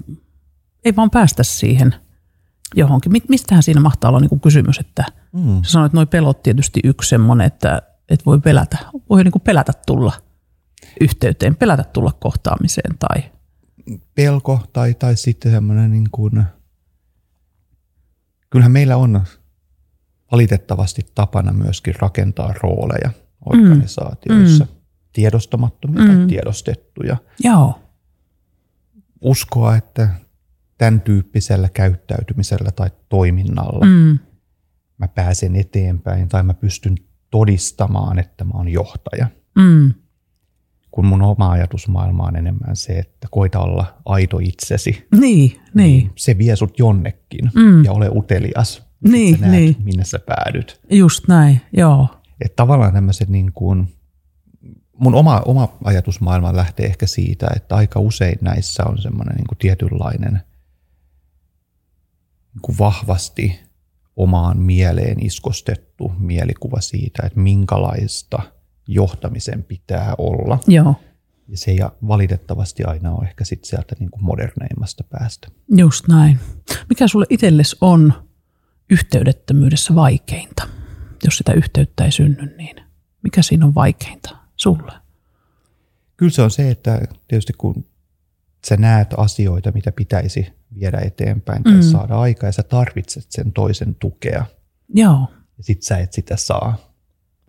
ei 0.85 0.95
vaan 0.95 1.09
päästä 1.09 1.43
siihen 1.43 1.95
johonkin. 2.75 3.11
Mistähän 3.29 3.63
siinä 3.63 3.81
mahtaa 3.81 4.09
olla 4.09 4.19
niin 4.19 4.29
kuin 4.29 4.41
kysymys, 4.41 4.79
että 4.79 5.05
mm. 5.33 5.63
sä 5.63 5.71
sanoit, 5.71 5.89
että 5.89 5.97
noi 5.97 6.05
pelot 6.05 6.43
tietysti 6.43 6.79
yksi 6.83 7.09
semmoinen, 7.09 7.47
että, 7.47 7.81
että 8.09 8.25
voi 8.25 8.39
pelätä, 8.39 8.77
voi 9.09 9.23
niin 9.23 9.31
kuin 9.31 9.41
pelätä 9.41 9.73
tulla 9.85 10.13
yhteyteen, 11.01 11.55
pelätä 11.55 11.83
tulla 11.83 12.11
kohtaamiseen 12.19 12.97
tai... 12.99 13.31
Pelko 14.15 14.59
tai, 14.73 14.93
tai 14.93 15.15
sitten 15.15 15.51
semmoinen 15.51 15.91
niin 15.91 16.09
kuin, 16.11 16.43
kyllähän 18.49 18.71
meillä 18.71 18.97
on 18.97 19.21
valitettavasti 20.31 21.01
tapana 21.15 21.53
myöskin 21.53 21.95
rakentaa 21.99 22.53
rooleja 22.63 23.11
organisaatioissa, 23.45 24.65
mm. 24.65 24.71
tiedostamattomia 25.13 26.01
mm. 26.01 26.07
tai 26.07 26.27
tiedostettuja. 26.27 27.17
Joo. 27.43 27.81
Uskoa, 29.21 29.75
että 29.75 30.09
tämän 30.77 31.01
tyyppisellä 31.01 31.69
käyttäytymisellä 31.69 32.71
tai 32.71 32.89
toiminnalla 33.09 33.85
mm. 33.85 34.19
mä 34.97 35.07
pääsen 35.07 35.55
eteenpäin 35.55 36.29
tai 36.29 36.43
mä 36.43 36.53
pystyn 36.53 36.95
todistamaan, 37.29 38.19
että 38.19 38.43
mä 38.43 38.51
oon 38.53 38.67
johtaja. 38.67 39.27
Mm. 39.55 39.93
Kun 40.97 41.05
mun 41.05 41.21
oma 41.21 41.51
ajatusmaailma 41.51 42.23
on 42.23 42.35
enemmän 42.35 42.75
se, 42.75 42.99
että 42.99 43.27
koita 43.31 43.59
olla 43.59 43.97
aito 44.05 44.39
itsesi. 44.39 45.07
Niin, 45.11 45.21
niin. 45.21 45.61
niin 45.73 46.11
se 46.15 46.37
vie 46.37 46.55
sut 46.55 46.79
jonnekin 46.79 47.51
mm. 47.55 47.85
ja 47.85 47.91
ole 47.91 48.09
utelias. 48.09 48.83
Niin, 49.07 49.39
sä 49.39 49.41
näet, 49.41 49.53
niin. 49.53 49.75
minne 49.83 50.05
sä 50.05 50.19
päädyt. 50.19 50.81
Just 50.89 51.27
näin, 51.27 51.61
joo. 51.73 52.07
Että 52.41 52.55
tavallaan 52.55 52.93
tämmöiset 52.93 53.29
niin 53.29 53.51
kuin, 53.53 53.87
mun 54.99 55.15
oma, 55.15 55.41
oma 55.45 55.77
ajatusmaailma 55.83 56.55
lähtee 56.55 56.85
ehkä 56.85 57.07
siitä, 57.07 57.47
että 57.55 57.75
aika 57.75 57.99
usein 57.99 58.37
näissä 58.41 58.83
on 58.85 58.97
semmoinen 58.97 59.35
niin 59.35 59.47
kuin 59.47 59.57
tietynlainen 59.57 60.33
niin 62.53 62.61
kuin 62.61 62.77
vahvasti 62.77 63.59
omaan 64.15 64.59
mieleen 64.59 65.25
iskostettu 65.25 66.11
mielikuva 66.19 66.81
siitä, 66.81 67.23
että 67.25 67.39
minkälaista 67.39 68.56
johtamisen 68.87 69.63
pitää 69.63 70.15
olla. 70.17 70.59
Joo. 70.67 70.95
Ja 71.47 71.57
se 71.57 71.71
ei 71.71 71.77
valitettavasti 72.07 72.83
aina 72.83 73.11
ole 73.11 73.27
ehkä 73.27 73.45
sit 73.45 73.65
sieltä 73.65 73.95
niin 73.99 74.11
kuin 74.11 74.23
moderneimmasta 74.23 75.03
päästä. 75.03 75.47
Just 75.77 76.07
näin. 76.07 76.39
Mikä 76.89 77.07
sulle 77.07 77.25
itsellesi 77.29 77.77
on 77.81 78.13
yhteydettömyydessä 78.89 79.95
vaikeinta? 79.95 80.67
Jos 81.23 81.37
sitä 81.37 81.53
yhteyttä 81.53 82.05
ei 82.05 82.11
synny, 82.11 82.55
niin 82.57 82.75
mikä 83.23 83.41
siinä 83.41 83.65
on 83.65 83.75
vaikeinta 83.75 84.37
sulle? 84.55 84.91
Kyllä 86.17 86.31
se 86.31 86.41
on 86.41 86.51
se, 86.51 86.71
että 86.71 87.01
tietysti 87.27 87.53
kun 87.57 87.85
sä 88.67 88.77
näet 88.77 89.07
asioita, 89.17 89.71
mitä 89.71 89.91
pitäisi 89.91 90.53
viedä 90.79 90.99
eteenpäin 90.99 91.63
tai 91.63 91.73
mm. 91.73 91.81
saada 91.81 92.19
aikaa 92.19 92.47
ja 92.47 92.51
sä 92.51 92.63
tarvitset 92.63 93.25
sen 93.29 93.51
toisen 93.51 93.95
tukea. 93.95 94.45
Joo. 94.93 95.27
Ja 95.57 95.63
sit 95.63 95.83
sä 95.83 95.97
et 95.97 96.13
sitä 96.13 96.37
saa. 96.37 96.86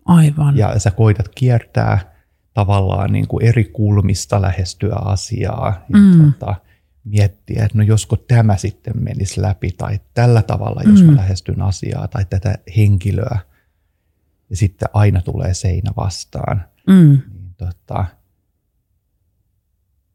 Aivan. 0.09 0.57
Ja 0.57 0.79
sä 0.79 0.91
koitat 0.91 1.29
kiertää 1.29 2.13
tavallaan 2.53 3.11
niin 3.11 3.27
kuin 3.27 3.45
eri 3.45 3.65
kulmista 3.65 4.41
lähestyä 4.41 4.95
asiaa 4.95 5.85
ja 5.89 5.99
mm. 5.99 6.33
tota, 6.33 6.55
miettiä, 7.03 7.65
että 7.65 7.77
no 7.77 7.83
josko 7.83 8.15
tämä 8.15 8.57
sitten 8.57 9.03
menisi 9.03 9.41
läpi 9.41 9.71
tai 9.71 9.99
tällä 10.13 10.41
tavalla, 10.41 10.81
jos 10.85 11.01
mm. 11.01 11.09
mä 11.09 11.15
lähestyn 11.15 11.61
asiaa 11.61 12.07
tai 12.07 12.25
tätä 12.29 12.57
henkilöä. 12.77 13.39
Ja 14.49 14.57
sitten 14.57 14.89
aina 14.93 15.21
tulee 15.21 15.53
seinä 15.53 15.91
vastaan. 15.97 16.65
Mm. 16.87 17.21
Niin, 17.33 17.55
tota, 17.57 18.05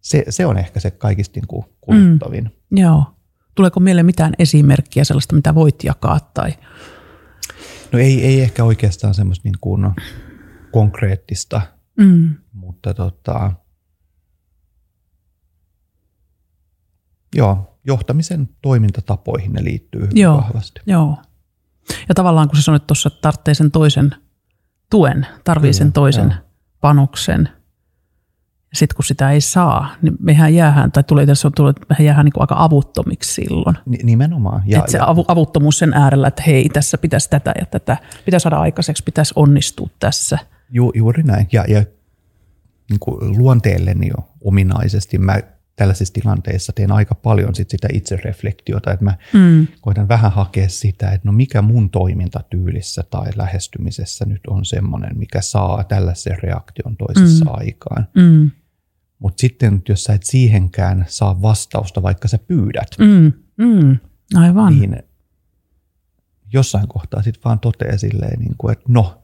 se, 0.00 0.24
se 0.28 0.46
on 0.46 0.58
ehkä 0.58 0.80
se 0.80 0.90
kaikista 0.90 1.40
niin 1.40 1.48
kuin 1.48 1.64
kuluttavin. 1.80 2.44
Mm. 2.44 2.78
Joo. 2.78 3.04
Tuleeko 3.54 3.80
mieleen 3.80 4.06
mitään 4.06 4.32
esimerkkiä 4.38 5.04
sellaista, 5.04 5.34
mitä 5.34 5.54
voit 5.54 5.84
jakaa? 5.84 6.20
Tai? 6.34 6.52
No 7.94 8.00
ei, 8.00 8.24
ei 8.24 8.40
ehkä 8.40 8.64
oikeastaan 8.64 9.14
semmoista 9.14 9.48
niin 9.48 9.58
kuin 9.60 9.90
konkreettista, 10.72 11.60
mm. 11.96 12.34
mutta 12.52 12.94
tota, 12.94 13.52
joo, 17.34 17.78
johtamisen 17.86 18.48
toimintatapoihin 18.62 19.52
ne 19.52 19.64
liittyy 19.64 20.00
hyvin 20.00 20.16
joo, 20.16 20.36
vahvasti. 20.36 20.80
Joo. 20.86 21.18
Ja 22.08 22.14
tavallaan 22.14 22.48
kun 22.48 22.56
sä 22.56 22.62
sanoit 22.62 22.86
tuossa, 22.86 23.06
että 23.06 23.20
tarvitsee 23.20 23.54
sen 23.54 23.70
toisen 23.70 24.14
tuen, 24.90 25.26
tarvii 25.44 25.68
Kyllä, 25.68 25.78
sen 25.78 25.92
toisen 25.92 26.30
joo. 26.30 26.40
panoksen. 26.80 27.48
Sitten 28.74 28.96
kun 28.96 29.04
sitä 29.04 29.30
ei 29.30 29.40
saa, 29.40 29.94
niin 30.02 30.14
mehän 30.20 30.54
jäähän, 30.54 30.92
tai 30.92 31.04
tulee 31.04 31.26
tässä 31.26 31.48
on 31.48 31.52
tullut, 31.56 31.80
mehän 31.88 32.06
jäähän 32.06 32.24
niin 32.24 32.32
aika 32.36 32.54
avuttomiksi 32.58 33.34
silloin. 33.34 33.76
Nimenomaan. 34.02 34.62
Ja, 34.66 34.78
että 34.78 34.92
se 34.92 34.98
ja, 34.98 35.06
avuttomuus 35.28 35.78
sen 35.78 35.94
äärellä, 35.94 36.28
että 36.28 36.42
hei, 36.46 36.68
tässä 36.68 36.98
pitäisi 36.98 37.30
tätä 37.30 37.54
ja 37.60 37.66
tätä, 37.66 37.96
pitäisi 38.24 38.42
saada 38.42 38.56
aikaiseksi, 38.56 39.02
pitäisi 39.04 39.32
onnistua 39.36 39.88
tässä. 40.00 40.38
Ju, 40.70 40.92
juuri 40.94 41.22
näin. 41.22 41.48
Ja, 41.52 41.64
ja 41.68 41.84
niin 42.90 43.00
kuin 43.00 43.38
luonteelleni 43.38 44.08
jo 44.08 44.28
ominaisesti 44.40 45.18
mä 45.18 45.40
tällaisissa 45.76 46.14
tilanteissa 46.14 46.72
teen 46.72 46.92
aika 46.92 47.14
paljon 47.14 47.54
sit 47.54 47.70
sitä 47.70 47.88
itsereflektiota, 47.92 48.92
että 48.92 49.04
mä 49.04 49.16
mm. 49.32 49.66
koitan 49.80 50.08
vähän 50.08 50.32
hakea 50.32 50.68
sitä, 50.68 51.10
että 51.10 51.28
no 51.28 51.32
mikä 51.32 51.62
mun 51.62 51.90
toimintatyylissä 51.90 53.04
tai 53.10 53.30
lähestymisessä 53.36 54.24
nyt 54.24 54.40
on 54.46 54.64
semmoinen, 54.64 55.18
mikä 55.18 55.40
saa 55.40 55.84
tällaisen 55.84 56.38
reaktion 56.42 56.96
toisessa 56.96 57.44
mm. 57.44 57.50
aikaan. 57.54 58.08
Mm. 58.14 58.50
Mutta 59.24 59.40
sitten 59.40 59.82
jos 59.88 60.04
sä 60.04 60.12
et 60.12 60.22
siihenkään 60.22 61.04
saa 61.08 61.42
vastausta, 61.42 62.02
vaikka 62.02 62.28
sä 62.28 62.38
pyydät, 62.38 62.88
mm. 62.98 63.32
Mm. 63.56 63.96
Aivan. 64.34 64.80
niin 64.80 65.02
jossain 66.52 66.88
kohtaa 66.88 67.22
sitten 67.22 67.42
vaan 67.44 67.60
toteaa 67.60 67.98
silleen, 67.98 68.38
niin 68.38 68.54
kuin, 68.58 68.72
että 68.72 68.84
no, 68.88 69.22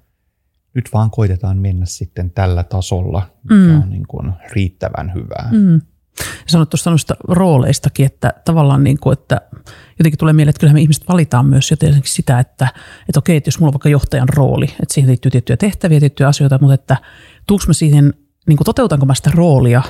nyt 0.75 0.89
vaan 0.93 1.11
koitetaan 1.11 1.59
mennä 1.59 1.87
sitten 1.87 2.31
tällä 2.31 2.65
tasolla, 2.65 3.31
mikä 3.43 3.55
mm. 3.55 3.83
on 3.83 3.91
niin 3.91 4.07
kuin 4.09 4.33
riittävän 4.53 5.15
hyvää. 5.15 5.49
Mm. 5.53 5.81
Sanoit 6.47 6.71
tuosta 6.71 6.91
noista 6.91 7.15
rooleistakin, 7.29 8.07
että 8.07 8.33
tavallaan 8.45 8.85
niin 8.85 8.99
kuin, 9.01 9.13
että 9.13 9.41
jotenkin 9.99 10.19
tulee 10.19 10.33
mieleen, 10.33 10.51
että 10.51 10.61
kyllähän 10.61 10.77
me 10.77 10.81
ihmiset 10.81 11.09
valitaan 11.09 11.47
myös 11.47 11.71
jotenkin 11.71 12.03
sitä, 12.05 12.39
että, 12.39 12.69
että 13.09 13.19
okei, 13.19 13.37
että 13.37 13.49
jos 13.49 13.59
mulla 13.59 13.69
on 13.69 13.75
vaikka 13.75 13.89
johtajan 13.89 14.29
rooli, 14.29 14.65
että 14.65 14.95
siihen 14.95 15.09
liittyy 15.09 15.31
tiettyjä 15.31 15.57
tehtäviä, 15.57 16.01
tiettyjä 16.01 16.29
asioita, 16.29 16.59
mutta 16.61 16.75
että 16.75 16.97
tuuks 17.47 17.67
mä 17.67 17.73
siihen, 17.73 18.15
niin 18.49 18.57
kuin 18.57 18.65
toteutanko 18.65 19.07
mä 19.07 19.15
sitä 19.15 19.31
roolia 19.35 19.83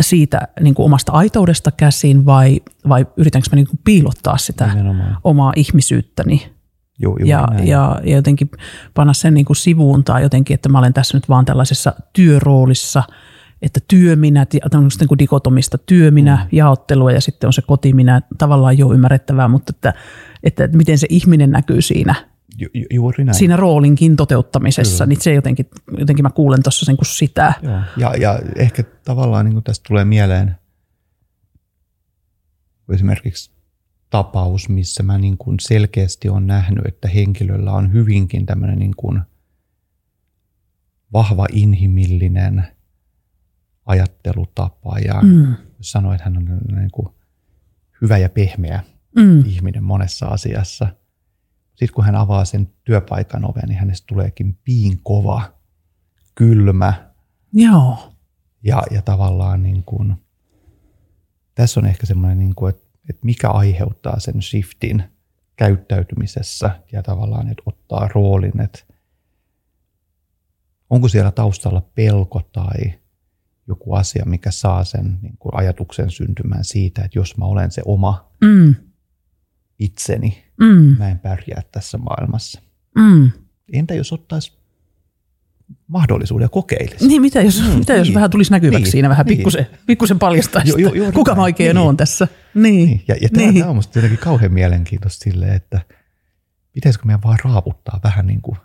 siitä 0.00 0.48
niin 0.60 0.74
kuin 0.74 0.86
omasta 0.86 1.12
aitoudesta 1.12 1.72
käsin 1.72 2.26
vai, 2.26 2.60
vai 2.88 3.06
yritänkö 3.16 3.48
mä 3.52 3.56
niin 3.56 3.66
kuin 3.66 3.80
piilottaa 3.84 4.38
sitä 4.38 4.66
Nimenomaan. 4.66 5.16
omaa 5.24 5.52
ihmisyyttäni 5.56 6.52
Joo, 7.00 7.16
ja, 7.24 7.48
ja, 7.64 8.00
ja 8.04 8.16
jotenkin 8.16 8.50
panna 8.94 9.12
sen 9.12 9.34
niin 9.34 9.46
kuin 9.46 9.56
sivuun 9.56 10.04
tai 10.04 10.22
jotenkin, 10.22 10.54
että 10.54 10.68
mä 10.68 10.78
olen 10.78 10.94
tässä 10.94 11.16
nyt 11.16 11.28
vaan 11.28 11.44
tällaisessa 11.44 11.92
työroolissa– 12.12 13.02
että 13.62 13.80
työminä, 13.88 14.46
tämmöistä 14.70 15.02
niin 15.02 15.08
kuin 15.08 15.18
dikotomista 15.18 15.78
työminä, 15.78 16.36
mm. 16.36 16.48
jaottelua 16.52 17.12
ja 17.12 17.20
sitten 17.20 17.48
on 17.48 17.52
se 17.52 17.62
kotiminä, 17.62 18.22
tavallaan 18.38 18.78
jo 18.78 18.92
ymmärrettävää, 18.92 19.48
mutta 19.48 19.72
että, 19.76 19.94
että 20.42 20.76
miten 20.76 20.98
se 20.98 21.06
ihminen 21.10 21.50
näkyy 21.50 21.82
siinä, 21.82 22.14
Ju, 22.60 22.68
juuri 22.90 23.24
näin. 23.24 23.38
siinä 23.38 23.56
roolinkin 23.56 24.16
toteuttamisessa, 24.16 25.04
Kyllä. 25.04 25.08
niin 25.08 25.22
se 25.22 25.34
jotenkin, 25.34 25.66
jotenkin 25.98 26.22
mä 26.22 26.30
kuulen 26.30 26.62
tuossa 26.62 26.86
sen 26.86 26.96
kuin 26.96 27.06
sitä. 27.06 27.52
Joo. 27.62 27.80
Ja, 27.96 28.14
ja 28.16 28.40
ehkä 28.56 28.84
tavallaan 29.04 29.44
niin 29.44 29.52
kuin 29.52 29.64
tästä 29.64 29.88
tulee 29.88 30.04
mieleen 30.04 30.56
esimerkiksi 32.92 33.50
tapaus, 34.10 34.68
missä 34.68 35.02
mä 35.02 35.18
niin 35.18 35.38
kuin 35.38 35.56
selkeästi 35.60 36.28
on 36.28 36.46
nähnyt, 36.46 36.86
että 36.86 37.08
henkilöllä 37.08 37.72
on 37.72 37.92
hyvinkin 37.92 38.46
tämmöinen 38.46 38.78
niin 38.78 38.94
kuin 38.96 39.20
vahva 41.12 41.46
inhimillinen– 41.52 42.64
ajattelutapa 43.88 44.98
ja 44.98 45.20
mm. 45.22 45.54
sanoi, 45.80 46.14
että 46.14 46.24
hän 46.24 46.36
on 46.36 46.60
niin 46.76 46.90
kuin 46.90 47.08
hyvä 48.02 48.18
ja 48.18 48.28
pehmeä 48.28 48.82
mm. 49.16 49.44
ihminen 49.46 49.84
monessa 49.84 50.26
asiassa. 50.26 50.88
Sitten 51.78 51.94
kun 51.94 52.04
hän 52.04 52.14
avaa 52.14 52.44
sen 52.44 52.70
työpaikan 52.84 53.44
oven, 53.44 53.62
niin 53.68 53.78
hänestä 53.78 54.06
tuleekin 54.06 54.58
piin 54.64 55.00
kova, 55.02 55.42
kylmä. 56.34 57.12
Joo. 57.52 58.12
Ja, 58.62 58.82
ja 58.90 59.02
tavallaan 59.02 59.62
niin 59.62 59.82
kuin, 59.82 60.14
tässä 61.54 61.80
on 61.80 61.86
ehkä 61.86 62.06
semmoinen, 62.06 62.38
niin 62.38 62.54
kuin, 62.54 62.70
että, 62.70 62.88
että 63.10 63.26
mikä 63.26 63.50
aiheuttaa 63.50 64.20
sen 64.20 64.42
shiftin 64.42 65.02
käyttäytymisessä 65.56 66.80
ja 66.92 67.02
tavallaan, 67.02 67.48
että 67.48 67.62
ottaa 67.66 68.08
roolin, 68.08 68.60
että 68.60 68.78
onko 70.90 71.08
siellä 71.08 71.30
taustalla 71.30 71.80
pelko 71.94 72.42
tai 72.52 72.94
joku 73.68 73.94
asia, 73.94 74.24
mikä 74.26 74.50
saa 74.50 74.84
sen 74.84 75.18
niin 75.22 75.36
kuin 75.38 75.54
ajatuksen 75.54 76.10
syntymään 76.10 76.64
siitä, 76.64 77.04
että 77.04 77.18
jos 77.18 77.36
mä 77.36 77.44
olen 77.44 77.70
se 77.70 77.82
oma 77.84 78.32
mm. 78.40 78.74
itseni, 79.78 80.47
mm. 80.60 80.96
mä 80.98 81.08
en 81.08 81.18
pärjää 81.18 81.62
tässä 81.72 81.98
maailmassa. 81.98 82.62
Mm. 82.94 83.30
Entä 83.72 83.94
jos 83.94 84.12
ottaisi 84.12 84.58
mahdollisuuden 85.86 86.44
ja 86.44 86.48
kokeilisi? 86.48 87.08
Niin, 87.08 87.22
mitä 87.22 87.42
jos, 87.42 87.62
mm, 87.62 87.78
mitä 87.78 87.94
jos 87.94 88.06
niin, 88.06 88.14
vähän 88.14 88.30
tulisi 88.30 88.50
näkyväksi 88.50 88.82
niin, 88.82 88.92
siinä, 88.92 89.08
vähän 89.08 89.26
niin. 89.26 89.36
pikkusen, 89.36 89.66
pikkusen 89.86 90.18
paljastaisi, 90.18 90.82
jo, 90.82 90.94
jo, 90.94 91.12
kuka 91.12 91.34
mä 91.34 91.42
oikein 91.42 91.76
niin. 91.76 91.86
on 91.88 91.96
tässä. 91.96 92.28
Niin. 92.54 92.88
Niin. 92.88 93.02
Ja, 93.08 93.16
ja 93.20 93.28
Niin. 93.36 93.54
tämä 93.54 93.70
on 93.70 93.76
musta 93.76 93.98
jotenkin 93.98 94.18
kauhean 94.18 94.52
mielenkiintoista 94.52 95.24
silleen, 95.24 95.52
että 95.54 95.80
pitäisikö 96.72 97.06
meidän 97.06 97.22
vaan 97.22 97.38
raaputtaa 97.44 98.00
vähän 98.04 98.26
niin 98.26 98.42
kuin 98.42 98.56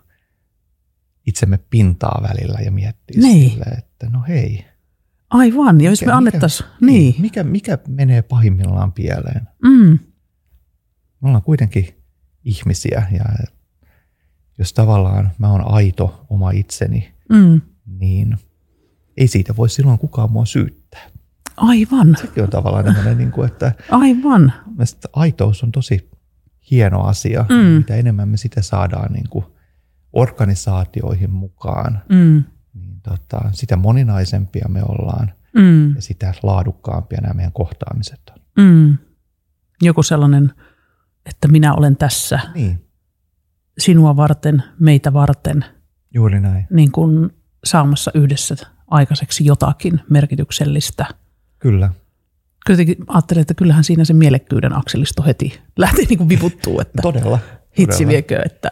itsemme 1.26 1.58
pintaa 1.70 2.20
välillä 2.30 2.58
ja 2.64 2.70
miettiä 2.70 3.20
Niin. 3.20 3.50
silleen, 3.50 3.78
että 3.78 4.08
no 4.10 4.22
hei. 4.28 4.64
Aivan, 5.30 5.80
ja 5.80 5.90
jos 5.90 6.04
me 6.04 6.12
annettaisiin, 6.12 6.68
niin. 6.80 7.14
Mikä, 7.18 7.44
mikä 7.44 7.78
menee 7.88 8.22
pahimmillaan 8.22 8.92
pieleen? 8.92 9.48
Mm. 9.64 9.98
Me 11.24 11.28
ollaan 11.28 11.42
kuitenkin 11.42 11.88
ihmisiä 12.44 13.06
ja 13.12 13.24
jos 14.58 14.72
tavallaan 14.72 15.30
mä 15.38 15.50
oon 15.50 15.74
aito 15.74 16.26
oma 16.30 16.50
itseni, 16.50 17.14
Mm. 17.28 17.60
niin 17.86 18.36
ei 19.16 19.28
siitä 19.28 19.56
voi 19.56 19.68
silloin 19.68 19.98
kukaan 19.98 20.32
mua 20.32 20.44
syyttää. 20.46 21.00
Aivan, 21.56 22.16
Sekin 22.20 22.42
on 22.42 22.50
tavallaan 22.50 22.84
tämmöinen, 22.84 23.18
niin 23.18 23.30
kuin, 23.32 23.46
että 23.48 23.72
aivan. 23.90 24.52
aitous 25.12 25.62
on 25.62 25.72
tosi 25.72 26.10
hieno 26.70 27.00
asia. 27.00 27.44
Mm. 27.48 27.54
Mitä 27.56 27.94
enemmän 27.94 28.28
me 28.28 28.36
sitä 28.36 28.62
saadaan 28.62 29.12
niin 29.12 29.28
kuin 29.30 29.44
organisaatioihin 30.12 31.30
mukaan, 31.30 32.02
Mm. 32.08 32.44
niin 32.74 33.00
tota, 33.02 33.40
sitä 33.52 33.76
moninaisempia 33.76 34.66
me 34.68 34.82
ollaan 34.82 35.32
Mm. 35.56 35.94
ja 35.94 36.02
sitä 36.02 36.34
laadukkaampia 36.42 37.20
nämä 37.20 37.34
meidän 37.34 37.52
kohtaamiset 37.52 38.20
on. 38.30 38.64
Mm. 38.64 38.98
Joku 39.82 40.02
sellainen, 40.02 40.52
että 41.26 41.48
minä 41.48 41.74
olen 41.74 41.96
tässä 41.96 42.40
Niin, 42.54 42.84
sinua 43.78 44.16
varten, 44.16 44.62
meitä 44.80 45.12
varten, 45.12 45.64
juuri 46.14 46.40
näin. 46.40 46.66
niin 46.70 46.92
kuin 46.92 47.30
saamassa 47.64 48.10
yhdessä 48.14 48.56
aikaiseksi 48.90 49.44
jotakin 49.44 50.00
merkityksellistä. 50.10 51.06
Kyllä. 51.58 51.90
Kuitenkin 52.66 52.96
ajattelin, 53.08 53.40
että 53.40 53.54
kyllähän 53.54 53.84
siinä 53.84 54.04
se 54.04 54.12
mielekkyyden 54.14 54.76
akselisto 54.76 55.22
heti 55.22 55.60
lähti 55.76 56.02
niin 56.04 56.18
kuin 56.18 56.28
vivuttuu, 56.28 56.80
että 56.80 57.02
Todella. 57.02 57.38
hitsi 57.78 57.96
todella. 57.96 58.10
viekö, 58.10 58.42
että 58.44 58.70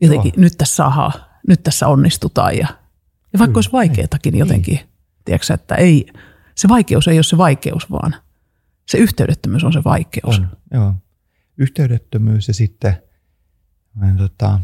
jotenkin 0.00 0.32
nyt 0.36 0.52
tässä 0.58 0.74
saadaan, 0.76 1.12
nyt 1.48 1.62
tässä 1.62 1.88
onnistutaan. 1.88 2.56
Ja, 2.56 2.66
ja 3.32 3.38
vaikka 3.38 3.58
olisi 3.58 3.72
vaikeatakin 3.72 4.38
jotenkin, 4.38 4.80
tiedätkö, 5.24 5.54
että 5.54 5.74
ei, 5.74 6.06
se 6.54 6.68
vaikeus 6.68 7.08
ei 7.08 7.16
ole 7.16 7.22
se 7.22 7.38
vaikeus, 7.38 7.90
vaan 7.90 8.14
se 8.88 8.98
yhteydettömyys 8.98 9.64
on 9.64 9.72
se 9.72 9.84
vaikeus. 9.84 10.38
On, 10.38 10.48
joo. 10.74 10.94
Yhteydettömyys 11.60 12.48
ja 12.48 12.54
sitten 12.54 13.02
mä, 13.94 14.14
tota, 14.18 14.60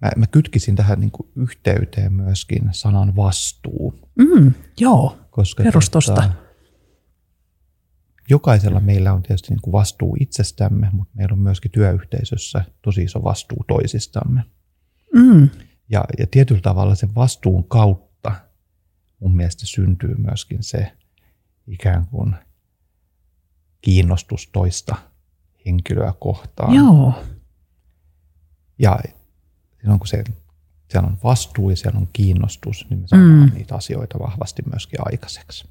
mä, 0.00 0.10
mä 0.16 0.26
kytkisin 0.26 0.76
tähän 0.76 1.00
niin 1.00 1.10
kuin 1.10 1.28
yhteyteen 1.36 2.12
myöskin 2.12 2.68
sanan 2.72 3.16
vastuu. 3.16 3.94
Mm, 4.18 4.54
joo, 4.80 5.18
Koska 5.30 5.62
Kerros 5.62 5.90
tosta. 5.90 6.32
jokaisella 8.30 8.80
meillä 8.80 9.12
on 9.12 9.22
tietysti 9.22 9.48
niin 9.50 9.62
kuin 9.62 9.72
vastuu 9.72 10.16
itsestämme, 10.20 10.88
mutta 10.92 11.12
meillä 11.16 11.32
on 11.32 11.38
myöskin 11.38 11.70
työyhteisössä 11.70 12.64
tosi 12.82 13.02
iso 13.02 13.24
vastuu 13.24 13.64
toisistamme. 13.68 14.42
mm, 15.14 15.48
Ja, 15.88 16.04
ja 16.18 16.26
tietyllä 16.30 16.60
tavalla 16.60 16.94
sen 16.94 17.14
vastuun 17.14 17.64
kautta 17.68 18.34
mun 19.20 19.36
mielestä 19.36 19.66
syntyy 19.66 20.14
myöskin 20.14 20.62
se 20.62 20.92
ikään 21.66 22.06
kuin 22.06 22.34
kiinnostus 23.80 24.48
toista 24.52 25.11
henkilöä 25.66 26.12
kohtaan. 26.20 26.74
joo, 26.74 27.14
Ja 28.78 28.98
silloin 29.80 29.98
kun 30.00 30.06
se, 30.08 30.24
siellä 30.90 31.08
on 31.08 31.18
vastuu 31.24 31.70
ja 31.70 31.76
siellä 31.76 31.98
on 31.98 32.08
kiinnostus, 32.12 32.86
niin 32.90 33.00
me 33.00 33.08
saadaan 33.08 33.30
Mm. 33.30 33.50
niitä 33.54 33.74
asioita 33.74 34.18
vahvasti 34.18 34.62
myöskin 34.70 35.00
aikaiseksi. 35.04 35.64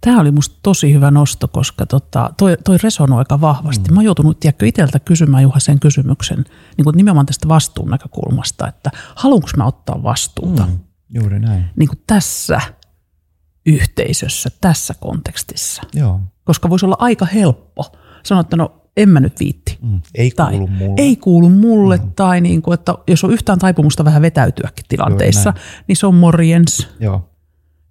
Tämä 0.00 0.20
oli 0.20 0.30
musta 0.30 0.58
tosi 0.62 0.92
hyvä 0.94 1.10
nosto, 1.10 1.48
koska 1.48 1.86
tota, 1.86 2.30
toi, 2.38 2.56
toi 2.64 2.78
resonoi 2.82 3.18
aika 3.18 3.40
vahvasti. 3.40 3.88
Mm. 3.88 3.94
Mä 3.94 3.98
oon 3.98 4.04
joutunut 4.04 4.40
tiedätkö, 4.40 4.66
itseltä 4.66 4.98
kysymään 5.00 5.42
Juha 5.42 5.58
sen 5.60 5.80
kysymyksen 5.80 6.44
niin 6.76 6.84
kuin 6.84 6.96
nimenomaan 6.96 7.26
tästä 7.26 7.48
vastuun 7.48 7.90
näkökulmasta, 7.90 8.68
että 8.68 8.90
haluanko 9.14 9.48
mä 9.56 9.66
ottaa 9.66 10.02
vastuuta 10.02 10.66
mm. 10.66 10.78
Juuri 11.14 11.38
näin. 11.40 11.64
niin 11.76 11.88
kuin 11.88 12.00
tässä 12.06 12.60
yhteisössä, 13.66 14.50
tässä 14.60 14.94
kontekstissa. 15.00 15.82
Joo. 15.94 16.20
Koska 16.44 16.70
voisi 16.70 16.86
olla 16.86 16.96
aika 16.98 17.26
helppo 17.26 17.92
sanoa, 18.22 18.40
että 18.40 18.56
no 18.56 18.81
en 18.96 19.08
mä 19.08 19.20
nyt 19.20 19.40
viitti. 19.40 19.78
Mm. 19.82 20.00
Ei 20.14 20.30
Tai 20.30 20.50
kuulu 20.50 20.66
mulle. 20.66 20.94
ei 21.02 21.16
kuulu 21.16 21.48
mulle, 21.48 21.96
mm. 21.96 22.10
tai 22.16 22.40
niin 22.40 22.62
kuin, 22.62 22.74
että 22.74 22.94
jos 23.06 23.24
on 23.24 23.32
yhtään 23.32 23.58
taipumusta 23.58 24.04
vähän 24.04 24.22
vetäytyäkin 24.22 24.84
tilanteissa, 24.88 25.52
Juuri 25.56 25.84
niin 25.88 25.96
se 25.96 26.06
on 26.06 26.14
morjens, 26.14 26.88
Joo. 27.00 27.28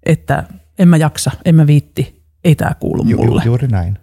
että 0.02 0.44
en 0.78 0.88
mä 0.88 0.96
jaksa, 0.96 1.30
en 1.44 1.54
mä 1.54 1.66
viitti, 1.66 2.22
ei 2.44 2.54
tämä 2.54 2.74
kuulu 2.80 3.04
ju, 3.06 3.16
mulle. 3.16 3.42
juuri 3.44 3.68
näin. 3.68 3.98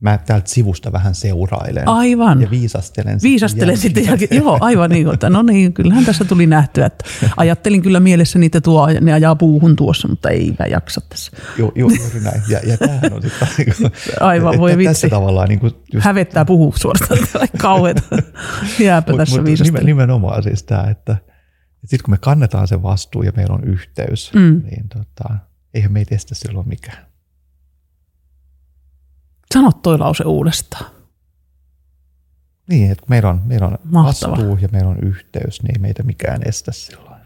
Mä 0.00 0.18
täältä 0.18 0.48
sivusta 0.50 0.92
vähän 0.92 1.14
seurailen. 1.14 1.88
Aivan. 1.88 2.40
Ja 2.42 2.50
viisastelen. 2.50 3.18
Viisastelen 3.22 3.76
sitten 3.76 4.06
jälkeen. 4.06 4.28
jälkeen. 4.30 4.42
Joo, 4.44 4.58
aivan 4.60 4.90
niin. 4.90 5.08
Että 5.14 5.30
no 5.30 5.42
niin, 5.42 5.72
kyllähän 5.72 6.04
tässä 6.04 6.24
tuli 6.24 6.46
nähtyä, 6.46 6.86
että 6.86 7.04
ajattelin 7.36 7.82
kyllä 7.82 8.00
mielessäni, 8.00 8.46
että 8.46 8.60
tuo, 8.60 8.88
ne 9.00 9.12
ajaa 9.12 9.36
puuhun 9.36 9.76
tuossa, 9.76 10.08
mutta 10.08 10.30
ei 10.30 10.54
mä 10.58 10.66
jaksa 10.66 11.00
tässä. 11.08 11.32
Ju, 11.58 11.72
ju, 11.74 11.88
juuri 11.88 12.20
näin. 12.20 12.42
Ja, 12.48 12.60
ja 12.66 12.76
tämähän 12.78 13.12
on 13.12 13.22
sitten 13.22 13.48
niin 13.58 13.74
kuin, 13.78 13.92
Aivan, 14.20 14.58
voi 14.58 14.72
että 14.72 14.84
Tässä 14.84 15.06
vitsi. 15.06 15.10
tavallaan 15.16 15.48
niin 15.48 15.60
kuin 15.60 15.72
just, 15.92 16.04
Hävettää 16.04 16.44
puhua 16.44 16.72
suorastaan, 16.76 17.20
kauheeta. 17.58 18.02
Jääpä 18.78 19.12
mut, 19.12 19.18
tässä 19.18 19.36
mut 19.36 19.44
viisastella. 19.44 19.78
nimen- 19.78 19.86
nimenomaan 19.86 20.42
siis 20.42 20.62
tämä, 20.62 20.82
että, 20.90 21.12
että 21.12 21.20
sitten 21.86 22.04
kun 22.04 22.14
me 22.14 22.18
kannetaan 22.20 22.68
se 22.68 22.82
vastuu 22.82 23.22
ja 23.22 23.32
meillä 23.36 23.54
on 23.54 23.64
yhteys, 23.64 24.32
Mm. 24.34 24.62
niin 24.70 24.88
tota, 24.88 25.34
eihän 25.74 25.92
meitä 25.92 26.14
estä 26.14 26.34
silloin 26.34 26.68
mikään. 26.68 27.09
Sano 29.54 29.72
toi 29.72 29.98
lause 29.98 30.24
uudestaan. 30.24 30.90
Niin, 32.68 32.90
että 32.90 33.04
meillä 33.08 33.28
on, 33.28 33.42
meillä 33.44 33.66
on 33.66 33.78
Mahtava. 33.84 34.32
vastuu 34.32 34.58
ja 34.62 34.68
meillä 34.72 34.90
on 34.90 34.98
yhteys, 35.02 35.62
niin 35.62 35.76
ei 35.76 35.82
meitä 35.82 36.02
mikään 36.02 36.40
estä 36.48 36.72
silloin. 36.72 37.20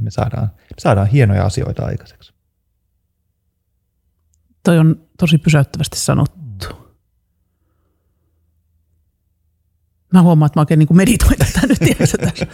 Me 0.00 0.10
saadaan, 0.10 0.50
me 0.56 0.76
saadaan 0.78 1.06
hienoja 1.06 1.44
asioita 1.44 1.86
aikaiseksi. 1.86 2.32
Toi 4.62 4.78
on 4.78 5.00
tosi 5.18 5.38
pysäyttävästi 5.38 5.98
sanottu. 5.98 6.38
Mä 10.12 10.22
huomaan, 10.22 10.46
että 10.46 10.58
mä 10.58 10.62
oikein 10.62 10.78
niin 10.78 10.96
meditoin 10.96 11.38
tätä 11.38 11.66
nyt, 11.66 11.78
tiedätkö, 11.78 12.18
tässä. 12.18 12.46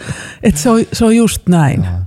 Että 0.43 0.61
se 0.61 0.69
on, 0.69 0.79
se 0.93 1.05
on 1.05 1.15
just 1.15 1.47
näin. 1.47 1.83
Joo. 1.83 1.99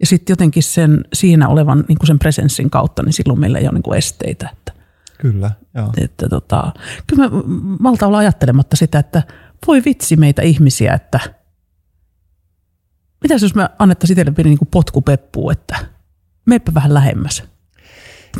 Ja 0.00 0.06
sitten 0.06 0.32
jotenkin 0.32 0.62
sen, 0.62 1.04
siinä 1.12 1.48
olevan 1.48 1.84
niin 1.88 1.98
kuin 1.98 2.06
sen 2.06 2.18
presenssin 2.18 2.70
kautta, 2.70 3.02
niin 3.02 3.12
silloin 3.12 3.40
meillä 3.40 3.58
ei 3.58 3.64
ole 3.64 3.72
niin 3.72 3.82
kuin 3.82 3.98
esteitä. 3.98 4.48
Että, 4.52 4.72
Kyllä, 5.22 5.50
joo. 5.74 5.92
että 5.96 6.28
tota, 6.28 6.72
kyllä 7.06 7.28
mä 7.28 7.30
malta 7.80 8.06
olla 8.06 8.18
ajattelematta 8.18 8.76
sitä, 8.76 8.98
että 8.98 9.22
voi 9.66 9.82
vitsi 9.84 10.16
meitä 10.16 10.42
ihmisiä, 10.42 10.94
että 10.94 11.20
mitäs 13.22 13.42
jos 13.42 13.54
me 13.54 13.68
annettaisiin 13.78 14.14
itselle 14.18 14.34
pieni 14.36 14.50
niin 14.50 14.68
potkupeppu, 14.70 15.50
että 15.50 15.76
meipä 16.46 16.74
vähän 16.74 16.94
lähemmäs. 16.94 17.44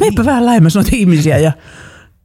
Meipä 0.01 0.24
vähän 0.24 0.47
lähemmäs 0.47 0.74
noita 0.74 0.91
ihmisiä 0.93 1.39
ja 1.39 1.53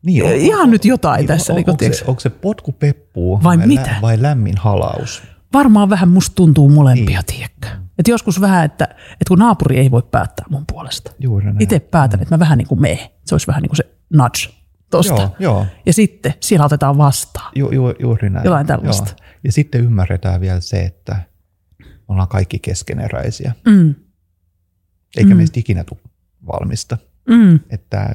Niin, 0.06 0.24
on- 0.26 0.32
ihan 0.32 0.70
nyt 0.72 0.86
jotain 0.86 1.18
niin, 1.18 1.28
tässä. 1.28 1.54
on, 1.54 1.58
Niin 1.58 1.70
onko, 1.70 1.84
se, 1.94 2.06
onko 2.08 2.20
se 2.20 2.30
potku 2.30 2.72
peppu 2.72 3.40
Vai 3.44 3.58
vai, 3.58 3.68
mitä? 3.68 3.82
Lä, 3.92 3.96
vai 4.02 4.22
lämmin 4.22 4.58
halaus? 4.58 5.24
varmaan 5.54 5.90
vähän 5.90 6.10
musta 6.10 6.36
tuntuu 6.36 6.70
molempia, 6.70 7.22
Niin. 7.28 7.38
tiedätkö. 7.38 7.87
Et 8.00 8.08
joskus 8.08 8.42
vähän, 8.42 8.66
että, 8.66 8.84
että 8.86 9.26
kun 9.28 9.40
naapuri 9.40 9.78
ei 9.78 9.92
voi 9.92 10.04
päättää 10.12 10.46
mun 10.50 10.64
puolesta. 10.72 11.12
Juuri 11.20 11.46
näin. 11.46 11.62
Itse 11.62 11.80
päätän, 11.80 12.22
että 12.22 12.36
mä 12.36 12.40
vähän 12.40 12.58
niin 12.58 12.68
kuin 12.68 12.82
mene. 12.82 13.12
Se 13.26 13.36
olisi 13.36 13.48
vähän 13.48 13.62
niin 13.62 13.70
kuin 13.70 13.78
se 13.78 13.96
nudge 14.10 14.58
tosta. 14.90 15.22
Joo, 15.22 15.36
joo. 15.40 15.66
Ja 15.86 15.94
sitten 15.94 16.34
siellä 16.40 16.66
otetaan 16.66 16.98
vastaan. 16.98 17.52
Ju, 17.56 17.72
ju, 17.72 17.94
juuri 18.00 18.30
näin. 18.30 18.46
Jotain 18.46 18.68
tällaista. 18.68 19.10
Joo. 19.10 19.28
Ja 19.44 19.52
sitten 19.52 19.82
ymmärretään 19.82 20.42
vielä 20.42 20.60
se, 20.60 20.82
että 20.82 21.16
me 21.80 21.86
ollaan 22.08 22.28
kaikki 22.28 22.60
keskeneräisiä, 22.60 23.54
Mm, 23.66 23.96
eikä 25.18 25.30
mm. 25.30 25.38
meistä 25.38 25.60
ikinä 25.60 25.84
tule 25.84 26.00
valmista. 26.48 26.98
mm, 27.30 27.60
Että 27.70 28.10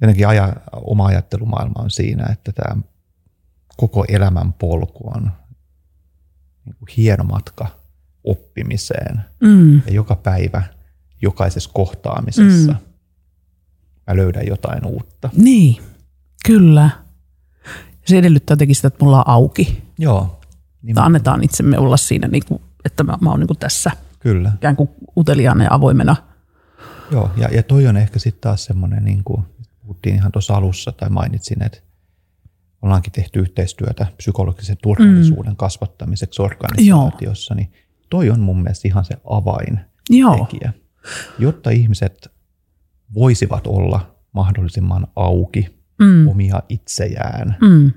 jotenkin 0.00 0.28
aja, 0.28 0.52
oma 0.72 1.06
ajattelumaailma 1.06 1.82
on 1.82 1.90
siinä, 1.90 2.26
että 2.32 2.52
tämä 2.52 2.82
koko 3.76 4.04
elämän 4.08 4.52
polku 4.52 5.10
on 5.14 5.30
niin 6.64 6.76
hieno 6.96 7.24
matka 7.24 7.66
oppimiseen. 8.24 9.20
mm, 9.40 9.74
Ja 9.86 9.92
joka 9.92 10.16
päivä, 10.16 10.62
jokaisessa 11.22 11.70
kohtaamisessa 11.74 12.72
Mm. 12.72 12.78
mä 14.06 14.16
löydän 14.16 14.46
jotain 14.46 14.86
uutta. 14.86 15.30
niin, 15.36 15.76
kyllä. 16.46 16.90
Se 18.06 18.18
edellyttää 18.18 18.52
jotenkin 18.52 18.76
sitä, 18.76 18.88
että 18.88 19.04
mulla 19.04 19.18
on 19.18 19.28
auki. 19.28 19.82
Joo, 19.98 20.40
niin 20.82 20.98
annetaan 20.98 21.44
itsemme 21.44 21.78
olla 21.78 21.96
siinä, 21.96 22.28
niin 22.28 22.42
kuin, 22.48 22.60
että 22.84 23.02
mä, 23.04 23.18
mä 23.20 23.30
oon 23.30 23.40
niin 23.40 23.46
kuin 23.48 23.58
tässä 23.58 23.90
kyllä. 24.18 24.52
ikään 24.54 24.76
kuin 24.76 24.90
uteliaana 25.16 25.64
ja 25.64 25.74
avoimena. 25.74 26.16
Joo, 27.10 27.30
ja, 27.36 27.48
ja 27.48 27.62
toi 27.62 27.86
on 27.86 27.96
ehkä 27.96 28.18
sitten 28.18 28.40
taas 28.40 28.64
semmoinen, 28.64 29.04
niin 29.04 29.24
kuin 29.24 29.42
puhuttiin 29.82 30.14
ihan 30.14 30.32
tuossa 30.32 30.54
alussa 30.54 30.92
tai 30.92 31.10
mainitsin, 31.10 31.62
että 31.62 31.78
ollaankin 32.82 33.12
tehty 33.12 33.40
yhteistyötä 33.40 34.06
psykologisen 34.16 34.76
turvallisuuden 34.82 35.52
mm. 35.52 35.56
kasvattamiseksi 35.56 36.42
organisaatiossa, 36.42 37.54
niin 37.54 37.72
toi 38.12 38.30
on 38.30 38.40
mun 38.40 38.62
mielestä 38.62 38.88
ihan 38.88 39.04
se 39.04 39.14
Joo, 40.10 40.30
avaintekijä, 40.32 40.72
jotta 41.38 41.70
ihmiset 41.70 42.28
voisivat 43.14 43.66
olla 43.66 44.16
mahdollisimman 44.32 45.06
auki 45.16 45.82
mm. 45.98 46.28
omia 46.28 46.62
itsejään, 46.68 47.56
Mm. 47.60 47.92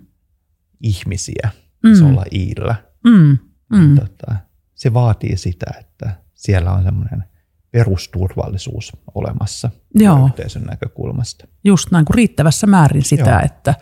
ihmisiä, 0.81 1.49
Mm. 1.83 1.91
isolla 1.91 2.23
iillä. 2.31 2.75
Mm. 3.03 3.37
Mm. 3.69 3.95
Tota, 3.95 4.35
se 4.75 4.93
vaatii 4.93 5.37
sitä, 5.37 5.65
että 5.79 6.15
siellä 6.33 6.71
on 6.71 6.83
semmoinen 6.83 7.23
perusturvallisuus 7.71 8.91
olemassa 9.15 9.69
Joo. 9.95 10.25
yhteisön 10.25 10.63
näkökulmasta. 10.63 11.47
Just 11.63 11.91
näin 11.91 12.05
kuin 12.05 12.15
riittävässä 12.15 12.67
määrin 12.67 13.03
sitä, 13.03 13.29
Joo. 13.29 13.39
että 13.45 13.75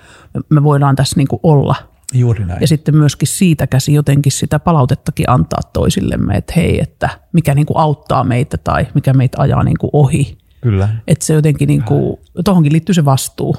me 0.50 0.64
voidaan 0.64 0.96
tässä 0.96 1.18
niin 1.18 1.28
kuin 1.28 1.40
olla. 1.44 1.93
Juuri 2.14 2.46
näin. 2.46 2.62
Ja 2.62 2.68
sitten 2.68 2.96
myöskin 2.96 3.28
siitä 3.28 3.68
käsi 3.68 3.94
jotenkin 3.94 4.32
sitä 4.32 4.60
palautettakin 4.60 5.30
antaa 5.30 5.60
toisillemme, 5.74 6.34
että 6.38 6.54
hei, 6.56 6.80
että 6.82 7.10
mikä 7.34 7.56
niin 7.56 7.66
kuin 7.66 7.78
auttaa 7.78 8.24
meitä 8.24 8.58
tai 8.58 8.88
mikä 8.94 9.14
meitä 9.14 9.42
ajaa 9.42 9.64
niin 9.64 9.78
kuin 9.80 9.90
ohi. 9.94 10.38
Kyllä. 10.62 10.90
Että 11.08 11.26
se 11.26 11.34
jotenkin, 11.34 11.68
niin 11.68 11.84
kuin, 11.84 12.18
tohonkin 12.46 12.72
liittyy 12.72 12.94
se 12.96 13.06
vastuu 13.06 13.56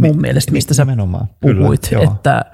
mun 0.00 0.10
Ni- 0.10 0.16
mielestä, 0.20 0.52
mistä 0.52 0.74
sä 0.74 0.84
nimenomaan. 0.84 1.28
puhuit. 1.40 1.88
Kyllä, 1.88 2.02
joo. 2.02 2.12
että 2.12 2.44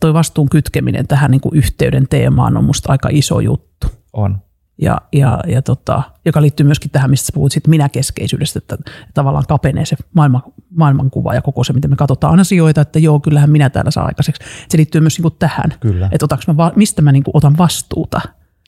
toi 0.00 0.14
vastuun 0.14 0.48
kytkeminen 0.48 1.06
tähän 1.06 1.30
niin 1.30 1.40
kuin 1.40 1.56
yhteyden 1.56 2.08
teemaan 2.10 2.56
on 2.56 2.64
musta 2.64 2.92
aika 2.92 3.08
iso 3.12 3.40
juttu. 3.40 3.86
On. 4.12 4.38
Ja, 4.78 5.00
ja, 5.12 5.40
ja 5.46 5.62
tota, 5.62 6.02
joka 6.24 6.42
liittyy 6.42 6.66
myöskin 6.66 6.90
tähän, 6.90 7.10
mistä 7.10 7.32
puhut 7.34 7.52
sit 7.52 7.66
minäkeskeisyydestä, 7.66 8.58
että 8.58 8.76
tavallaan 9.14 9.44
kapenee 9.48 9.86
se 9.86 9.96
maailman, 10.14 10.42
maailmankuva 10.70 11.34
ja 11.34 11.42
koko 11.42 11.64
se, 11.64 11.72
miten 11.72 11.90
me 11.90 11.96
katsotaan 11.96 12.40
asioita, 12.40 12.80
että 12.80 12.98
joo, 12.98 13.20
kyllähän 13.20 13.50
minä 13.50 13.70
täällä 13.70 13.90
saa 13.90 14.04
aikaiseksi. 14.04 14.44
Se 14.68 14.76
liittyy 14.78 15.00
myös 15.00 15.18
niin 15.18 15.22
kuin 15.22 15.36
tähän, 15.38 15.74
Kyllä. 15.80 16.08
että 16.12 16.24
otaks 16.24 16.46
mä, 16.46 16.54
mistä 16.76 17.02
mä 17.02 17.12
niin 17.12 17.22
kuin 17.22 17.36
otan 17.36 17.58
vastuuta 17.58 18.20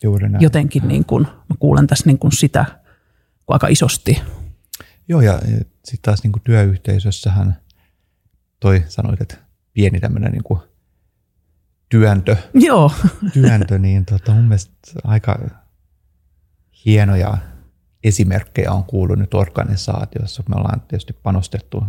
Juuri 0.03 0.29
näin. 0.29 0.43
jotenkin, 0.43 0.89
niin 0.89 1.05
kuin, 1.05 1.25
mä 1.25 1.57
kuulen 1.59 1.87
tässä 1.87 2.07
niin 2.07 2.19
kuin 2.19 2.33
sitä 2.33 2.65
aika 3.49 3.67
isosti. 3.67 4.23
Joo, 5.09 5.21
ja 5.21 5.39
sitten 5.85 6.03
taas 6.03 6.23
niin 6.23 6.33
kuin 6.33 6.43
työyhteisössähän 6.43 7.57
toi 8.61 8.85
sanoit, 8.89 9.21
että 9.21 9.37
pieni 9.73 10.01
tämmöinen 10.01 10.33
niin 10.33 10.43
kuin 10.43 10.61
työntö, 11.89 12.37
Joo, 12.55 12.93
työntö 13.33 13.79
niin 13.79 14.05
tota, 14.05 14.33
mun 14.33 14.45
mielestä 14.45 14.73
aika 15.05 15.39
hienoja 16.85 17.39
esimerkkejä 18.05 18.72
on 18.72 18.85
kuullut 18.85 19.18
nyt 19.18 19.35
organisaatiossa. 19.35 20.43
Me 20.49 20.55
ollaan 20.57 20.81
tietysti 20.81 21.12
panostettu 21.12 21.85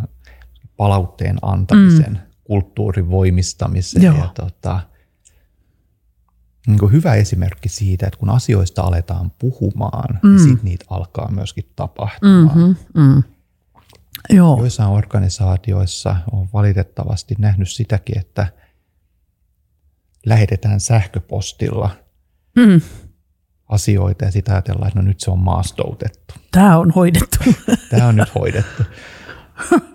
palautteen 0.78 1.38
antamisen, 1.42 2.12
mm. 2.12 2.20
kulttuurin 2.44 3.10
voimistamiseen 3.10 4.04
Joo. 4.04 4.18
ja 4.18 4.32
tota, 4.36 4.80
niin 6.68 6.92
hyvä 6.92 7.14
esimerkki 7.14 7.70
siitä, 7.70 8.08
että 8.08 8.20
kun 8.20 8.30
asioista 8.30 8.82
aletaan 8.82 9.32
puhumaan, 9.40 10.20
mm. 10.24 10.30
niin 10.30 10.40
sitten 10.40 10.66
niitä 10.66 10.86
alkaa 10.90 11.32
myöskin 11.32 11.72
tapahtumaan. 11.76 12.58
mm-hmm, 12.58 12.76
mm. 13.02 13.24
joo, 14.30 14.58
Joissain 14.60 14.90
organisaatioissa 14.90 16.16
on 16.32 16.48
valitettavasti 16.54 17.36
nähnyt 17.38 17.70
sitäkin, 17.70 18.18
että 18.18 18.48
lähetetään 20.26 20.80
sähköpostilla 20.80 21.90
mm. 22.56 22.82
Asioita 23.70 24.26
ja 24.26 24.32
sitä 24.32 24.52
ajatellaan, 24.52 24.88
että 24.88 25.00
no 25.00 25.06
nyt 25.06 25.20
se 25.20 25.32
on 25.32 25.40
maastoutettu. 25.40 26.34
tämä 26.52 26.78
on 26.78 26.92
hoidettu. 26.92 27.38
Tämä 27.90 28.08
on 28.08 28.16
nyt 28.16 28.36
hoidettu. 28.36 28.84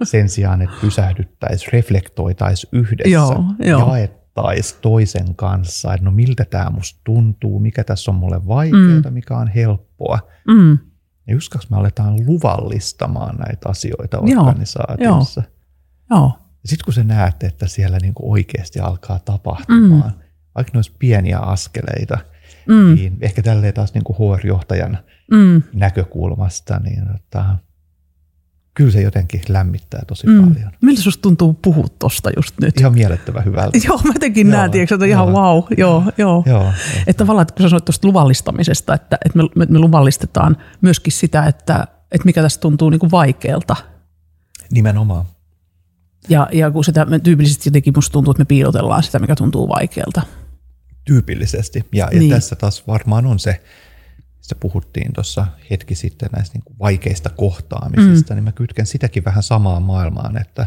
Sen 0.02 0.28
sijaan, 0.28 0.62
että 0.62 0.76
pysähdyttäisiin, 0.80 1.72
reflektoitaisiin 1.72 2.68
yhdessä, 2.72 3.10
Joo, 3.10 3.44
joo. 3.58 3.96
jaettaisiin 3.96 4.80
toisen 4.82 5.34
kanssa, 5.34 5.94
että 5.94 6.04
no 6.04 6.10
miltä 6.10 6.44
tämä 6.44 6.70
musta 6.70 7.00
tuntuu, 7.04 7.58
mikä 7.58 7.84
tässä 7.84 8.10
on 8.10 8.14
mulle 8.14 8.46
vaikeaa, 8.46 9.00
mm. 9.10 9.12
mikä 9.12 9.36
on 9.36 9.48
helppoa. 9.48 10.18
Mm. 10.48 10.78
Ja 11.26 11.34
just 11.34 11.52
koska 11.52 11.74
me 11.74 11.80
aletaan 11.80 12.26
luvallistamaan 12.26 13.36
näitä 13.36 13.68
asioita 13.68 14.18
Joo, 14.26 14.42
organisaatiossa. 14.46 15.42
Joo, 16.10 16.32
Ja 16.62 16.68
sitten 16.68 16.84
kun 16.84 16.94
sä 16.94 17.04
näet, 17.04 17.42
että 17.42 17.66
siellä 17.66 17.98
niinku 18.02 18.32
oikeasti 18.32 18.80
alkaa 18.80 19.18
tapahtumaan, 19.18 20.10
mm. 20.10 20.22
vaikka 20.54 20.70
ne 20.72 20.78
olisi 20.78 20.92
pieniä 20.98 21.38
askeleita, 21.38 22.18
mm. 22.68 22.94
niin 22.94 23.16
ehkä 23.20 23.42
tälleen 23.42 23.74
taas 23.74 23.94
niinku 23.94 24.12
HR-johtajan 24.12 24.98
mm. 25.30 25.62
näkökulmasta, 25.74 26.78
niin 26.84 27.02
tota, 27.06 27.44
kyllä 28.74 28.90
se 28.90 29.02
jotenkin 29.02 29.40
lämmittää 29.48 30.02
tosi 30.06 30.26
Mm. 30.26 30.40
paljon. 30.52 30.72
Miltä 30.82 31.02
susta 31.02 31.22
tuntuu 31.22 31.54
puhua 31.54 31.86
tosta 31.98 32.30
just 32.36 32.54
nyt? 32.60 32.80
Ihan 32.80 32.94
mielettömän 32.94 33.44
hyvältä. 33.44 33.78
Joo, 33.88 34.00
mä 34.04 34.12
jotenkin 34.14 34.50
näen, 34.50 34.70
tiedätkö, 34.70 34.94
että 34.94 35.06
ihan 35.06 35.28
joo. 35.28 35.36
wow, 35.36 35.64
joo, 35.78 36.02
joo. 36.18 36.42
Joo, 36.46 36.72
Että 37.06 37.18
tavallaan, 37.24 37.42
että 37.42 37.54
kun 37.54 37.62
sä 37.62 37.68
sanoit 37.68 37.84
tuosta 37.84 38.08
luvallistamisesta, 38.08 38.94
että, 38.94 39.18
että 39.24 39.38
me, 39.38 39.44
me, 39.56 39.66
me 39.70 39.78
luvallistetaan 39.78 40.56
myöskin 40.80 41.12
sitä, 41.12 41.44
että, 41.46 41.86
että 42.12 42.24
mikä 42.24 42.42
tästä 42.42 42.60
tuntuu 42.60 42.90
niin 42.90 42.98
kuin 43.00 43.10
vaikealta. 43.10 43.76
nimenomaan. 44.72 45.24
Ja, 46.28 46.48
ja 46.52 46.70
kun 46.70 46.84
sitä 46.84 47.04
me 47.04 47.18
tyypillisesti 47.18 47.68
jotenkin 47.68 47.92
musta 47.96 48.12
tuntuu, 48.12 48.30
että 48.30 48.40
me 48.40 48.44
piilotellaan 48.44 49.02
sitä, 49.02 49.18
mikä 49.18 49.34
tuntuu 49.36 49.68
vaikealta. 49.68 50.22
Tyypillisesti. 51.04 51.78
Ja, 51.92 52.04
ja 52.04 52.10
Niin. 52.10 52.18
niin. 52.20 52.30
tässä 52.30 52.56
taas 52.56 52.86
varmaan 52.86 53.26
on 53.26 53.38
se, 53.38 53.62
mistä 54.36 54.54
puhuttiin 54.54 55.12
tuossa 55.12 55.46
hetki 55.70 55.94
sitten 55.94 56.28
näistä 56.36 56.54
niin 56.58 56.64
kuin 56.64 56.78
vaikeista 56.78 57.30
kohtaamisista, 57.30 58.34
mm. 58.34 58.36
niin 58.36 58.44
mä 58.44 58.52
kytken 58.52 58.86
sitäkin 58.86 59.24
vähän 59.24 59.42
samaan 59.42 59.82
maailmaan, 59.82 60.36
että 60.40 60.66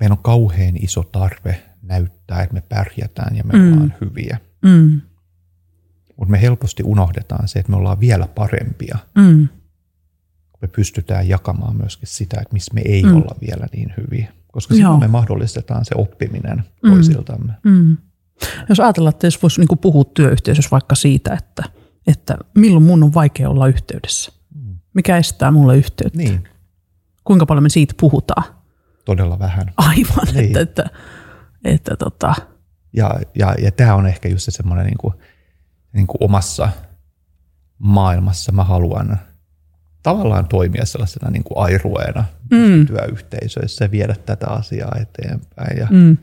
meillä 0.00 0.14
on 0.14 0.22
kauhean 0.22 0.76
iso 0.76 1.02
tarve 1.02 1.62
näyttää, 1.82 2.42
että 2.42 2.54
me 2.54 2.60
pärjätään 2.60 3.36
ja 3.36 3.44
me 3.44 3.58
mm. 3.58 3.72
ollaan 3.72 3.94
hyviä. 4.00 4.38
Mm, 4.62 5.00
Mutta 6.16 6.30
me 6.32 6.40
helposti 6.42 6.82
unohdetaan 6.86 7.48
se, 7.48 7.58
että 7.58 7.70
me 7.72 7.76
ollaan 7.76 8.00
vielä 8.00 8.26
parempia. 8.26 8.98
mm, 9.14 9.48
Me 10.62 10.68
pystytään 10.68 11.28
jakamaan 11.28 11.76
myöskin 11.76 12.08
sitä, 12.08 12.40
että 12.40 12.52
missä 12.52 12.74
me 12.74 12.82
ei 12.84 13.02
Mm. 13.02 13.08
mm. 13.08 13.16
olla 13.16 13.34
vielä 13.40 13.66
niin 13.72 13.94
hyviä. 13.96 14.32
Koska 14.52 14.74
silloin 14.74 15.00
me 15.00 15.08
mahdollistetaan 15.08 15.84
se 15.84 15.94
oppiminen 15.98 16.64
toisiltamme. 16.86 17.52
mm. 17.64 17.96
Jos 18.68 18.80
ajatellaan, 18.80 19.14
että 19.14 19.26
jos 19.26 19.42
voisi 19.42 19.60
niin 19.60 19.78
puhua 19.78 20.04
työyhteisössä 20.04 20.70
vaikka 20.70 20.94
siitä, 20.94 21.34
että, 21.34 21.62
että 22.06 22.36
milloin 22.58 22.82
mun 22.84 23.02
on 23.02 23.14
vaikea 23.14 23.50
olla 23.50 23.66
yhteydessä. 23.66 24.32
Mikä 24.94 25.16
estää 25.16 25.50
mulle 25.50 25.76
yhteyttä? 25.76 26.18
Niin, 26.18 26.48
Kuinka 27.24 27.46
paljon 27.46 27.62
me 27.62 27.68
siitä 27.68 27.94
puhutaan? 28.00 28.44
todella 29.04 29.38
vähän. 29.38 29.72
Aivan, 29.76 30.26
Niin. 30.34 30.46
että, 30.46 30.60
että, 30.60 30.84
että 31.64 31.96
tota, 31.96 32.34
Ja, 32.92 33.20
ja, 33.34 33.54
ja 33.62 33.70
tämä 33.72 33.94
on 33.94 34.06
ehkä 34.06 34.28
just 34.28 34.44
se 34.44 34.50
semmoinen 34.50 34.86
niin 34.86 34.98
kuin, 34.98 35.14
niin 35.92 36.06
kuin 36.06 36.18
omassa 36.20 36.68
maailmassa 37.78 38.52
mä 38.52 38.64
haluan 38.64 39.18
tavallaan 40.02 40.48
toimia 40.48 40.84
sellaisena 40.84 41.30
niin 41.30 41.44
kuin 41.44 41.64
airueena 41.64 42.24
mm. 42.50 42.86
työyhteisöissä 42.86 43.84
ja 43.84 43.90
viedä 43.90 44.14
tätä 44.26 44.46
asiaa 44.46 44.96
eteenpäin. 45.00 45.78
Ja 45.78 45.88
mm, 45.90 46.16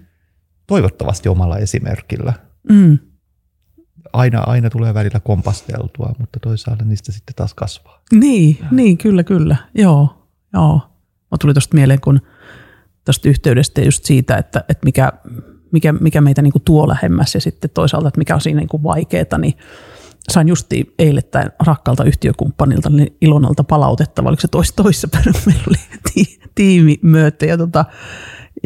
toivottavasti 0.68 1.30
omalla 1.30 1.58
esimerkillä. 1.58 2.34
mm, 2.70 2.98
Aina, 4.14 4.40
aina 4.46 4.70
tulee 4.70 4.94
välillä 4.94 5.20
kompasteltua, 5.20 6.16
mutta 6.20 6.40
toisaalta 6.40 6.86
niistä 6.86 7.12
sitten 7.12 7.36
taas 7.36 7.54
kasvaa. 7.54 8.02
Niin, 8.12 8.58
niin, 8.72 8.98
kyllä, 8.98 9.24
kyllä. 9.24 9.56
Joo, 9.76 10.28
joo. 10.54 10.82
Mä 11.32 11.38
tuli 11.42 11.54
tuosta 11.54 11.76
mieleen, 11.76 12.02
kun 12.02 12.22
tuosta 13.06 13.30
yhteydestä 13.30 13.82
ja 13.82 13.86
just 13.86 14.06
siitä, 14.06 14.38
että, 14.38 14.60
että 14.70 14.86
mikä, 14.86 15.14
mikä, 15.72 15.94
mikä 15.94 16.22
meitä 16.22 16.42
niin 16.42 16.54
tuo 16.66 16.88
lähemmäs 16.88 17.36
ja 17.36 17.42
sitten 17.42 17.70
toisaalta, 17.70 18.08
että 18.08 18.18
mikä 18.18 18.36
on 18.36 18.42
siinä 18.42 18.60
niin 18.60 18.84
vaikeaa, 18.84 19.38
niin 19.38 19.54
sain 20.30 20.48
justiin 20.48 20.94
eilettäin 21.00 21.50
rakkaalta 21.66 22.04
yhtiökumppanilta 22.04 22.90
niin 22.90 23.18
Ilonalta 23.22 23.64
palautetta, 23.64 24.24
vai 24.24 24.30
oliko 24.30 24.42
se 24.42 24.48
tois, 24.48 24.74
toissapäivänä, 24.74 25.40
meillä 25.46 25.64
oli 25.68 25.78
ti, 26.14 26.40
tiimimöötte 26.56 27.46
ja, 27.46 27.58
tota, 27.58 27.86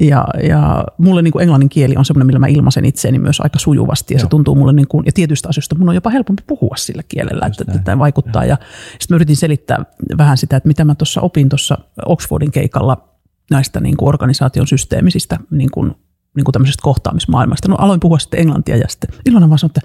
ja, 0.02 0.26
ja 0.44 0.84
mulle 0.98 1.22
niin 1.22 1.32
kuin 1.32 1.42
englannin 1.42 1.70
kieli 1.70 1.96
on 1.98 2.06
semmoinen, 2.06 2.28
millä 2.28 2.40
mä 2.40 2.48
ilmaisen 2.48 2.86
itseäni 2.86 3.20
myös 3.20 3.42
aika 3.42 3.60
sujuvasti 3.60 4.14
ja 4.14 4.18
Joo. 4.18 4.26
se 4.26 4.30
tuntuu 4.30 4.56
mulle, 4.56 4.74
niin 4.74 4.88
kuin, 4.88 5.06
ja 5.06 5.12
tietyistä 5.12 5.50
asioista 5.50 5.76
mun 5.76 5.90
on 5.90 5.96
jopa 5.96 6.10
helpompi 6.10 6.44
puhua 6.48 6.76
sillä 6.78 7.04
kielellä, 7.04 7.46
että, 7.46 7.64
että 7.68 7.84
tämä 7.84 8.00
vaikuttaa. 8.00 8.46
Ja 8.46 8.58
sitten 8.92 9.08
mä 9.10 9.16
yritin 9.16 9.36
selittää 9.36 9.86
vähän 10.18 10.38
sitä, 10.38 10.58
että 10.58 10.68
mitä 10.68 10.86
mä 10.86 10.96
tuossa 10.96 11.22
opin 11.22 11.50
tuossa 11.50 11.78
Oxfordin 12.06 12.52
keikalla 12.52 13.10
näistä 13.52 13.80
niin 13.80 13.98
kuin 13.98 14.10
organisaation 14.10 14.68
systeemisistä 14.68 15.40
niin 15.52 15.72
kuin, 15.72 15.96
niin 16.36 16.44
kuin 16.44 16.54
tämmöisestä 16.54 16.82
kohtaamismaailmasta. 16.84 17.68
No 17.68 17.76
aloin 17.80 18.00
puhua 18.00 18.20
sitten 18.20 18.40
englantia 18.40 18.78
ja 18.78 18.86
sitten 18.90 19.10
Ilona 19.26 19.50
vaan 19.50 19.60
sanoi, 19.60 19.72
että, 19.78 19.82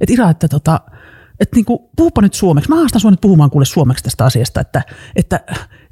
että 0.00 0.12
Ira, 0.12 0.30
että 0.30 0.48
tota, 0.48 0.80
että 1.40 1.56
niin 1.56 1.64
kuin, 1.64 1.78
puhupa 1.96 2.22
nyt 2.22 2.34
suomeksi. 2.34 2.70
Mä 2.70 2.76
haastan 2.76 3.00
sua 3.00 3.10
nyt 3.10 3.20
puhumaan 3.20 3.50
kuule 3.50 3.64
suomeksi 3.64 4.04
tästä 4.04 4.24
asiasta, 4.24 4.60
että, 4.60 4.82
että 5.16 5.40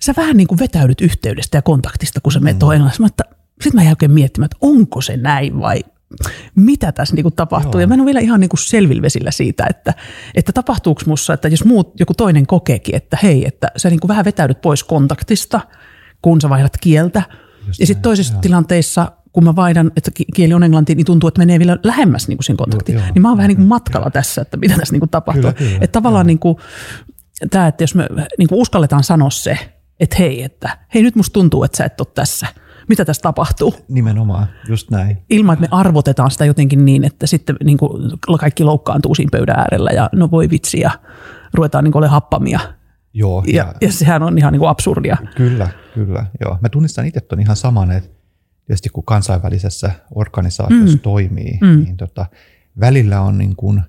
sä 0.00 0.14
vähän 0.16 0.36
niin 0.36 0.46
kuin 0.46 0.58
vetäydyt 0.58 1.00
yhteydestä 1.00 1.58
ja 1.58 1.62
kontaktista, 1.62 2.20
kun 2.20 2.32
sä 2.32 2.40
menet 2.40 2.62
mm. 2.62 2.70
englanniksi. 2.70 3.00
Mä, 3.00 3.06
että 3.06 3.24
sitten 3.62 3.74
mä 3.74 3.82
jäin 3.82 3.92
oikein 3.92 4.10
miettimään, 4.10 4.46
että 4.46 4.56
onko 4.60 5.00
se 5.00 5.16
näin 5.16 5.60
vai 5.60 5.80
mitä 6.54 6.92
tässä 6.92 7.14
niin 7.14 7.24
kuin 7.24 7.34
tapahtuu. 7.34 7.72
Joo. 7.72 7.80
Ja 7.80 7.86
mä 7.86 7.94
en 7.94 8.00
ole 8.00 8.06
vielä 8.06 8.20
ihan 8.20 8.40
niin 8.40 8.48
kuin 8.48 8.60
selvillä 8.60 9.02
vesillä 9.02 9.30
siitä, 9.30 9.66
että, 9.70 9.94
että 10.34 10.52
tapahtuuko 10.52 11.02
mussa, 11.06 11.34
että 11.34 11.48
jos 11.48 11.64
muut, 11.64 12.00
joku 12.00 12.14
toinen 12.14 12.46
kokeekin, 12.46 12.94
että 12.94 13.18
hei, 13.22 13.46
että 13.46 13.70
sä 13.76 13.90
niin 13.90 14.00
kuin 14.00 14.08
vähän 14.08 14.24
vetäydyt 14.24 14.60
pois 14.60 14.84
kontaktista, 14.84 15.60
kun 16.22 16.40
sä 16.40 16.48
vaihdat 16.48 16.76
kieltä. 16.80 17.22
Just 17.66 17.80
ja 17.80 17.86
sitten 17.86 17.94
näin, 17.94 18.02
toisessa 18.02 18.34
joo. 18.34 18.40
tilanteissa, 18.40 19.12
kun 19.32 19.44
mä 19.44 19.56
vaihdan, 19.56 19.92
että 19.96 20.10
ki- 20.14 20.24
kieli 20.34 20.54
on 20.54 20.62
englanti, 20.62 20.94
niin 20.94 21.06
tuntuu, 21.06 21.28
että 21.28 21.38
menee 21.38 21.58
vielä 21.58 21.78
lähemmäs 21.82 22.28
niin 22.28 22.36
kuin 22.36 22.44
siihen 22.44 22.56
kontaktiin. 22.56 22.94
Joo, 22.94 23.04
joo. 23.04 23.14
niin 23.14 23.22
mä 23.22 23.28
oon 23.28 23.36
vähän 23.36 23.48
niin 23.48 23.56
kuin 23.56 23.68
matkalla 23.68 24.10
tässä, 24.10 24.42
että 24.42 24.56
mitä 24.56 24.76
tässä 24.76 24.92
niin 24.92 25.00
kuin 25.00 25.10
tapahtuu. 25.10 25.42
Kyllä, 25.42 25.52
kyllä, 25.52 25.78
että 25.80 25.92
tavallaan 25.92 26.26
niin 26.26 26.38
kuin, 26.38 26.56
tämä, 27.50 27.66
että 27.66 27.82
jos 27.82 27.94
me 27.94 28.08
niin 28.38 28.48
kuin 28.48 28.60
uskalletaan 28.60 29.04
sanoa 29.04 29.30
se, 29.30 29.58
että 30.00 30.16
hei, 30.18 30.42
että 30.42 30.78
hei 30.94 31.02
nyt 31.02 31.16
musta 31.16 31.32
tuntuu, 31.32 31.64
että 31.64 31.76
sä 31.76 31.84
et 31.84 32.00
ole 32.00 32.08
tässä. 32.14 32.46
Mitä 32.88 33.04
tässä 33.04 33.22
tapahtuu? 33.22 33.74
Nimenomaan, 33.88 34.46
just 34.68 34.90
näin. 34.90 35.18
Ilman, 35.30 35.52
että 35.52 35.60
me 35.60 35.68
arvotetaan 35.70 36.30
sitä 36.30 36.44
jotenkin 36.44 36.84
niin, 36.84 37.04
että 37.04 37.26
sitten 37.26 37.56
niin 37.64 37.78
kuin 37.78 38.38
kaikki 38.40 38.64
loukkaantuu 38.64 39.14
siinä 39.14 39.30
pöydän 39.32 39.58
äärellä 39.58 39.90
ja 39.90 40.10
no 40.12 40.30
voi 40.30 40.50
vitsi 40.50 40.80
ja 40.80 40.90
ruvetaan 41.54 41.84
niin 41.84 41.96
olemaan 41.96 42.12
happamia. 42.12 42.60
Joo, 43.12 43.44
ja, 43.46 43.54
ja, 43.54 43.74
ja 43.80 43.92
sehän 43.92 44.22
on 44.22 44.38
ihan 44.38 44.52
niin 44.52 44.60
kuin 44.60 44.70
absurdia. 44.70 45.16
Kyllä, 45.36 45.68
kyllä. 45.94 46.26
Joo. 46.40 46.58
Mä 46.60 46.68
tunnistan 46.68 47.06
itse 47.06 47.20
ton 47.20 47.40
ihan 47.40 47.56
saman, 47.56 47.90
että 47.90 48.10
tietysti 48.66 48.88
kun 48.88 49.04
kansainvälisessä 49.04 49.90
organisaatiossa 50.14 50.96
mm. 50.96 51.00
toimii, 51.00 51.58
mm. 51.60 51.84
niin 51.84 51.96
tota, 51.96 52.26
välillä 52.80 53.20
on 53.20 53.38
niin 53.38 53.56
kuin 53.56 53.82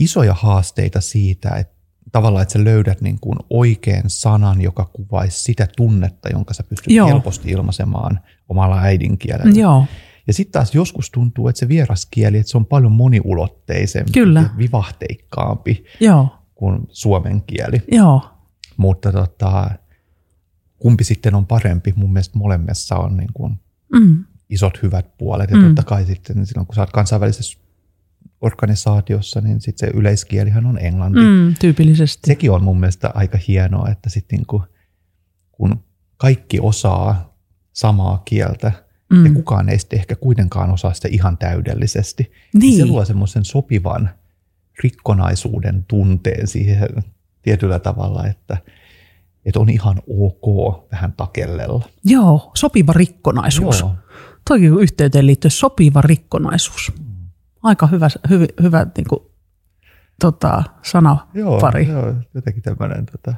isoja 0.00 0.34
haasteita 0.34 1.00
siitä, 1.00 1.48
että 1.48 1.71
tavallaan, 2.12 2.42
että 2.42 2.52
sä 2.52 2.64
löydät 2.64 3.00
niin 3.00 3.18
kuin 3.20 3.38
oikean 3.50 4.02
sanan, 4.06 4.60
joka 4.60 4.90
kuvaisi 4.92 5.42
sitä 5.42 5.68
tunnetta, 5.76 6.28
jonka 6.32 6.54
sä 6.54 6.62
pystyt 6.62 6.92
Joo. 6.94 7.08
helposti 7.08 7.50
ilmaisemaan 7.50 8.20
omalla 8.48 8.80
äidinkielellä. 8.80 9.60
Joo. 9.60 9.84
Ja 10.26 10.32
sitten 10.32 10.52
taas 10.52 10.74
joskus 10.74 11.10
tuntuu, 11.10 11.48
että 11.48 11.60
se 11.60 11.68
vieraskieli, 11.68 12.38
että 12.38 12.50
se 12.50 12.56
on 12.58 12.66
paljon 12.66 12.92
moniulotteisempi 12.92 14.12
Kyllä. 14.12 14.40
ja 14.40 14.48
vivahteikkaampi 14.58 15.84
Joo. 16.00 16.28
kuin 16.54 16.80
suomen 16.88 17.42
kieli. 17.42 17.82
Joo. 17.92 18.22
Mutta 18.76 19.12
tota, 19.12 19.70
kumpi 20.78 21.04
sitten 21.04 21.34
on 21.34 21.46
parempi? 21.46 21.92
Mun 21.96 22.12
mielestä 22.12 22.38
molemmissa 22.38 22.96
on 22.96 23.16
niin 23.16 23.30
kuin 23.34 23.54
Mm. 23.92 24.24
isot 24.50 24.82
hyvät 24.82 25.16
puolet. 25.18 25.50
Ja 25.50 25.56
Mm. 25.56 25.64
totta 25.64 25.82
kai 25.82 26.04
sitten 26.04 26.46
silloin, 26.46 26.66
kun 26.66 26.74
sä 26.74 26.80
oot 26.80 26.90
kansainvälisessä 26.92 27.58
organisaatiossa, 28.42 29.40
niin 29.40 29.60
sitten 29.60 29.88
se 29.88 29.96
yleiskielihän 29.98 30.66
on 30.66 30.78
englanti. 30.78 31.20
Mm, 31.20 31.54
tyypillisesti. 31.60 32.26
Sekin 32.26 32.50
on 32.50 32.62
mun 32.64 32.80
mielestä 32.80 33.10
aika 33.14 33.38
hienoa, 33.48 33.88
että 33.88 34.10
sitten 34.10 34.36
niin 34.36 34.46
kuin, 34.46 34.62
kun 35.52 35.84
kaikki 36.16 36.60
osaa 36.60 37.36
samaa 37.72 38.22
kieltä, 38.24 38.72
Mm. 39.12 39.26
ja 39.26 39.32
kukaan 39.32 39.68
ei 39.68 39.78
sitten 39.78 39.98
ehkä 39.98 40.14
kuitenkaan 40.16 40.70
osaa 40.70 40.92
sitä 40.94 41.08
ihan 41.10 41.38
täydellisesti, 41.38 42.32
Niin. 42.54 42.76
se 42.76 42.86
luo 42.86 43.04
semmoisen 43.04 43.44
sopivan 43.44 44.10
rikkonaisuuden 44.82 45.84
tunteen 45.88 46.46
siihen 46.48 46.88
tietyllä 47.42 47.78
tavalla, 47.78 48.26
että, 48.26 48.56
että 49.44 49.60
on 49.60 49.68
ihan 49.70 50.02
ok 50.08 50.46
vähän 50.92 51.12
takellella. 51.12 51.88
Joo, 52.04 52.50
sopiva 52.54 52.92
rikkonaisuus. 52.92 53.80
Joo. 53.80 53.94
Toikin 54.48 54.78
yhteyteen 54.80 55.26
liittyy 55.26 55.50
sopiva 55.50 56.00
rikkonaisuus. 56.00 56.92
Aika 57.62 57.86
hyvä, 57.86 58.08
hyvä, 58.30 58.46
hyvä 58.62 58.86
niin 58.96 59.08
kuin, 59.08 59.20
tota, 60.20 60.64
sanapari. 60.82 61.88
Joo, 61.88 62.06
joo, 62.06 62.14
jotenkin 62.34 62.62
tämmöinen, 62.62 63.06
tota, 63.06 63.34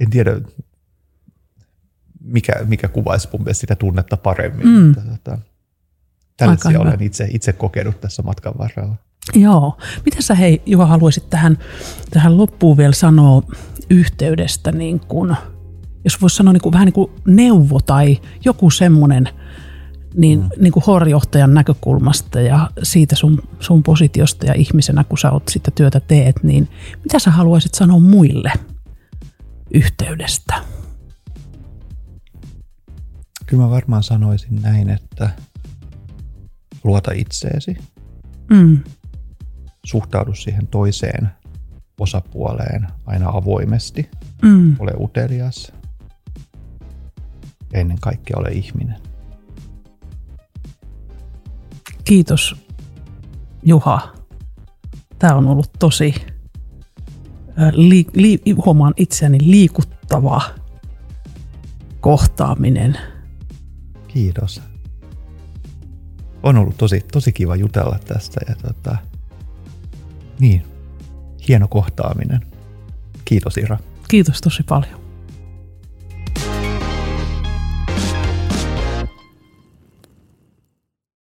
en 0.00 0.10
tiedä 0.10 0.40
mikä, 2.24 2.52
mikä 2.64 2.88
kuvaisi 2.88 3.28
mun 3.32 3.42
mielestä 3.42 3.60
sitä 3.60 3.76
tunnetta 3.76 4.16
paremmin. 4.16 4.66
Mm. 4.66 4.86
Mutta, 4.86 5.00
tota, 5.00 5.38
tällaisia 6.36 6.70
hyvä. 6.70 6.82
olen 6.82 7.02
itse, 7.02 7.28
itse 7.30 7.52
kokenut 7.52 8.00
tässä 8.00 8.22
matkan 8.22 8.54
varrella. 8.58 8.96
Joo. 9.34 9.78
Mitä 10.04 10.22
sä 10.22 10.34
hei 10.34 10.62
Juha 10.66 10.86
haluaisit 10.86 11.30
tähän, 11.30 11.58
tähän 12.10 12.38
loppuun 12.38 12.76
vielä 12.76 12.92
sanoa 12.92 13.42
yhteydestä, 13.90 14.72
niin 14.72 15.00
kun, 15.00 15.36
jos 16.04 16.22
voisi 16.22 16.36
sanoa 16.36 16.52
niin 16.52 16.62
kuin, 16.62 16.72
vähän 16.72 16.86
niin 16.86 16.92
kuin 16.92 17.10
neuvo 17.26 17.80
tai 17.80 18.20
joku 18.44 18.70
semmoinen 18.70 19.28
niin, 20.14 20.40
mm. 20.40 20.48
niin 20.58 20.72
kuin 20.72 20.84
horjohtajan 20.86 21.54
näkökulmasta 21.54 22.40
ja 22.40 22.70
siitä 22.82 23.16
sun, 23.16 23.42
sun 23.60 23.82
positiosta 23.82 24.46
ja 24.46 24.54
ihmisenä, 24.54 25.04
kun 25.04 25.18
sä 25.18 25.30
oot 25.30 25.48
sitä 25.48 25.70
työtä 25.70 26.00
teet, 26.00 26.42
niin 26.42 26.68
mitä 27.04 27.18
sä 27.18 27.30
haluaisit 27.30 27.74
sanoa 27.74 27.98
muille 28.00 28.52
yhteydestä? 29.74 30.54
Kyllä 33.46 33.62
mä 33.62 33.70
varmaan 33.70 34.02
sanoisin 34.02 34.62
näin, 34.62 34.90
että 34.90 35.30
luota 36.84 37.12
itseesi, 37.12 37.76
Mm. 38.50 38.78
suhtaudu 39.84 40.34
siihen 40.34 40.66
toiseen 40.66 41.28
osapuoleen 42.00 42.86
aina 43.06 43.28
avoimesti, 43.28 44.10
Mm. 44.42 44.76
ole 44.78 44.92
utelias 45.00 45.72
ja 47.72 47.80
ennen 47.80 47.98
kaikkea 48.00 48.36
ole 48.38 48.48
ihminen. 48.48 48.96
Kiitos 52.04 52.56
Juha. 53.62 54.14
Tämä 55.18 55.34
on 55.34 55.46
ollut 55.46 55.70
tosi, 55.78 56.14
li, 57.72 58.06
li, 58.14 58.40
huomaan 58.66 58.94
itseäni 58.96 59.38
liikuttava 59.40 60.42
kohtaaminen. 62.00 62.98
Kiitos. 64.08 64.62
On 66.42 66.56
ollut 66.56 66.76
tosi, 66.76 67.04
tosi 67.12 67.32
kiva 67.32 67.56
jutella 67.56 67.98
tästä 68.04 68.40
ja 68.48 68.54
tota, 68.54 68.96
niin, 70.40 70.62
hieno 71.48 71.68
kohtaaminen. 71.68 72.40
Kiitos 73.24 73.56
Ira. 73.56 73.78
Kiitos 74.08 74.40
tosi 74.40 74.62
paljon. 74.62 75.03